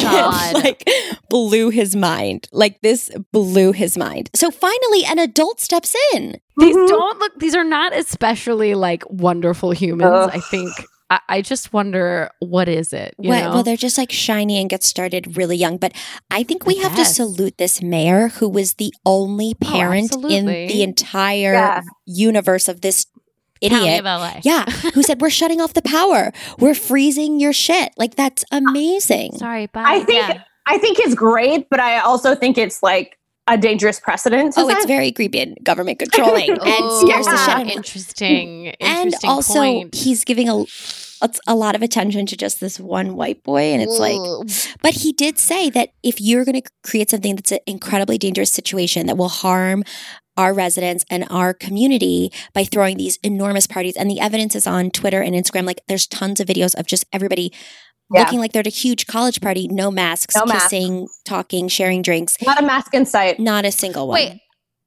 shit 0.53 0.63
like 0.63 0.89
blew 1.29 1.69
his 1.69 1.95
mind. 1.95 2.47
Like 2.51 2.81
this 2.81 3.11
blew 3.31 3.71
his 3.73 3.97
mind. 3.97 4.29
So 4.35 4.49
finally 4.49 5.05
an 5.05 5.19
adult 5.19 5.59
steps 5.59 5.95
in. 6.15 6.39
These 6.57 6.75
Mhm. 6.75 6.87
don't 6.87 7.19
look. 7.19 7.39
These 7.39 7.55
are 7.55 7.63
not 7.63 7.95
especially 7.95 8.75
like 8.75 9.03
wonderful 9.09 9.71
humans. 9.71 10.09
Ugh. 10.11 10.31
I 10.33 10.39
think. 10.39 10.71
I, 11.09 11.19
I 11.29 11.41
just 11.41 11.73
wonder 11.73 12.29
what 12.39 12.69
is 12.69 12.93
it. 12.93 13.15
You 13.19 13.29
Well, 13.29 13.43
know? 13.49 13.53
well, 13.55 13.63
they're 13.63 13.75
just 13.77 13.97
like 13.97 14.11
shiny 14.11 14.59
and 14.59 14.69
get 14.69 14.83
started 14.83 15.35
really 15.37 15.57
young. 15.57 15.77
But 15.77 15.93
I 16.29 16.43
think 16.43 16.65
we 16.65 16.77
I 16.79 16.83
have 16.83 16.95
to 16.97 17.05
salute 17.05 17.57
this 17.57 17.81
mayor 17.81 18.29
who 18.29 18.47
was 18.47 18.75
the 18.75 18.93
only 19.05 19.55
Oh, 19.61 19.65
parent 19.65 20.15
in 20.29 20.45
the 20.45 20.83
entire 20.83 21.53
Yeah. 21.53 21.81
universe 22.05 22.67
of 22.67 22.81
this 22.81 23.05
County 23.61 23.75
idiot. 23.89 23.99
of 23.99 24.05
LA. 24.05 24.39
Yeah, 24.43 24.63
who 24.93 25.03
said 25.03 25.19
we're 25.19 25.29
shutting 25.29 25.59
off 25.59 25.73
the 25.73 25.81
power. 25.81 26.31
We're 26.59 26.73
freezing 26.75 27.41
your 27.41 27.51
shit. 27.51 27.91
Like 27.97 28.15
that's 28.15 28.45
uh, 28.53 28.61
amazing. 28.65 29.33
Sorry, 29.37 29.65
bye. 29.67 29.83
I 29.85 29.99
think 30.05 30.27
Yeah. 30.29 30.43
I 30.65 30.77
think 30.77 30.99
it's 30.99 31.13
great, 31.15 31.67
but 31.69 31.79
I 31.81 31.99
also 31.99 32.35
think 32.35 32.57
it's 32.57 32.81
like 32.81 33.17
a 33.49 33.57
dangerous 33.57 33.99
precedent. 33.99 34.53
to 34.53 34.61
Oh, 34.61 34.69
it's 34.69 34.85
very 34.85 35.11
creepy 35.11 35.39
and 35.41 35.57
government 35.63 35.99
controlling 35.99 36.49
and 36.51 36.59
Oh, 36.61 37.05
scares 37.07 37.25
the 37.25 37.37
shit 37.37 37.49
out 37.49 37.61
of 37.63 37.67
Interesting. 37.71 38.67
And 38.79 39.13
also, 39.25 39.53
point. 39.59 39.95
he's 39.95 40.23
giving 40.23 40.47
a 40.49 40.63
a- 41.21 41.29
a 41.47 41.55
lot 41.55 41.75
of 41.75 41.81
attention 41.81 42.25
to 42.27 42.37
just 42.37 42.61
this 42.61 42.79
one 42.79 43.15
white 43.17 43.43
boy, 43.43 43.73
and 43.73 43.81
it's 43.81 43.99
like, 43.99 44.21
but 44.81 44.93
he 44.93 45.11
did 45.11 45.37
say 45.37 45.69
that 45.69 45.89
if 46.01 46.21
you're 46.21 46.45
going 46.45 46.61
to 46.61 46.69
create 46.81 47.09
something 47.09 47.35
that's 47.35 47.51
an 47.51 47.59
incredibly 47.67 48.17
dangerous 48.17 48.53
situation 48.53 49.05
that 49.07 49.17
will 49.17 49.27
harm 49.27 49.83
our 50.37 50.53
residents 50.53 51.03
and 51.09 51.27
our 51.29 51.53
community 51.53 52.31
by 52.53 52.63
throwing 52.63 52.95
these 52.95 53.17
enormous 53.21 53.67
parties, 53.67 53.97
and 53.97 54.09
the 54.09 54.21
evidence 54.21 54.55
is 54.55 54.65
on 54.65 54.89
Twitter 54.91 55.21
and 55.21 55.35
Instagram. 55.35 55.65
Like, 55.65 55.81
there's 55.89 56.07
tons 56.07 56.39
of 56.39 56.47
videos 56.47 56.73
of 56.79 56.87
just 56.87 57.05
everybody. 57.11 57.51
Yeah. 58.11 58.21
Looking 58.21 58.39
like 58.39 58.53
they're 58.53 58.61
at 58.61 58.67
a 58.67 58.71
huge 58.71 59.05
college 59.07 59.39
party, 59.39 59.67
no 59.67 59.91
masks, 59.91 60.35
No 60.35 60.45
masks. 60.45 60.63
kissing, 60.69 61.07
talking, 61.25 61.67
sharing 61.67 62.01
drinks, 62.01 62.37
not 62.41 62.59
a 62.61 62.65
mask 62.65 62.93
in 62.93 63.05
sight. 63.05 63.39
not 63.39 63.65
a 63.65 63.71
single 63.71 64.07
one. 64.07 64.15
Wait, 64.15 64.31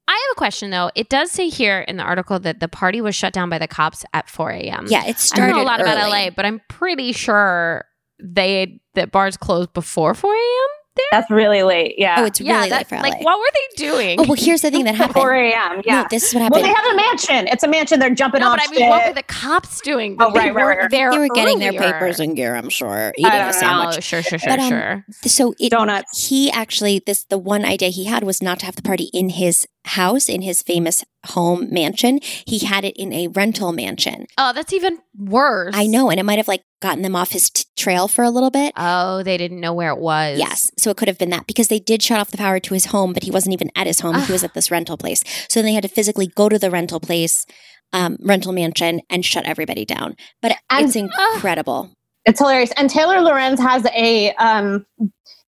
I 0.09 0.13
have 0.13 0.33
a 0.33 0.35
question 0.37 0.71
though. 0.71 0.91
It 0.97 1.09
does 1.09 1.31
say 1.31 1.49
here 1.49 1.81
in 1.83 1.97
the 1.97 2.03
article 2.03 2.41
that 2.41 2.59
the 2.61 2.67
party 2.69 3.01
was 3.01 3.15
shut 3.15 3.33
down 3.33 3.49
by 3.49 3.59
the 3.59 3.69
cops 3.69 4.05
at 4.13 4.29
4 4.29 4.51
a.m. 4.51 4.87
yeah, 4.89 5.05
it 5.05 5.11
I 5.11 5.19
started. 5.19 5.47
don't 5.53 5.57
know 5.59 5.63
a 5.63 5.65
lot 5.65 5.81
about. 5.81 6.11
LA, 6.11 6.31
but 6.31 6.45
I'm 6.45 6.61
pretty 6.69 7.13
sure 7.13 7.85
they 8.21 8.81
that 8.95 9.13
bars 9.13 9.37
closed 9.37 9.73
before 9.73 10.15
4 10.15 10.35
a.m. 10.35 10.69
That's 11.11 11.31
really 11.31 11.63
late. 11.63 11.95
Yeah. 11.99 12.17
Oh, 12.19 12.25
it's 12.25 12.41
really 12.41 12.71
late 12.71 12.87
for 12.87 12.97
LA. 12.97 13.03
like 13.03 13.25
what 13.25 13.39
were 13.39 13.51
they 13.55 13.89
doing? 13.89 14.21
oh 14.21 14.25
well, 14.25 14.35
here's 14.35 14.63
the 14.63 14.71
thing 14.71 14.85
that 14.85 14.95
happened. 15.03 15.15
4 15.15 15.35
a.m. 15.35 15.83
Yeah. 15.85 16.03
No, 16.03 16.07
this 16.11 16.29
is 16.29 16.35
what 16.35 16.43
happened. 16.43 16.63
well, 16.63 16.71
they 16.71 16.75
have 16.75 16.93
a 16.93 16.97
mansion. 16.97 17.49
It's 17.49 17.63
a 17.63 17.69
mansion. 17.69 18.01
They're 18.01 18.15
jumping 18.15 18.41
no, 18.41 18.51
off 18.51 18.59
but 18.59 18.69
I 18.69 18.71
mean, 18.71 18.89
what 18.89 19.01
shit. 19.03 19.09
were 19.11 19.15
the 19.15 19.23
cops 19.23 19.81
doing? 19.81 20.17
Oh, 20.21 20.33
right, 20.33 20.55
right, 20.55 20.79
right. 20.79 20.91
they 20.91 21.05
were 21.07 21.29
getting 21.29 21.59
their 21.59 21.73
papers 21.73 22.21
in 22.21 22.35
gear, 22.35 22.55
I'm 22.55 22.69
sure, 22.69 22.89
I 22.89 23.13
eating 23.17 23.31
don't 23.31 23.49
a 23.49 23.53
sandwich. 23.53 23.97
Oh, 23.99 24.01
sure, 24.01 24.23
sure, 24.23 24.39
sure, 24.39 24.51
But, 24.51 24.59
um, 24.61 24.69
sure. 24.69 25.07
So 25.25 25.55
it, 25.59 25.71
Donuts. 25.71 26.29
he 26.29 26.51
actually 26.51 27.03
this 27.05 27.25
the 27.25 27.39
one 27.39 27.65
idea 27.65 27.89
he 27.89 28.05
had 28.05 28.25
was 28.25 28.43
not 28.43 28.61
to 28.61 28.67
have 28.67 28.77
the 28.77 28.83
party 28.83 29.11
in 29.13 29.31
his 29.31 29.67
house 29.85 30.29
in 30.29 30.43
his 30.43 30.63
famous 30.63 31.05
home 31.27 31.69
mansion. 31.73 32.19
He 32.23 32.61
had 32.61 32.85
it 32.85 32.97
in 32.97 33.13
a 33.13 33.29
rental 33.29 33.73
mansion. 33.73 34.27
Oh, 34.39 34.53
that's 34.53 34.73
even 34.73 34.99
worse. 35.17 35.75
I 35.77 35.87
know, 35.87 36.11
and 36.11 36.19
it 36.21 36.25
might 36.25 36.39
have 36.39 36.49
like 36.49 36.63
gotten 36.81 37.03
them 37.03 37.17
off 37.17 37.31
his 37.33 37.51
t- 37.51 37.65
trail 37.77 38.09
for 38.09 38.23
a 38.25 38.31
little 38.31 38.51
bit. 38.51 38.73
Oh, 38.77 39.23
they 39.23 39.37
didn't 39.37 39.61
know 39.61 39.73
where 39.73 39.91
it 39.91 39.99
was. 39.99 40.39
Yes, 40.39 40.71
so 40.79 40.91
it 40.91 40.97
could 40.97 41.09
have 41.09 41.19
been 41.19 41.31
that 41.31 41.47
because 41.47 41.69
they 41.69 41.79
did 41.79 42.03
shut 42.03 42.19
off 42.21 42.31
the 42.31 42.37
power 42.37 42.59
to 42.61 42.75
his 42.75 42.87
home, 42.87 43.13
but 43.13 43.23
he 43.25 43.31
wasn't 43.31 43.53
even 43.55 43.71
at 43.77 43.87
his 43.87 44.01
home. 44.01 44.19
He 44.21 44.33
was 44.33 44.45
at 44.45 44.55
this 44.55 44.71
rental 44.71 44.97
place. 44.97 45.23
So 45.49 45.61
then 45.61 45.67
they 45.67 45.75
had 45.75 45.83
to 45.83 45.89
physically 45.89 46.27
go 46.29 46.49
to 46.49 46.59
the 46.59 46.71
rental 46.71 47.01
place, 47.01 47.47
um, 47.93 48.17
rental 48.21 48.53
mansion, 48.53 49.01
and 49.11 49.25
shut 49.25 49.45
everybody 49.47 49.85
down. 49.85 50.17
But 50.41 50.57
And- 50.71 50.87
it's 50.87 50.97
incredible. 50.97 51.91
It's 52.25 52.39
hilarious. 52.39 52.71
And 52.77 52.89
Taylor 52.89 53.21
Lorenz 53.21 53.59
has 53.59 53.85
a 53.87 54.33
um, 54.35 54.87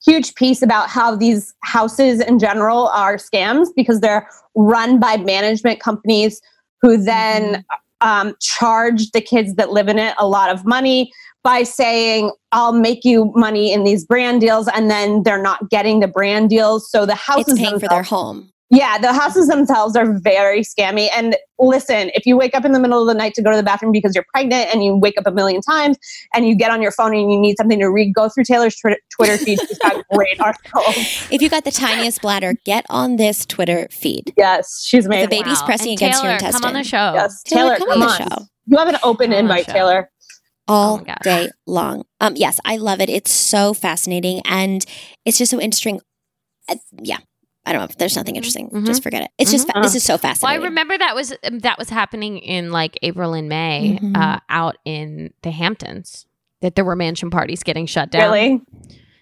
huge 0.04 0.34
piece 0.34 0.62
about 0.62 0.88
how 0.88 1.16
these 1.16 1.54
houses 1.62 2.20
in 2.20 2.38
general 2.38 2.88
are 2.88 3.16
scams 3.16 3.68
because 3.74 4.00
they're 4.00 4.28
run 4.54 5.00
by 5.00 5.16
management 5.16 5.80
companies 5.80 6.40
who 6.82 6.96
then 6.96 7.64
um, 8.00 8.34
charge 8.40 9.10
the 9.12 9.20
kids 9.20 9.54
that 9.54 9.70
live 9.70 9.88
in 9.88 9.98
it 9.98 10.14
a 10.18 10.26
lot 10.26 10.50
of 10.50 10.64
money 10.66 11.10
by 11.42 11.62
saying, 11.62 12.32
I'll 12.52 12.72
make 12.72 13.04
you 13.04 13.32
money 13.34 13.72
in 13.72 13.84
these 13.84 14.04
brand 14.04 14.40
deals. 14.40 14.68
And 14.68 14.90
then 14.90 15.22
they're 15.22 15.42
not 15.42 15.70
getting 15.70 16.00
the 16.00 16.08
brand 16.08 16.50
deals. 16.50 16.90
So 16.90 17.06
the 17.06 17.14
house 17.14 17.48
It's 17.48 17.58
paying 17.58 17.78
for 17.78 17.88
their 17.88 18.02
home. 18.02 18.50
Yeah, 18.70 18.98
the 18.98 19.12
houses 19.12 19.46
themselves 19.48 19.94
are 19.94 20.18
very 20.20 20.62
scammy. 20.62 21.08
And 21.14 21.36
listen, 21.58 22.10
if 22.14 22.24
you 22.26 22.36
wake 22.36 22.54
up 22.56 22.64
in 22.64 22.72
the 22.72 22.80
middle 22.80 23.00
of 23.02 23.06
the 23.06 23.14
night 23.14 23.34
to 23.34 23.42
go 23.42 23.50
to 23.50 23.56
the 23.56 23.62
bathroom 23.62 23.92
because 23.92 24.14
you're 24.14 24.24
pregnant 24.32 24.68
and 24.74 24.82
you 24.82 24.96
wake 24.96 25.16
up 25.18 25.26
a 25.26 25.30
million 25.30 25.60
times 25.60 25.96
and 26.34 26.48
you 26.48 26.56
get 26.56 26.70
on 26.70 26.80
your 26.82 26.90
phone 26.90 27.14
and 27.14 27.30
you 27.30 27.38
need 27.38 27.56
something 27.58 27.78
to 27.78 27.86
read, 27.88 28.14
go 28.14 28.28
through 28.28 28.44
Taylor's 28.44 28.74
Twitter, 28.76 28.96
Twitter 29.14 29.36
feed. 29.38 29.60
She's 29.68 29.78
got 29.78 30.02
great 30.12 30.40
articles. 30.40 30.96
If 31.30 31.42
you 31.42 31.50
got 31.50 31.64
the 31.64 31.70
tiniest 31.70 32.22
bladder, 32.22 32.54
get 32.64 32.86
on 32.88 33.16
this 33.16 33.44
Twitter 33.46 33.86
feed. 33.90 34.32
Yes, 34.36 34.82
she's 34.84 35.06
amazing. 35.06 35.28
The 35.28 35.36
baby's 35.36 35.60
Wow. 35.60 35.66
pressing 35.66 35.90
And 35.90 35.98
against 35.98 36.18
Taylor, 36.22 36.28
your 36.30 36.34
intestine. 36.38 36.60
Come 36.62 36.68
on 36.68 36.74
the 36.74 36.84
show. 36.84 37.12
Yes, 37.14 37.42
Taylor, 37.44 37.62
Taylor, 37.76 37.76
come 37.78 37.88
come, 37.90 38.02
on 38.02 38.08
on. 38.22 38.28
the 38.28 38.36
show. 38.36 38.46
You 38.66 38.78
have 38.78 38.88
an 38.88 38.96
open 39.04 39.30
Come 39.30 39.38
invite. 39.40 39.66
Taylor. 39.66 40.10
all 40.66 41.02
Oh 41.06 41.14
day 41.22 41.50
long. 41.66 42.04
Um, 42.20 42.32
yes, 42.34 42.58
I 42.64 42.78
love 42.78 43.00
it. 43.02 43.10
It's 43.10 43.30
so 43.30 43.74
fascinating, 43.74 44.40
and 44.46 44.84
it's 45.26 45.36
just 45.36 45.50
so 45.50 45.60
interesting. 45.60 46.00
Uh, 46.68 46.76
yeah, 47.02 47.18
I 47.66 47.72
don't 47.72 47.80
know. 47.80 47.86
If 47.86 47.96
there's 47.96 48.16
nothing 48.16 48.36
interesting. 48.36 48.68
Mhm. 48.70 48.84
Just 48.86 49.02
forget 49.02 49.22
it. 49.22 49.30
It's 49.38 49.50
just 49.50 49.66
fa- 49.66 49.80
this 49.80 49.94
is 49.94 50.02
so 50.04 50.18
fascinating. 50.18 50.60
Well, 50.60 50.62
I 50.62 50.68
remember 50.68 50.98
that 50.98 51.14
was 51.14 51.32
um, 51.44 51.60
that 51.60 51.78
was 51.78 51.88
happening 51.88 52.38
in 52.38 52.70
like 52.72 52.98
April 53.02 53.32
and 53.34 53.48
May 53.48 53.98
Mhm. 54.02 54.16
uh, 54.16 54.40
out 54.48 54.76
in 54.84 55.32
the 55.42 55.50
Hamptons. 55.50 56.26
That 56.60 56.76
there 56.76 56.84
were 56.84 56.96
mansion 56.96 57.30
parties 57.30 57.62
getting 57.62 57.84
shut 57.86 58.10
down. 58.10 58.32
Really? 58.32 58.60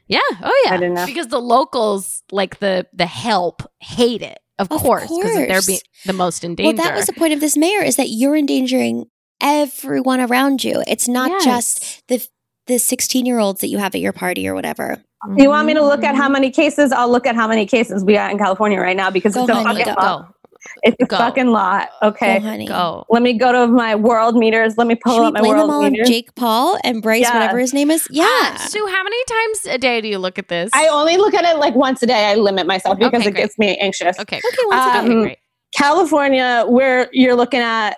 Yeah. 0.09 0.19
Oh 0.43 0.63
yeah. 0.65 0.75
I 0.75 0.77
didn't 0.77 0.95
know. 0.95 1.07
Because 1.07 1.29
the 1.29 1.41
locals, 1.41 2.23
like 2.31 2.59
the 2.61 2.87
the 2.93 3.07
help, 3.07 3.63
hate 3.81 4.23
it. 4.23 4.39
Of, 4.59 4.71
Of 4.71 4.81
course, 4.81 5.03
because 5.09 5.35
they're 5.35 5.47
course. 5.49 5.67
be- 5.67 5.81
the 6.05 6.13
most 6.13 6.45
in 6.45 6.55
well, 6.59 6.73
that 6.75 6.95
was 6.95 7.07
the 7.07 7.13
point 7.15 7.33
of 7.33 7.41
this 7.41 7.57
mayor 7.57 7.83
is 7.83 7.97
that 7.97 8.11
you're 8.11 8.37
endangering 8.37 9.07
everyone 9.41 10.21
around 10.21 10.63
you. 10.63 10.83
It's 10.87 11.09
not 11.09 11.31
Yes. 11.31 11.45
just 11.45 12.03
the 12.09 12.27
the 12.69 12.79
16 12.79 13.27
year 13.27 13.39
olds 13.41 13.61
that 13.61 13.69
you 13.69 13.79
have 13.79 13.95
at 13.97 14.01
your 14.01 14.13
party 14.13 14.47
or 14.47 14.55
whatever. 14.55 15.03
You 15.37 15.49
want 15.51 15.67
me 15.67 15.75
to 15.75 15.83
look 15.85 16.03
at 16.03 16.15
how 16.17 16.29
many 16.29 16.51
cases? 16.51 16.91
I'll 16.93 17.11
look 17.11 17.27
at 17.27 17.35
how 17.37 17.47
many 17.47 17.65
cases 17.67 18.03
we 18.05 18.15
got 18.15 18.31
in 18.33 18.39
California 18.39 18.81
right 18.81 18.97
now 18.97 19.11
because 19.11 19.35
Go, 19.35 19.43
it's 19.43 19.51
a 19.51 19.55
honey, 19.55 19.81
fucking 19.85 19.95
go. 19.95 20.01
lot. 20.01 20.27
go 20.27 20.35
It's 20.83 20.97
a 21.01 21.07
Go. 21.07 21.17
fucking 21.17 21.47
lot. 21.49 21.91
Okay. 22.03 22.41
Go, 22.41 22.45
honey. 22.47 22.67
go. 22.67 23.05
Let 23.09 23.23
me 23.23 23.33
go 23.39 23.53
to 23.53 23.69
my 23.69 23.95
world 23.95 24.35
meters. 24.37 24.77
Let 24.77 24.89
me 24.89 24.97
pull 24.97 25.15
Should 25.15 25.21
we 25.21 25.27
up 25.29 25.35
my 25.35 25.41
blame 25.41 25.53
them 25.53 25.59
world 25.61 25.71
all 25.71 25.85
on 25.85 25.93
meters. 25.93 26.09
Jake 26.09 26.35
Paul 26.35 26.77
and 26.83 27.01
Bryce, 27.03 27.21
Yeah. 27.23 27.35
whatever 27.39 27.59
his 27.61 27.73
name 27.73 27.91
is? 27.93 28.09
Yeah. 28.11 28.25
Uh, 28.27 28.57
Sue, 28.59 28.85
how 28.87 29.03
many 29.05 29.25
times 29.27 29.67
a 29.67 29.79
day 29.79 30.01
do 30.01 30.09
you 30.09 30.19
look 30.19 30.39
at 30.41 30.49
this? 30.49 30.71
I 30.75 30.89
only 30.89 31.17
look 31.17 31.35
at 31.35 31.45
it 31.45 31.57
like 31.59 31.77
once 31.77 32.03
a 32.03 32.07
day. 32.07 32.25
I 32.27 32.35
limit 32.35 32.67
myself 32.67 32.99
because 32.99 33.21
Okay, 33.21 33.29
it 33.29 33.33
great. 33.33 33.43
gets 33.43 33.57
me 33.59 33.77
anxious. 33.79 34.19
okay. 34.19 34.39
okay, 34.39 34.63
once 34.67 34.87
a 34.87 34.99
Um, 34.99 35.05
day. 35.07 35.13
okay, 35.15 35.23
great. 35.23 35.39
California, 35.77 36.65
where 36.69 37.09
you're 37.13 37.37
looking 37.37 37.61
at 37.61 37.97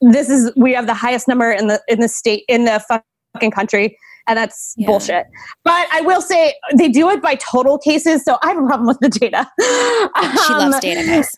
this 0.00 0.28
is 0.28 0.52
we 0.56 0.74
have 0.74 0.86
the 0.86 0.94
highest 0.94 1.26
number 1.28 1.50
in 1.50 1.66
the 1.68 1.80
in 1.88 2.00
the 2.00 2.08
state 2.08 2.44
in 2.48 2.64
the 2.66 2.78
fucking 3.34 3.50
country 3.50 3.96
and 4.28 4.36
that's 4.38 4.74
Yeah. 4.76 4.86
bullshit. 4.86 5.26
But 5.64 5.86
I 5.92 6.00
will 6.02 6.20
say 6.20 6.54
they 6.76 6.88
do 6.88 7.08
it 7.10 7.22
by 7.22 7.36
total 7.36 7.78
cases, 7.78 8.22
so 8.24 8.36
I 8.42 8.48
have 8.48 8.58
a 8.58 8.66
problem 8.66 8.86
with 8.86 8.98
the 9.00 9.08
data. 9.08 9.50
She 10.46 10.52
Um, 10.52 10.58
loves 10.70 10.80
data, 10.80 11.04
guys. 11.04 11.30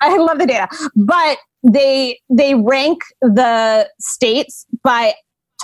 I 0.00 0.16
love 0.16 0.38
the 0.38 0.46
data, 0.46 0.68
but 0.96 1.38
they 1.62 2.18
they 2.28 2.54
rank 2.54 3.02
the 3.20 3.88
states 4.00 4.66
by 4.82 5.14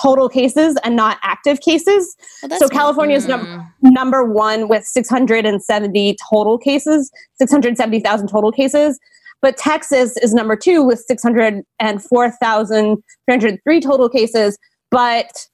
total 0.01 0.29
cases 0.29 0.77
and 0.85 0.95
not 0.97 1.19
active 1.23 1.61
cases. 1.61 2.17
Well, 2.49 2.59
so. 2.59 2.69
California 2.69 3.17
is 3.17 3.27
num- 3.27 3.47
Mm. 3.47 3.67
number 3.93 4.25
one 4.25 4.69
with 4.69 4.85
670 4.85 6.17
total 6.31 6.59
cases, 6.59 7.11
670,000 7.37 8.29
total 8.29 8.53
cases. 8.53 8.99
But 9.41 9.57
Texas 9.57 10.17
is 10.17 10.35
number 10.35 10.57
two 10.57 10.83
with 10.83 10.99
604,303 11.07 13.81
total 13.81 14.09
cases, 14.09 14.59
but 14.91 15.47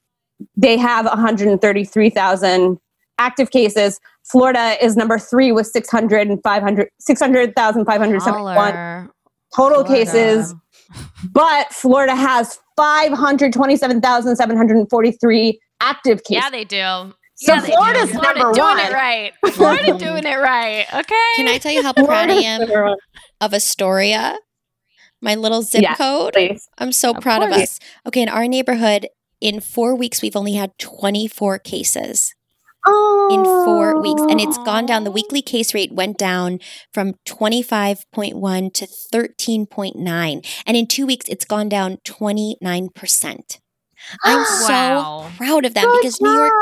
they 0.57 0.77
have 0.77 1.07
133,000 1.07 2.79
active 3.19 3.51
cases. 3.51 4.01
Florida 4.25 4.77
is 4.85 4.97
number 4.97 5.19
three 5.19 5.53
with 5.53 5.67
600 5.67 6.41
500 6.43 6.89
600,571 6.99 8.73
Holler. 8.75 9.11
total 9.55 9.85
Florida. 9.85 10.05
cases, 10.05 10.55
but 11.33 11.73
Florida 11.73 12.15
has 12.15 12.59
527,743 12.77 15.61
active 15.81 16.23
cases. 16.25 16.43
Yeah, 16.45 16.51
they 16.51 16.65
do. 16.65 17.15
So 17.37 17.55
yeah, 17.55 17.61
Florida's 17.61 18.11
do. 18.13 18.19
Florida 18.19 18.39
number 18.41 18.55
doing 18.55 18.77
one. 18.77 18.81
it 18.81 18.93
right. 18.93 19.33
Florida 19.53 19.99
doing 19.99 20.25
it 20.25 20.37
right. 20.39 20.87
Okay. 20.95 21.33
Can 21.37 21.49
I 21.49 21.59
tell 21.59 21.73
you 21.73 21.83
how 21.83 21.93
proud 21.93 22.31
I 22.31 22.35
am 22.35 22.97
of 23.41 23.53
Astoria? 23.55 24.39
My 25.21 25.35
little 25.35 25.63
zip 25.63 25.83
Yes, 25.83 25.99
code. 25.99 26.35
Please. 26.35 26.69
I'm 26.79 26.93
so 26.93 27.11
Of 27.13 27.21
proud 27.23 27.43
of 27.43 27.51
us. 27.51 27.81
Okay, 28.07 28.23
in 28.23 28.29
our 28.29 28.47
neighborhood, 28.47 29.09
in 29.41 29.59
four 29.61 29.97
weeks, 29.97 30.21
we've 30.23 30.37
only 30.37 30.53
had 30.53 30.79
24 30.79 31.59
cases. 31.61 32.34
In 32.87 33.45
four 33.65 33.95
weeks. 34.01 34.23
And 34.29 34.41
it's 34.41 34.59
gone 34.59 34.87
down. 34.87 35.05
The 35.05 35.11
weekly 35.11 35.43
case 35.43 35.75
rate 35.75 35.93
went 35.93 36.19
down 36.19 36.61
from 36.93 37.15
25.1 37.27 38.73
to 38.75 38.87
13.9. 38.87 40.47
And 40.67 40.77
in 40.77 40.87
two 40.87 41.07
weeks, 41.07 41.27
it's 41.29 41.45
gone 41.45 41.69
down 41.69 41.99
29%. 42.05 43.59
I'm 44.25 44.45
so 44.45 44.69
Wow. 44.69 45.31
proud 45.37 45.65
of 45.65 45.75
them 45.75 45.85
Good 45.87 46.01
because 46.01 46.21
New 46.21 46.31
York, 46.31 46.53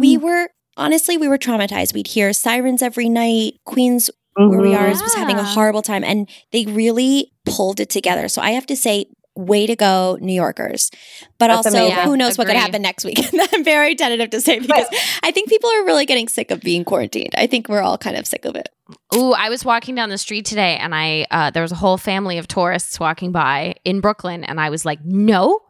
we 0.00 0.16
were 0.16 0.48
honestly, 0.76 1.16
we 1.16 1.28
were 1.28 1.38
traumatized. 1.38 1.92
We'd 1.94 2.06
hear 2.08 2.32
sirens 2.32 2.82
every 2.82 3.08
night. 3.08 3.54
Queens, 3.64 4.10
where 4.36 4.60
we 4.60 4.70
Mhm. 4.70 4.78
are, 4.78 4.88
is 4.88 5.02
was 5.02 5.14
having 5.14 5.36
a 5.38 5.44
horrible 5.44 5.82
time. 5.82 6.04
And 6.04 6.28
they 6.52 6.64
really 6.66 7.32
pulled 7.44 7.80
it 7.80 7.90
together. 7.90 8.28
So 8.28 8.40
I 8.42 8.52
have 8.52 8.66
to 8.66 8.76
say, 8.76 9.06
way 9.38 9.66
to 9.66 9.76
go, 9.76 10.18
New 10.20 10.32
Yorkers. 10.34 10.90
But 11.38 11.46
That's 11.48 11.66
also, 11.68 11.78
amazing. 11.78 12.04
who 12.04 12.16
knows 12.16 12.36
what 12.36 12.46
could 12.46 12.56
Agree. 12.56 12.60
happen 12.60 12.82
next 12.82 13.04
week? 13.04 13.18
I'm 13.52 13.64
very 13.64 13.94
tentative 13.94 14.30
to 14.30 14.40
say 14.40 14.58
because 14.58 14.86
I 15.22 15.30
think 15.30 15.48
people 15.48 15.70
are 15.70 15.84
really 15.84 16.04
getting 16.06 16.28
sick 16.28 16.50
of 16.50 16.60
being 16.60 16.84
quarantined. 16.84 17.34
I 17.36 17.46
think 17.46 17.68
we're 17.68 17.80
all 17.82 17.96
kind 17.96 18.16
of 18.16 18.26
sick 18.26 18.44
of 18.44 18.56
it. 18.56 18.68
Ooh, 19.14 19.32
I 19.32 19.48
was 19.48 19.64
walking 19.64 19.94
down 19.94 20.08
the 20.08 20.18
street 20.18 20.44
today 20.44 20.76
and 20.78 20.94
I 20.94 21.26
uh, 21.30 21.50
there 21.50 21.62
was 21.62 21.72
a 21.72 21.76
whole 21.76 21.96
family 21.98 22.38
of 22.38 22.48
tourists 22.48 22.98
walking 22.98 23.32
by 23.32 23.76
in 23.84 24.00
Brooklyn 24.00 24.44
and 24.44 24.60
I 24.60 24.70
was 24.70 24.84
like, 24.84 24.98
"No, 25.04 25.60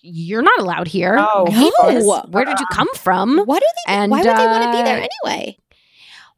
you're 0.00 0.42
not 0.42 0.58
allowed 0.60 0.86
here. 0.86 1.16
Oh. 1.18 1.46
I 1.48 1.50
hate 1.50 1.72
this. 1.84 2.04
No. 2.06 2.22
Where 2.30 2.44
did 2.44 2.60
you 2.60 2.66
come 2.72 2.92
from? 2.94 3.38
What 3.38 3.62
are 3.62 3.74
they? 3.86 3.92
And, 3.94 4.10
why 4.10 4.18
would 4.18 4.26
they 4.26 4.46
want 4.46 4.64
to 4.64 4.72
be 4.72 4.78
uh, 4.80 4.84
there 4.84 4.98
anyway? 5.24 5.58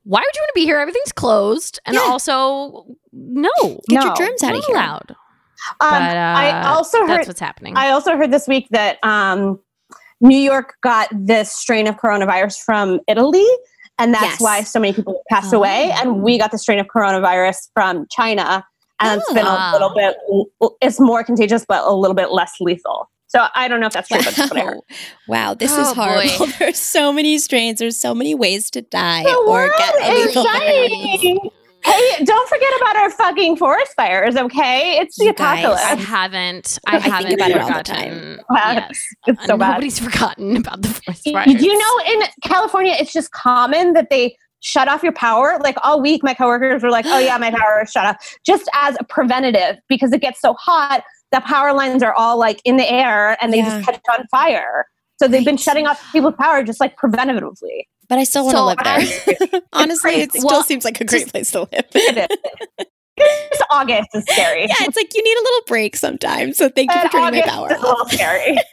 Why 0.04 0.20
would 0.20 0.34
you 0.36 0.40
want 0.42 0.48
to 0.54 0.60
be 0.60 0.64
here? 0.64 0.78
Everything's 0.78 1.12
closed, 1.12 1.80
and 1.86 1.94
Yeah. 1.94 2.02
also 2.02 2.86
no, 3.12 3.50
Get 3.88 4.00
No. 4.00 4.04
your 4.06 4.14
germs 4.16 4.42
out 4.42 4.54
of 4.56 4.64
here. 4.64 4.76
allowed." 4.76 5.16
Um, 5.80 5.90
But 5.90 6.16
uh, 6.16 6.34
I 6.36 6.66
also 6.68 7.00
heard 7.00 7.08
that's 7.10 7.28
what's 7.28 7.40
happening. 7.40 7.76
I 7.76 7.90
also 7.90 8.16
heard 8.16 8.30
this 8.30 8.46
week 8.48 8.68
that 8.70 8.98
um, 9.02 9.58
New 10.20 10.38
York 10.38 10.74
got 10.82 11.08
this 11.12 11.52
strain 11.52 11.86
of 11.86 11.96
coronavirus 11.96 12.62
from 12.64 13.00
Italy, 13.08 13.46
and 13.98 14.12
that's 14.14 14.24
Yes. 14.24 14.40
why 14.40 14.62
so 14.62 14.78
many 14.80 14.92
people 14.92 15.22
passed 15.30 15.52
Oh. 15.54 15.58
away. 15.58 15.92
And 15.96 16.22
we 16.22 16.38
got 16.38 16.50
the 16.50 16.58
strain 16.58 16.78
of 16.78 16.86
coronavirus 16.86 17.68
from 17.74 18.06
China, 18.10 18.64
and 19.00 19.20
it's 19.20 19.32
been 19.32 19.46
a 19.46 19.70
little 19.72 19.92
bit. 19.94 20.16
It's 20.80 21.00
more 21.00 21.22
contagious, 21.24 21.64
but 21.66 21.84
a 21.84 21.92
little 21.94 22.14
bit 22.14 22.30
less 22.30 22.52
lethal. 22.60 23.10
So 23.26 23.46
I 23.56 23.66
don't 23.66 23.80
know 23.80 23.88
if 23.88 23.92
that's 23.94 24.06
true, 24.08 24.18
but 24.18 24.32
that's 24.34 24.48
what 24.50 24.60
I 24.60 24.64
heard. 24.64 24.76
Wow. 24.76 24.80
wow, 25.48 25.54
this 25.54 25.72
Oh, 25.74 25.80
is 25.80 25.92
horrible. 25.92 26.46
boy. 26.46 26.52
There's 26.60 26.78
so 26.78 27.12
many 27.12 27.38
strains. 27.38 27.80
There's 27.80 27.98
so 28.00 28.14
many 28.14 28.32
ways 28.34 28.70
to 28.70 28.82
die 28.82 29.24
The 29.24 29.34
or 29.34 29.46
world 29.48 29.72
get 29.76 29.94
a 30.02 30.12
lethal 30.14 30.44
virus. 30.44 30.60
dying. 31.22 31.50
Hey, 31.84 32.24
don't 32.24 32.48
forget 32.48 32.72
about 32.80 32.96
our 32.96 33.10
fucking 33.10 33.56
forest 33.56 33.92
fires, 33.94 34.36
okay? 34.36 34.98
It's 34.98 35.16
the 35.18 35.26
You 35.26 35.34
guys. 35.34 35.64
apocalypse. 35.64 35.84
I 35.84 35.94
haven't. 35.96 36.78
I 36.86 36.96
I 36.96 37.00
think 37.00 37.14
haven't 37.14 37.32
about 37.34 37.50
it 37.50 37.60
all 37.60 37.72
the 37.78 37.82
time. 37.82 38.40
Wow. 38.48 38.72
Yes, 38.72 39.04
It's 39.26 39.46
so 39.46 39.56
bad. 39.58 39.70
Uh, 39.70 39.72
nobody's 39.74 39.98
forgotten 40.08 40.56
about 40.56 40.82
the 40.82 40.88
forest 40.88 41.22
Y- 41.26 41.32
fires. 41.32 41.62
You 41.62 41.76
know, 41.78 42.12
in 42.12 42.22
California, 42.42 42.94
it's 42.98 43.12
just 43.12 43.30
common 43.32 43.92
that 43.92 44.08
they 44.10 44.36
shut 44.60 44.88
off 44.88 45.02
your 45.02 45.12
power. 45.12 45.58
Like 45.62 45.76
all 45.84 46.00
week, 46.00 46.22
my 46.24 46.32
coworkers 46.32 46.82
were 46.82 46.90
like, 46.90 47.04
"Oh 47.06 47.18
yeah, 47.18 47.36
my 47.36 47.50
power 47.58 47.82
is 47.84 47.90
shut 47.90 48.06
off," 48.06 48.16
just 48.46 48.68
as 48.74 48.96
a 48.98 49.04
preventative 49.04 49.76
because 49.88 50.12
it 50.12 50.20
gets 50.22 50.40
so 50.40 50.54
hot. 50.54 51.02
The 51.32 51.40
power 51.42 51.74
lines 51.74 52.02
are 52.02 52.14
all 52.14 52.38
like 52.38 52.60
in 52.64 52.76
the 52.78 52.90
air 52.90 53.36
and 53.42 53.52
they 53.52 53.58
Yeah. 53.58 53.80
just 53.80 53.84
catch 53.86 54.00
on 54.18 54.26
fire. 54.30 54.86
So 55.20 55.28
they've 55.28 55.44
been 55.44 55.56
shutting 55.58 55.86
off 55.86 56.02
people's 56.12 56.34
power 56.40 56.62
just 56.62 56.80
like 56.80 56.96
preventatively. 56.96 57.84
But 58.14 58.20
I 58.20 58.24
still 58.24 58.44
want 58.44 58.54
to 58.54 58.58
So 58.58 58.64
live 58.66 59.50
there. 59.50 59.60
Honestly, 59.72 60.12
it 60.20 60.30
still 60.30 60.46
Well, 60.46 60.62
seems 60.62 60.84
like 60.84 61.00
a 61.00 61.04
great 61.04 61.28
place 61.28 61.50
to 61.50 61.60
live. 61.62 61.84
It 61.94 62.30
is. 62.30 62.86
This 63.16 63.62
August 63.70 64.08
is 64.14 64.24
scary. 64.28 64.60
yeah, 64.68 64.74
it's 64.80 64.96
like 64.96 65.12
you 65.14 65.22
need 65.24 65.36
a 65.36 65.42
little 65.42 65.60
break 65.66 65.96
sometimes. 65.96 66.56
So 66.56 66.68
thank 66.68 66.92
you 66.92 66.96
for 66.96 67.02
And 67.04 67.10
turning 67.10 67.40
my 67.40 67.40
August 67.40 67.48
power 67.54 67.72
is 67.72 67.78
a 67.78 67.80
little 67.82 68.00
off. 68.02 68.12
scary. 68.12 68.56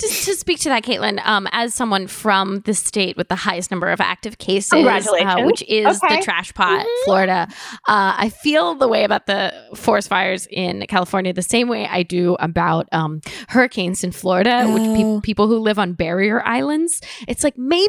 Just 0.00 0.24
to 0.24 0.34
speak 0.34 0.58
to 0.60 0.68
that, 0.70 0.82
Caitlin, 0.82 1.24
um, 1.24 1.46
as 1.52 1.72
someone 1.72 2.08
from 2.08 2.60
the 2.62 2.74
state 2.74 3.16
with 3.16 3.28
the 3.28 3.36
highest 3.36 3.70
number 3.70 3.88
of 3.88 4.00
active 4.00 4.38
cases, 4.38 4.72
uh, 4.72 5.42
which 5.44 5.62
is 5.68 6.02
Okay. 6.02 6.16
the 6.16 6.22
trash 6.24 6.52
pot, 6.54 6.84
Florida, 7.04 7.46
uh, 7.86 8.14
I 8.18 8.30
feel 8.30 8.74
the 8.74 8.88
way 8.88 9.04
about 9.04 9.26
the 9.26 9.52
forest 9.76 10.08
fires 10.08 10.48
in 10.50 10.84
California 10.88 11.32
the 11.32 11.42
same 11.42 11.68
way 11.68 11.86
I 11.86 12.02
do 12.02 12.34
about 12.40 12.88
um, 12.90 13.20
hurricanes 13.48 14.02
in 14.02 14.10
Florida, 14.12 14.66
which 14.72 14.82
Oh. 14.82 15.20
pe- 15.20 15.26
people 15.26 15.46
who 15.46 15.58
live 15.58 15.78
on 15.78 15.92
barrier 15.92 16.42
islands. 16.44 17.00
It's 17.28 17.44
like 17.44 17.56
maybe 17.56 17.86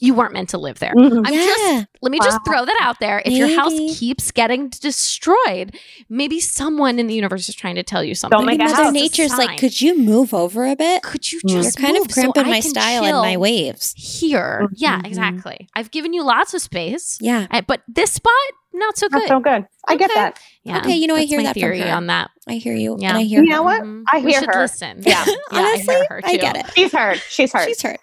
you 0.00 0.12
weren't 0.14 0.32
meant 0.32 0.48
to 0.50 0.58
live 0.58 0.78
there. 0.80 0.92
Mhm. 0.94 1.22
I'm 1.26 1.32
yeah. 1.32 1.44
just 1.46 1.86
let 2.02 2.10
me 2.10 2.18
just 2.18 2.38
Wow. 2.46 2.52
throw 2.52 2.64
that 2.64 2.78
out 2.80 2.98
there. 3.00 3.22
If 3.24 3.32
your 3.32 3.48
house 3.56 3.72
keeps 3.98 4.30
getting 4.32 4.68
destroyed, 4.68 5.76
maybe 6.08 6.40
someone 6.40 6.98
in 6.98 7.06
the 7.06 7.14
universe 7.14 7.48
is 7.48 7.54
trying 7.54 7.76
to 7.76 7.82
tell 7.82 8.02
you 8.04 8.14
something. 8.14 8.44
make 8.44 8.58
Maybe 8.58 8.70
a 8.70 8.72
Mother 8.72 8.84
house. 8.84 8.92
Nature's 8.92 9.32
a 9.32 9.36
like, 9.36 9.58
could 9.58 9.80
you 9.80 9.96
move 9.98 10.34
over 10.34 10.64
a 10.66 10.76
bit? 10.76 11.02
could 11.02 11.30
you 11.32 11.40
Mm. 11.40 11.48
just 11.50 11.78
You're 11.78 11.86
kind 11.86 11.96
move 11.98 12.06
of 12.06 12.12
so 12.12 12.22
cramping 12.32 12.44
I 12.46 12.50
my 12.50 12.60
style 12.60 13.04
and 13.04 13.16
my 13.18 13.36
waves. 13.36 13.94
here? 13.96 14.66
Yeah, 14.74 15.00
Mhm. 15.00 15.06
exactly. 15.06 15.68
I've 15.74 15.90
given 15.90 16.12
you 16.12 16.22
lots 16.24 16.54
of 16.54 16.60
space, 16.62 17.18
Yeah. 17.20 17.46
uh, 17.50 17.62
but 17.66 17.82
this 17.88 18.12
spot 18.12 18.32
not 18.72 18.98
so 18.98 19.06
That's 19.08 19.22
good. 19.22 19.28
so 19.28 19.38
good. 19.40 19.66
I 19.86 19.96
get 19.96 20.10
that. 20.14 20.38
Yeah, 20.64 20.78
Okay, 20.78 20.96
you 20.96 21.06
know, 21.06 21.14
I 21.14 21.22
hear 21.24 21.38
my 21.38 21.44
that 21.44 21.52
from 21.52 21.60
theory 21.60 21.80
her. 21.80 21.94
on 21.94 22.08
that. 22.08 22.30
I 22.48 22.54
hear 22.54 22.74
you. 22.74 22.96
Yeah. 22.98 23.10
And 23.10 23.18
I 23.18 23.22
hear 23.22 23.42
You 23.44 23.50
know 23.50 23.58
her. 23.58 23.62
what? 23.62 23.82
Mhm. 23.82 24.02
I 24.12 24.18
hear 24.20 24.40
should 24.40 24.48
her. 24.52 24.62
listen. 24.62 25.02
Yeah. 25.06 25.24
yeah, 25.26 25.34
Honestly, 25.52 25.94
I 25.94 25.98
hear 25.98 26.06
her 26.10 26.20
too. 26.22 26.26
I 26.28 26.36
get 26.36 26.56
it. 26.56 26.66
She's 26.74 26.92
heard. 26.92 27.22
She's 27.30 27.52
heard. 27.52 27.66
She's 27.68 27.82
hurt. 27.82 28.00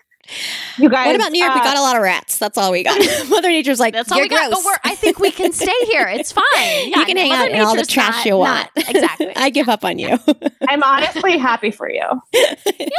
You 0.77 0.89
guys. 0.89 1.07
What 1.07 1.15
about 1.15 1.31
New 1.31 1.39
York? 1.43 1.53
we 1.53 1.59
uh, 1.61 1.63
got 1.63 1.77
a 1.77 1.81
lot 1.81 1.95
of 1.95 2.01
rats. 2.01 2.37
That's 2.37 2.57
all 2.57 2.71
we 2.71 2.83
got. 2.83 2.97
Mother 3.29 3.49
Nature's 3.49 3.79
like, 3.79 3.93
That's 3.93 4.11
all 4.11 4.17
you're 4.17 4.25
we 4.25 4.29
got. 4.29 4.49
gross. 4.49 4.63
But 4.63 4.65
we're, 4.65 4.91
I 4.91 4.95
think 4.95 5.19
we 5.19 5.31
can 5.31 5.51
stay 5.51 5.71
here. 5.85 6.07
It's 6.07 6.31
fine. 6.31 6.43
Yeah, 6.55 6.99
you 6.99 7.05
can 7.05 7.17
hang 7.17 7.29
Mother 7.29 7.43
out 7.43 7.51
in 7.51 7.61
all 7.61 7.75
the 7.75 7.85
trash 7.85 8.17
not- 8.17 8.25
you 8.25 8.37
want. 8.37 8.69
not- 8.75 8.89
exactly. 8.89 9.31
I 9.35 9.49
give 9.49 9.69
up 9.69 9.83
on 9.83 9.99
you. 9.99 10.17
I'm 10.67 10.83
honestly 10.83 11.37
happy 11.37 11.71
for 11.71 11.89
you. 11.89 12.03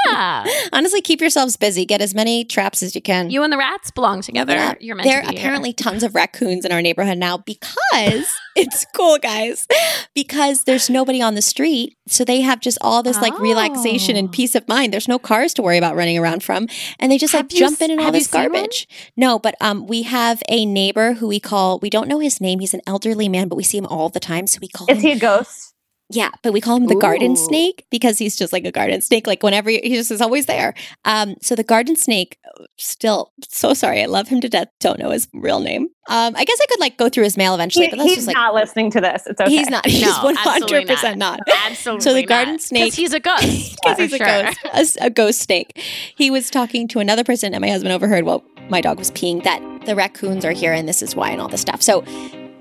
yeah. 0.06 0.44
Honestly, 0.72 1.00
keep 1.00 1.20
yourselves 1.20 1.56
busy. 1.56 1.84
Get 1.86 2.00
as 2.00 2.14
many 2.14 2.44
traps 2.44 2.82
as 2.82 2.94
you 2.94 3.00
can. 3.02 3.30
You 3.30 3.42
and 3.42 3.52
the 3.52 3.56
rats 3.58 3.90
belong 3.90 4.22
together. 4.22 4.54
Yeah. 4.54 4.74
You're 4.80 4.96
meant 4.96 5.08
there 5.08 5.22
to 5.22 5.28
are 5.28 5.30
be 5.30 5.36
here. 5.36 5.44
apparently 5.46 5.72
tons 5.72 6.02
of 6.02 6.14
raccoons 6.14 6.64
in 6.64 6.72
our 6.72 6.82
neighborhood 6.82 7.18
now 7.18 7.38
because 7.38 8.26
it's 8.56 8.86
cool, 8.94 9.18
guys. 9.18 9.66
Because 10.14 10.64
there's 10.64 10.90
nobody 10.90 11.22
on 11.22 11.34
the 11.34 11.42
street. 11.42 11.96
So 12.08 12.24
they 12.24 12.40
have 12.40 12.60
just 12.60 12.78
all 12.80 13.02
this 13.02 13.20
like 13.20 13.38
relaxation 13.38 14.16
and 14.16 14.28
Oh. 14.28 14.32
peace 14.32 14.54
of 14.54 14.66
mind. 14.68 14.92
There's 14.92 15.08
no 15.08 15.18
cars 15.18 15.54
to 15.54 15.62
worry 15.62 15.78
about 15.78 15.96
running 15.96 16.18
around 16.18 16.42
from. 16.42 16.66
And 16.98 17.10
they 17.10 17.18
just 17.18 17.32
Have 17.32 17.44
like 17.44 17.50
jump 17.50 17.80
in 17.80 17.90
and 17.90 18.00
all 18.00 18.12
this 18.12 18.26
garbage. 18.26 18.88
No, 19.16 19.38
but 19.38 19.54
um 19.60 19.86
we 19.86 20.02
have 20.02 20.42
a 20.48 20.66
neighbor 20.66 21.14
who 21.14 21.28
we 21.28 21.40
call 21.40 21.78
we 21.80 21.90
don't 21.90 22.08
know 22.08 22.18
his 22.18 22.40
name. 22.40 22.60
He's 22.60 22.74
an 22.74 22.82
elderly 22.86 23.28
man, 23.28 23.48
but 23.48 23.56
we 23.56 23.62
see 23.62 23.78
him 23.78 23.86
all 23.86 24.08
the 24.08 24.20
time. 24.20 24.46
So 24.46 24.58
we 24.60 24.68
call 24.68 24.86
Is 24.90 24.98
him 24.98 25.02
he 25.02 25.12
a 25.12 25.18
ghost? 25.18 25.71
Yeah, 26.12 26.30
but 26.42 26.52
we 26.52 26.60
call 26.60 26.76
him 26.76 26.86
the 26.86 26.94
garden 26.96 27.36
snake 27.36 27.86
because 27.90 28.18
he's 28.18 28.36
just 28.36 28.52
like 28.52 28.64
a 28.64 28.70
garden 28.72 29.00
snake. 29.00 29.26
Like 29.26 29.42
whenever 29.42 29.70
he 29.70 29.80
he 29.82 29.94
just 29.96 30.10
is 30.10 30.20
always 30.20 30.46
there. 30.46 30.74
Um, 31.04 31.36
so 31.40 31.54
the 31.54 31.64
garden 31.64 31.96
snake, 31.96 32.38
still 32.78 33.32
so 33.48 33.72
sorry. 33.74 34.02
I 34.02 34.06
love 34.06 34.28
him 34.28 34.40
to 34.42 34.48
death. 34.48 34.68
Don't 34.80 34.98
know 34.98 35.10
his 35.10 35.28
real 35.32 35.60
name. 35.60 35.88
Um, 36.08 36.34
I 36.36 36.44
guess 36.44 36.58
I 36.60 36.66
could 36.66 36.80
like 36.80 36.96
go 36.98 37.08
through 37.08 37.24
his 37.24 37.36
mail 37.36 37.54
eventually, 37.54 37.86
He- 37.86 37.90
but 37.90 37.96
that's 37.98 38.08
he's 38.08 38.16
just 38.16 38.26
like 38.26 38.36
not 38.36 38.54
listening 38.54 38.90
to 38.90 39.00
this. 39.00 39.22
It's 39.26 39.40
okay. 39.40 39.50
he's 39.50 39.70
not. 39.70 39.86
He's 39.86 40.02
No, 40.02 40.24
one 40.24 40.36
absolutely 40.36 40.76
hundred 40.78 40.88
percent 40.88 41.18
not. 41.18 41.40
Absolutely. 41.66 42.00
So 42.02 42.12
the 42.12 42.20
not. 42.22 42.28
garden 42.28 42.54
'Cause 42.56 42.64
snake- 42.66 42.94
he's 42.94 43.12
a 43.14 43.20
ghost. 43.30 43.78
because 43.82 43.96
for 43.96 44.02
he's 44.02 44.12
a 44.12 44.16
sure. 44.18 44.26
ghost, 44.26 44.58
a, 44.64 44.76
s- 44.76 44.96
a 45.00 45.10
ghost 45.10 45.40
snake. 45.40 45.80
He 46.16 46.30
was 46.30 46.50
talking 46.50 46.88
to 46.88 46.98
another 46.98 47.24
person, 47.24 47.54
and 47.54 47.62
my 47.62 47.68
husband 47.70 47.92
overheard 47.94 48.24
while 48.24 48.44
my 48.68 48.80
dog 48.80 48.98
was 48.98 49.10
peeing 49.12 49.42
that 49.44 49.60
the 49.86 49.94
raccoons 49.96 50.44
are 50.44 50.52
here 50.52 50.72
and 50.72 50.88
this 50.88 51.02
is 51.02 51.14
why 51.16 51.30
and 51.30 51.40
all 51.40 51.48
this 51.48 51.60
stuff. 51.60 51.82
So 51.82 52.04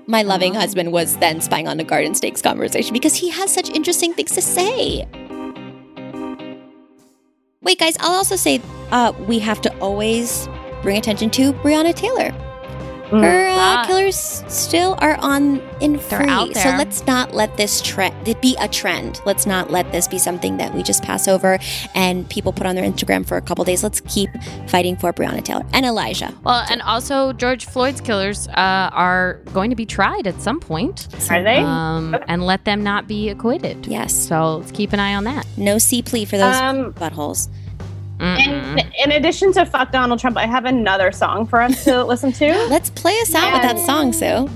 my 0.06 0.22
loving 0.22 0.56
Oh. 0.56 0.60
husband 0.60 0.92
was 0.92 1.16
then 1.18 1.40
spying 1.40 1.68
on 1.68 1.76
the 1.76 1.84
garden 1.84 2.14
snake's 2.14 2.42
conversation 2.42 2.92
because 2.92 3.14
he 3.14 3.30
has 3.30 3.52
such 3.52 3.70
interesting 3.70 4.14
things 4.14 4.32
to 4.32 4.42
say. 4.42 5.06
Wait, 7.62 7.78
guys, 7.78 7.96
I'll 8.00 8.16
also 8.16 8.36
say 8.36 8.60
uh, 8.90 9.12
we 9.28 9.38
have 9.38 9.60
to 9.62 9.78
always 9.78 10.48
bring 10.82 10.96
attention 10.96 11.30
to 11.30 11.52
Breonna 11.54 11.94
Taylor. 11.94 12.32
Mm. 13.12 13.22
Her 13.22 13.48
uh, 13.48 13.52
Ah. 13.64 13.84
killers 13.86 14.42
still 14.48 14.96
are 15.00 15.16
on 15.20 15.60
in 15.80 15.92
They're 15.94 16.00
free. 16.20 16.28
out 16.28 16.54
So 16.56 16.68
let's 16.70 17.06
not 17.06 17.34
let 17.34 17.56
this 17.56 17.80
trend 17.82 18.26
it 18.26 18.40
be 18.40 18.56
a 18.60 18.68
trend. 18.68 19.20
Let's 19.26 19.46
not 19.46 19.70
let 19.70 19.90
this 19.92 20.08
be 20.08 20.18
something 20.18 20.56
that 20.56 20.74
we 20.74 20.82
just 20.82 21.02
pass 21.02 21.28
over 21.28 21.58
and 21.94 22.28
people 22.28 22.52
put 22.52 22.66
on 22.66 22.74
their 22.74 22.84
Instagram 22.84 23.26
for 23.26 23.36
a 23.36 23.42
couple 23.42 23.64
days. 23.64 23.82
Let's 23.82 24.00
keep 24.02 24.30
fighting 24.68 24.96
for 24.96 25.12
Breonna 25.12 25.42
Taylor 25.44 25.64
and 25.72 25.84
Elijah. 25.86 26.32
Well, 26.44 26.64
and 26.70 26.80
also 26.82 27.32
George 27.32 27.66
Floyd's 27.66 28.00
killers 28.00 28.48
uh, 28.48 28.90
are 28.92 29.40
going 29.52 29.70
to 29.70 29.76
be 29.76 29.86
tried 29.86 30.26
at 30.26 30.40
some 30.40 30.58
point, 30.60 31.08
Are 31.30 31.42
they? 31.42 31.58
um, 31.58 32.16
and 32.28 32.44
let 32.46 32.64
them 32.64 32.82
not 32.82 33.06
be 33.08 33.28
acquitted. 33.28 33.86
Yes. 33.86 34.14
So 34.14 34.56
let's 34.58 34.72
keep 34.72 34.92
an 34.92 35.00
eye 35.00 35.14
on 35.14 35.24
that. 35.24 35.46
No 35.56 35.78
C 35.78 36.02
plea 36.02 36.24
for 36.24 36.36
those 36.38 36.56
Um, 36.56 36.92
buttholes. 36.94 37.48
Mm-mm. 38.22 38.78
in, 38.78 38.92
in 39.04 39.12
addition 39.12 39.52
to 39.54 39.66
"Fuck 39.66 39.90
Donald 39.90 40.20
Trump," 40.20 40.36
I 40.36 40.46
have 40.46 40.64
another 40.64 41.10
song 41.10 41.44
for 41.44 41.60
us 41.60 41.82
to 41.84 42.04
listen 42.04 42.32
to. 42.34 42.52
Let's 42.70 42.88
play 42.90 43.18
us 43.20 43.34
out 43.34 43.52
with 43.52 43.62
that 43.62 43.78
song, 43.84 44.12
Sue. 44.12 44.48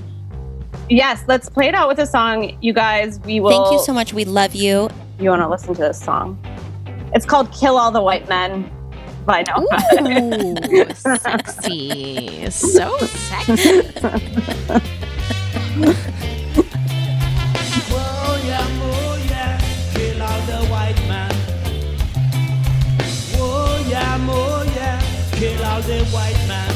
Yes, 0.88 1.24
let's 1.26 1.48
play 1.48 1.66
it 1.66 1.74
out 1.74 1.88
with 1.88 1.98
a 1.98 2.06
song, 2.06 2.56
you 2.62 2.72
guys. 2.72 3.18
We 3.20 3.40
will. 3.40 3.50
Thank 3.50 3.72
you 3.72 3.84
so 3.84 3.92
much. 3.92 4.12
We 4.12 4.24
love 4.24 4.54
you. 4.54 4.88
You 5.18 5.30
want 5.30 5.42
to 5.42 5.48
listen 5.48 5.74
to 5.74 5.80
this 5.80 6.00
song? 6.00 6.38
It's 7.12 7.26
called 7.26 7.50
"Kill 7.50 7.76
All 7.76 7.90
the 7.90 8.02
White 8.02 8.28
Men" 8.28 8.70
by 9.24 9.42
No. 9.48 9.66
Ooh, 10.02 10.94
sexy. 10.94 12.48
So 12.50 12.96
sexy. 12.98 13.82
Yeah, 24.16 24.26
oh 24.30 24.62
yeah, 24.74 25.00
kill 25.32 25.62
all 25.62 25.82
the 25.82 26.02
white 26.06 26.42
man. 26.48 26.74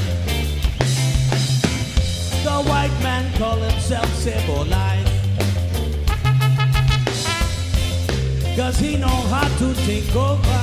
The 2.44 2.68
white 2.68 3.02
man 3.02 3.32
call 3.38 3.56
himself 3.56 4.06
civilized. 4.14 5.08
Cause 8.56 8.78
he 8.78 8.98
know 8.98 9.16
how 9.32 9.48
to 9.56 9.74
take 9.86 10.14
over. 10.14 10.62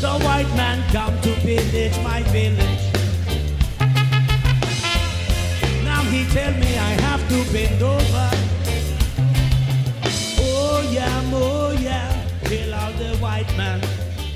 The 0.00 0.18
white 0.24 0.48
man 0.56 0.82
come 0.92 1.20
to 1.20 1.34
pillage 1.42 1.98
my 2.02 2.22
village. 2.32 2.84
Now 5.84 6.00
he 6.04 6.24
tell 6.32 6.54
me 6.54 6.78
I 6.78 6.92
have 7.04 7.20
to 7.28 7.52
bend 7.52 7.82
over. 7.82 8.30
Oh 10.40 10.88
yeah, 10.90 11.22
oh 11.34 11.76
yeah, 11.78 12.26
kill 12.44 12.72
out 12.72 12.96
the 12.96 13.14
white 13.18 13.54
man. 13.58 14.05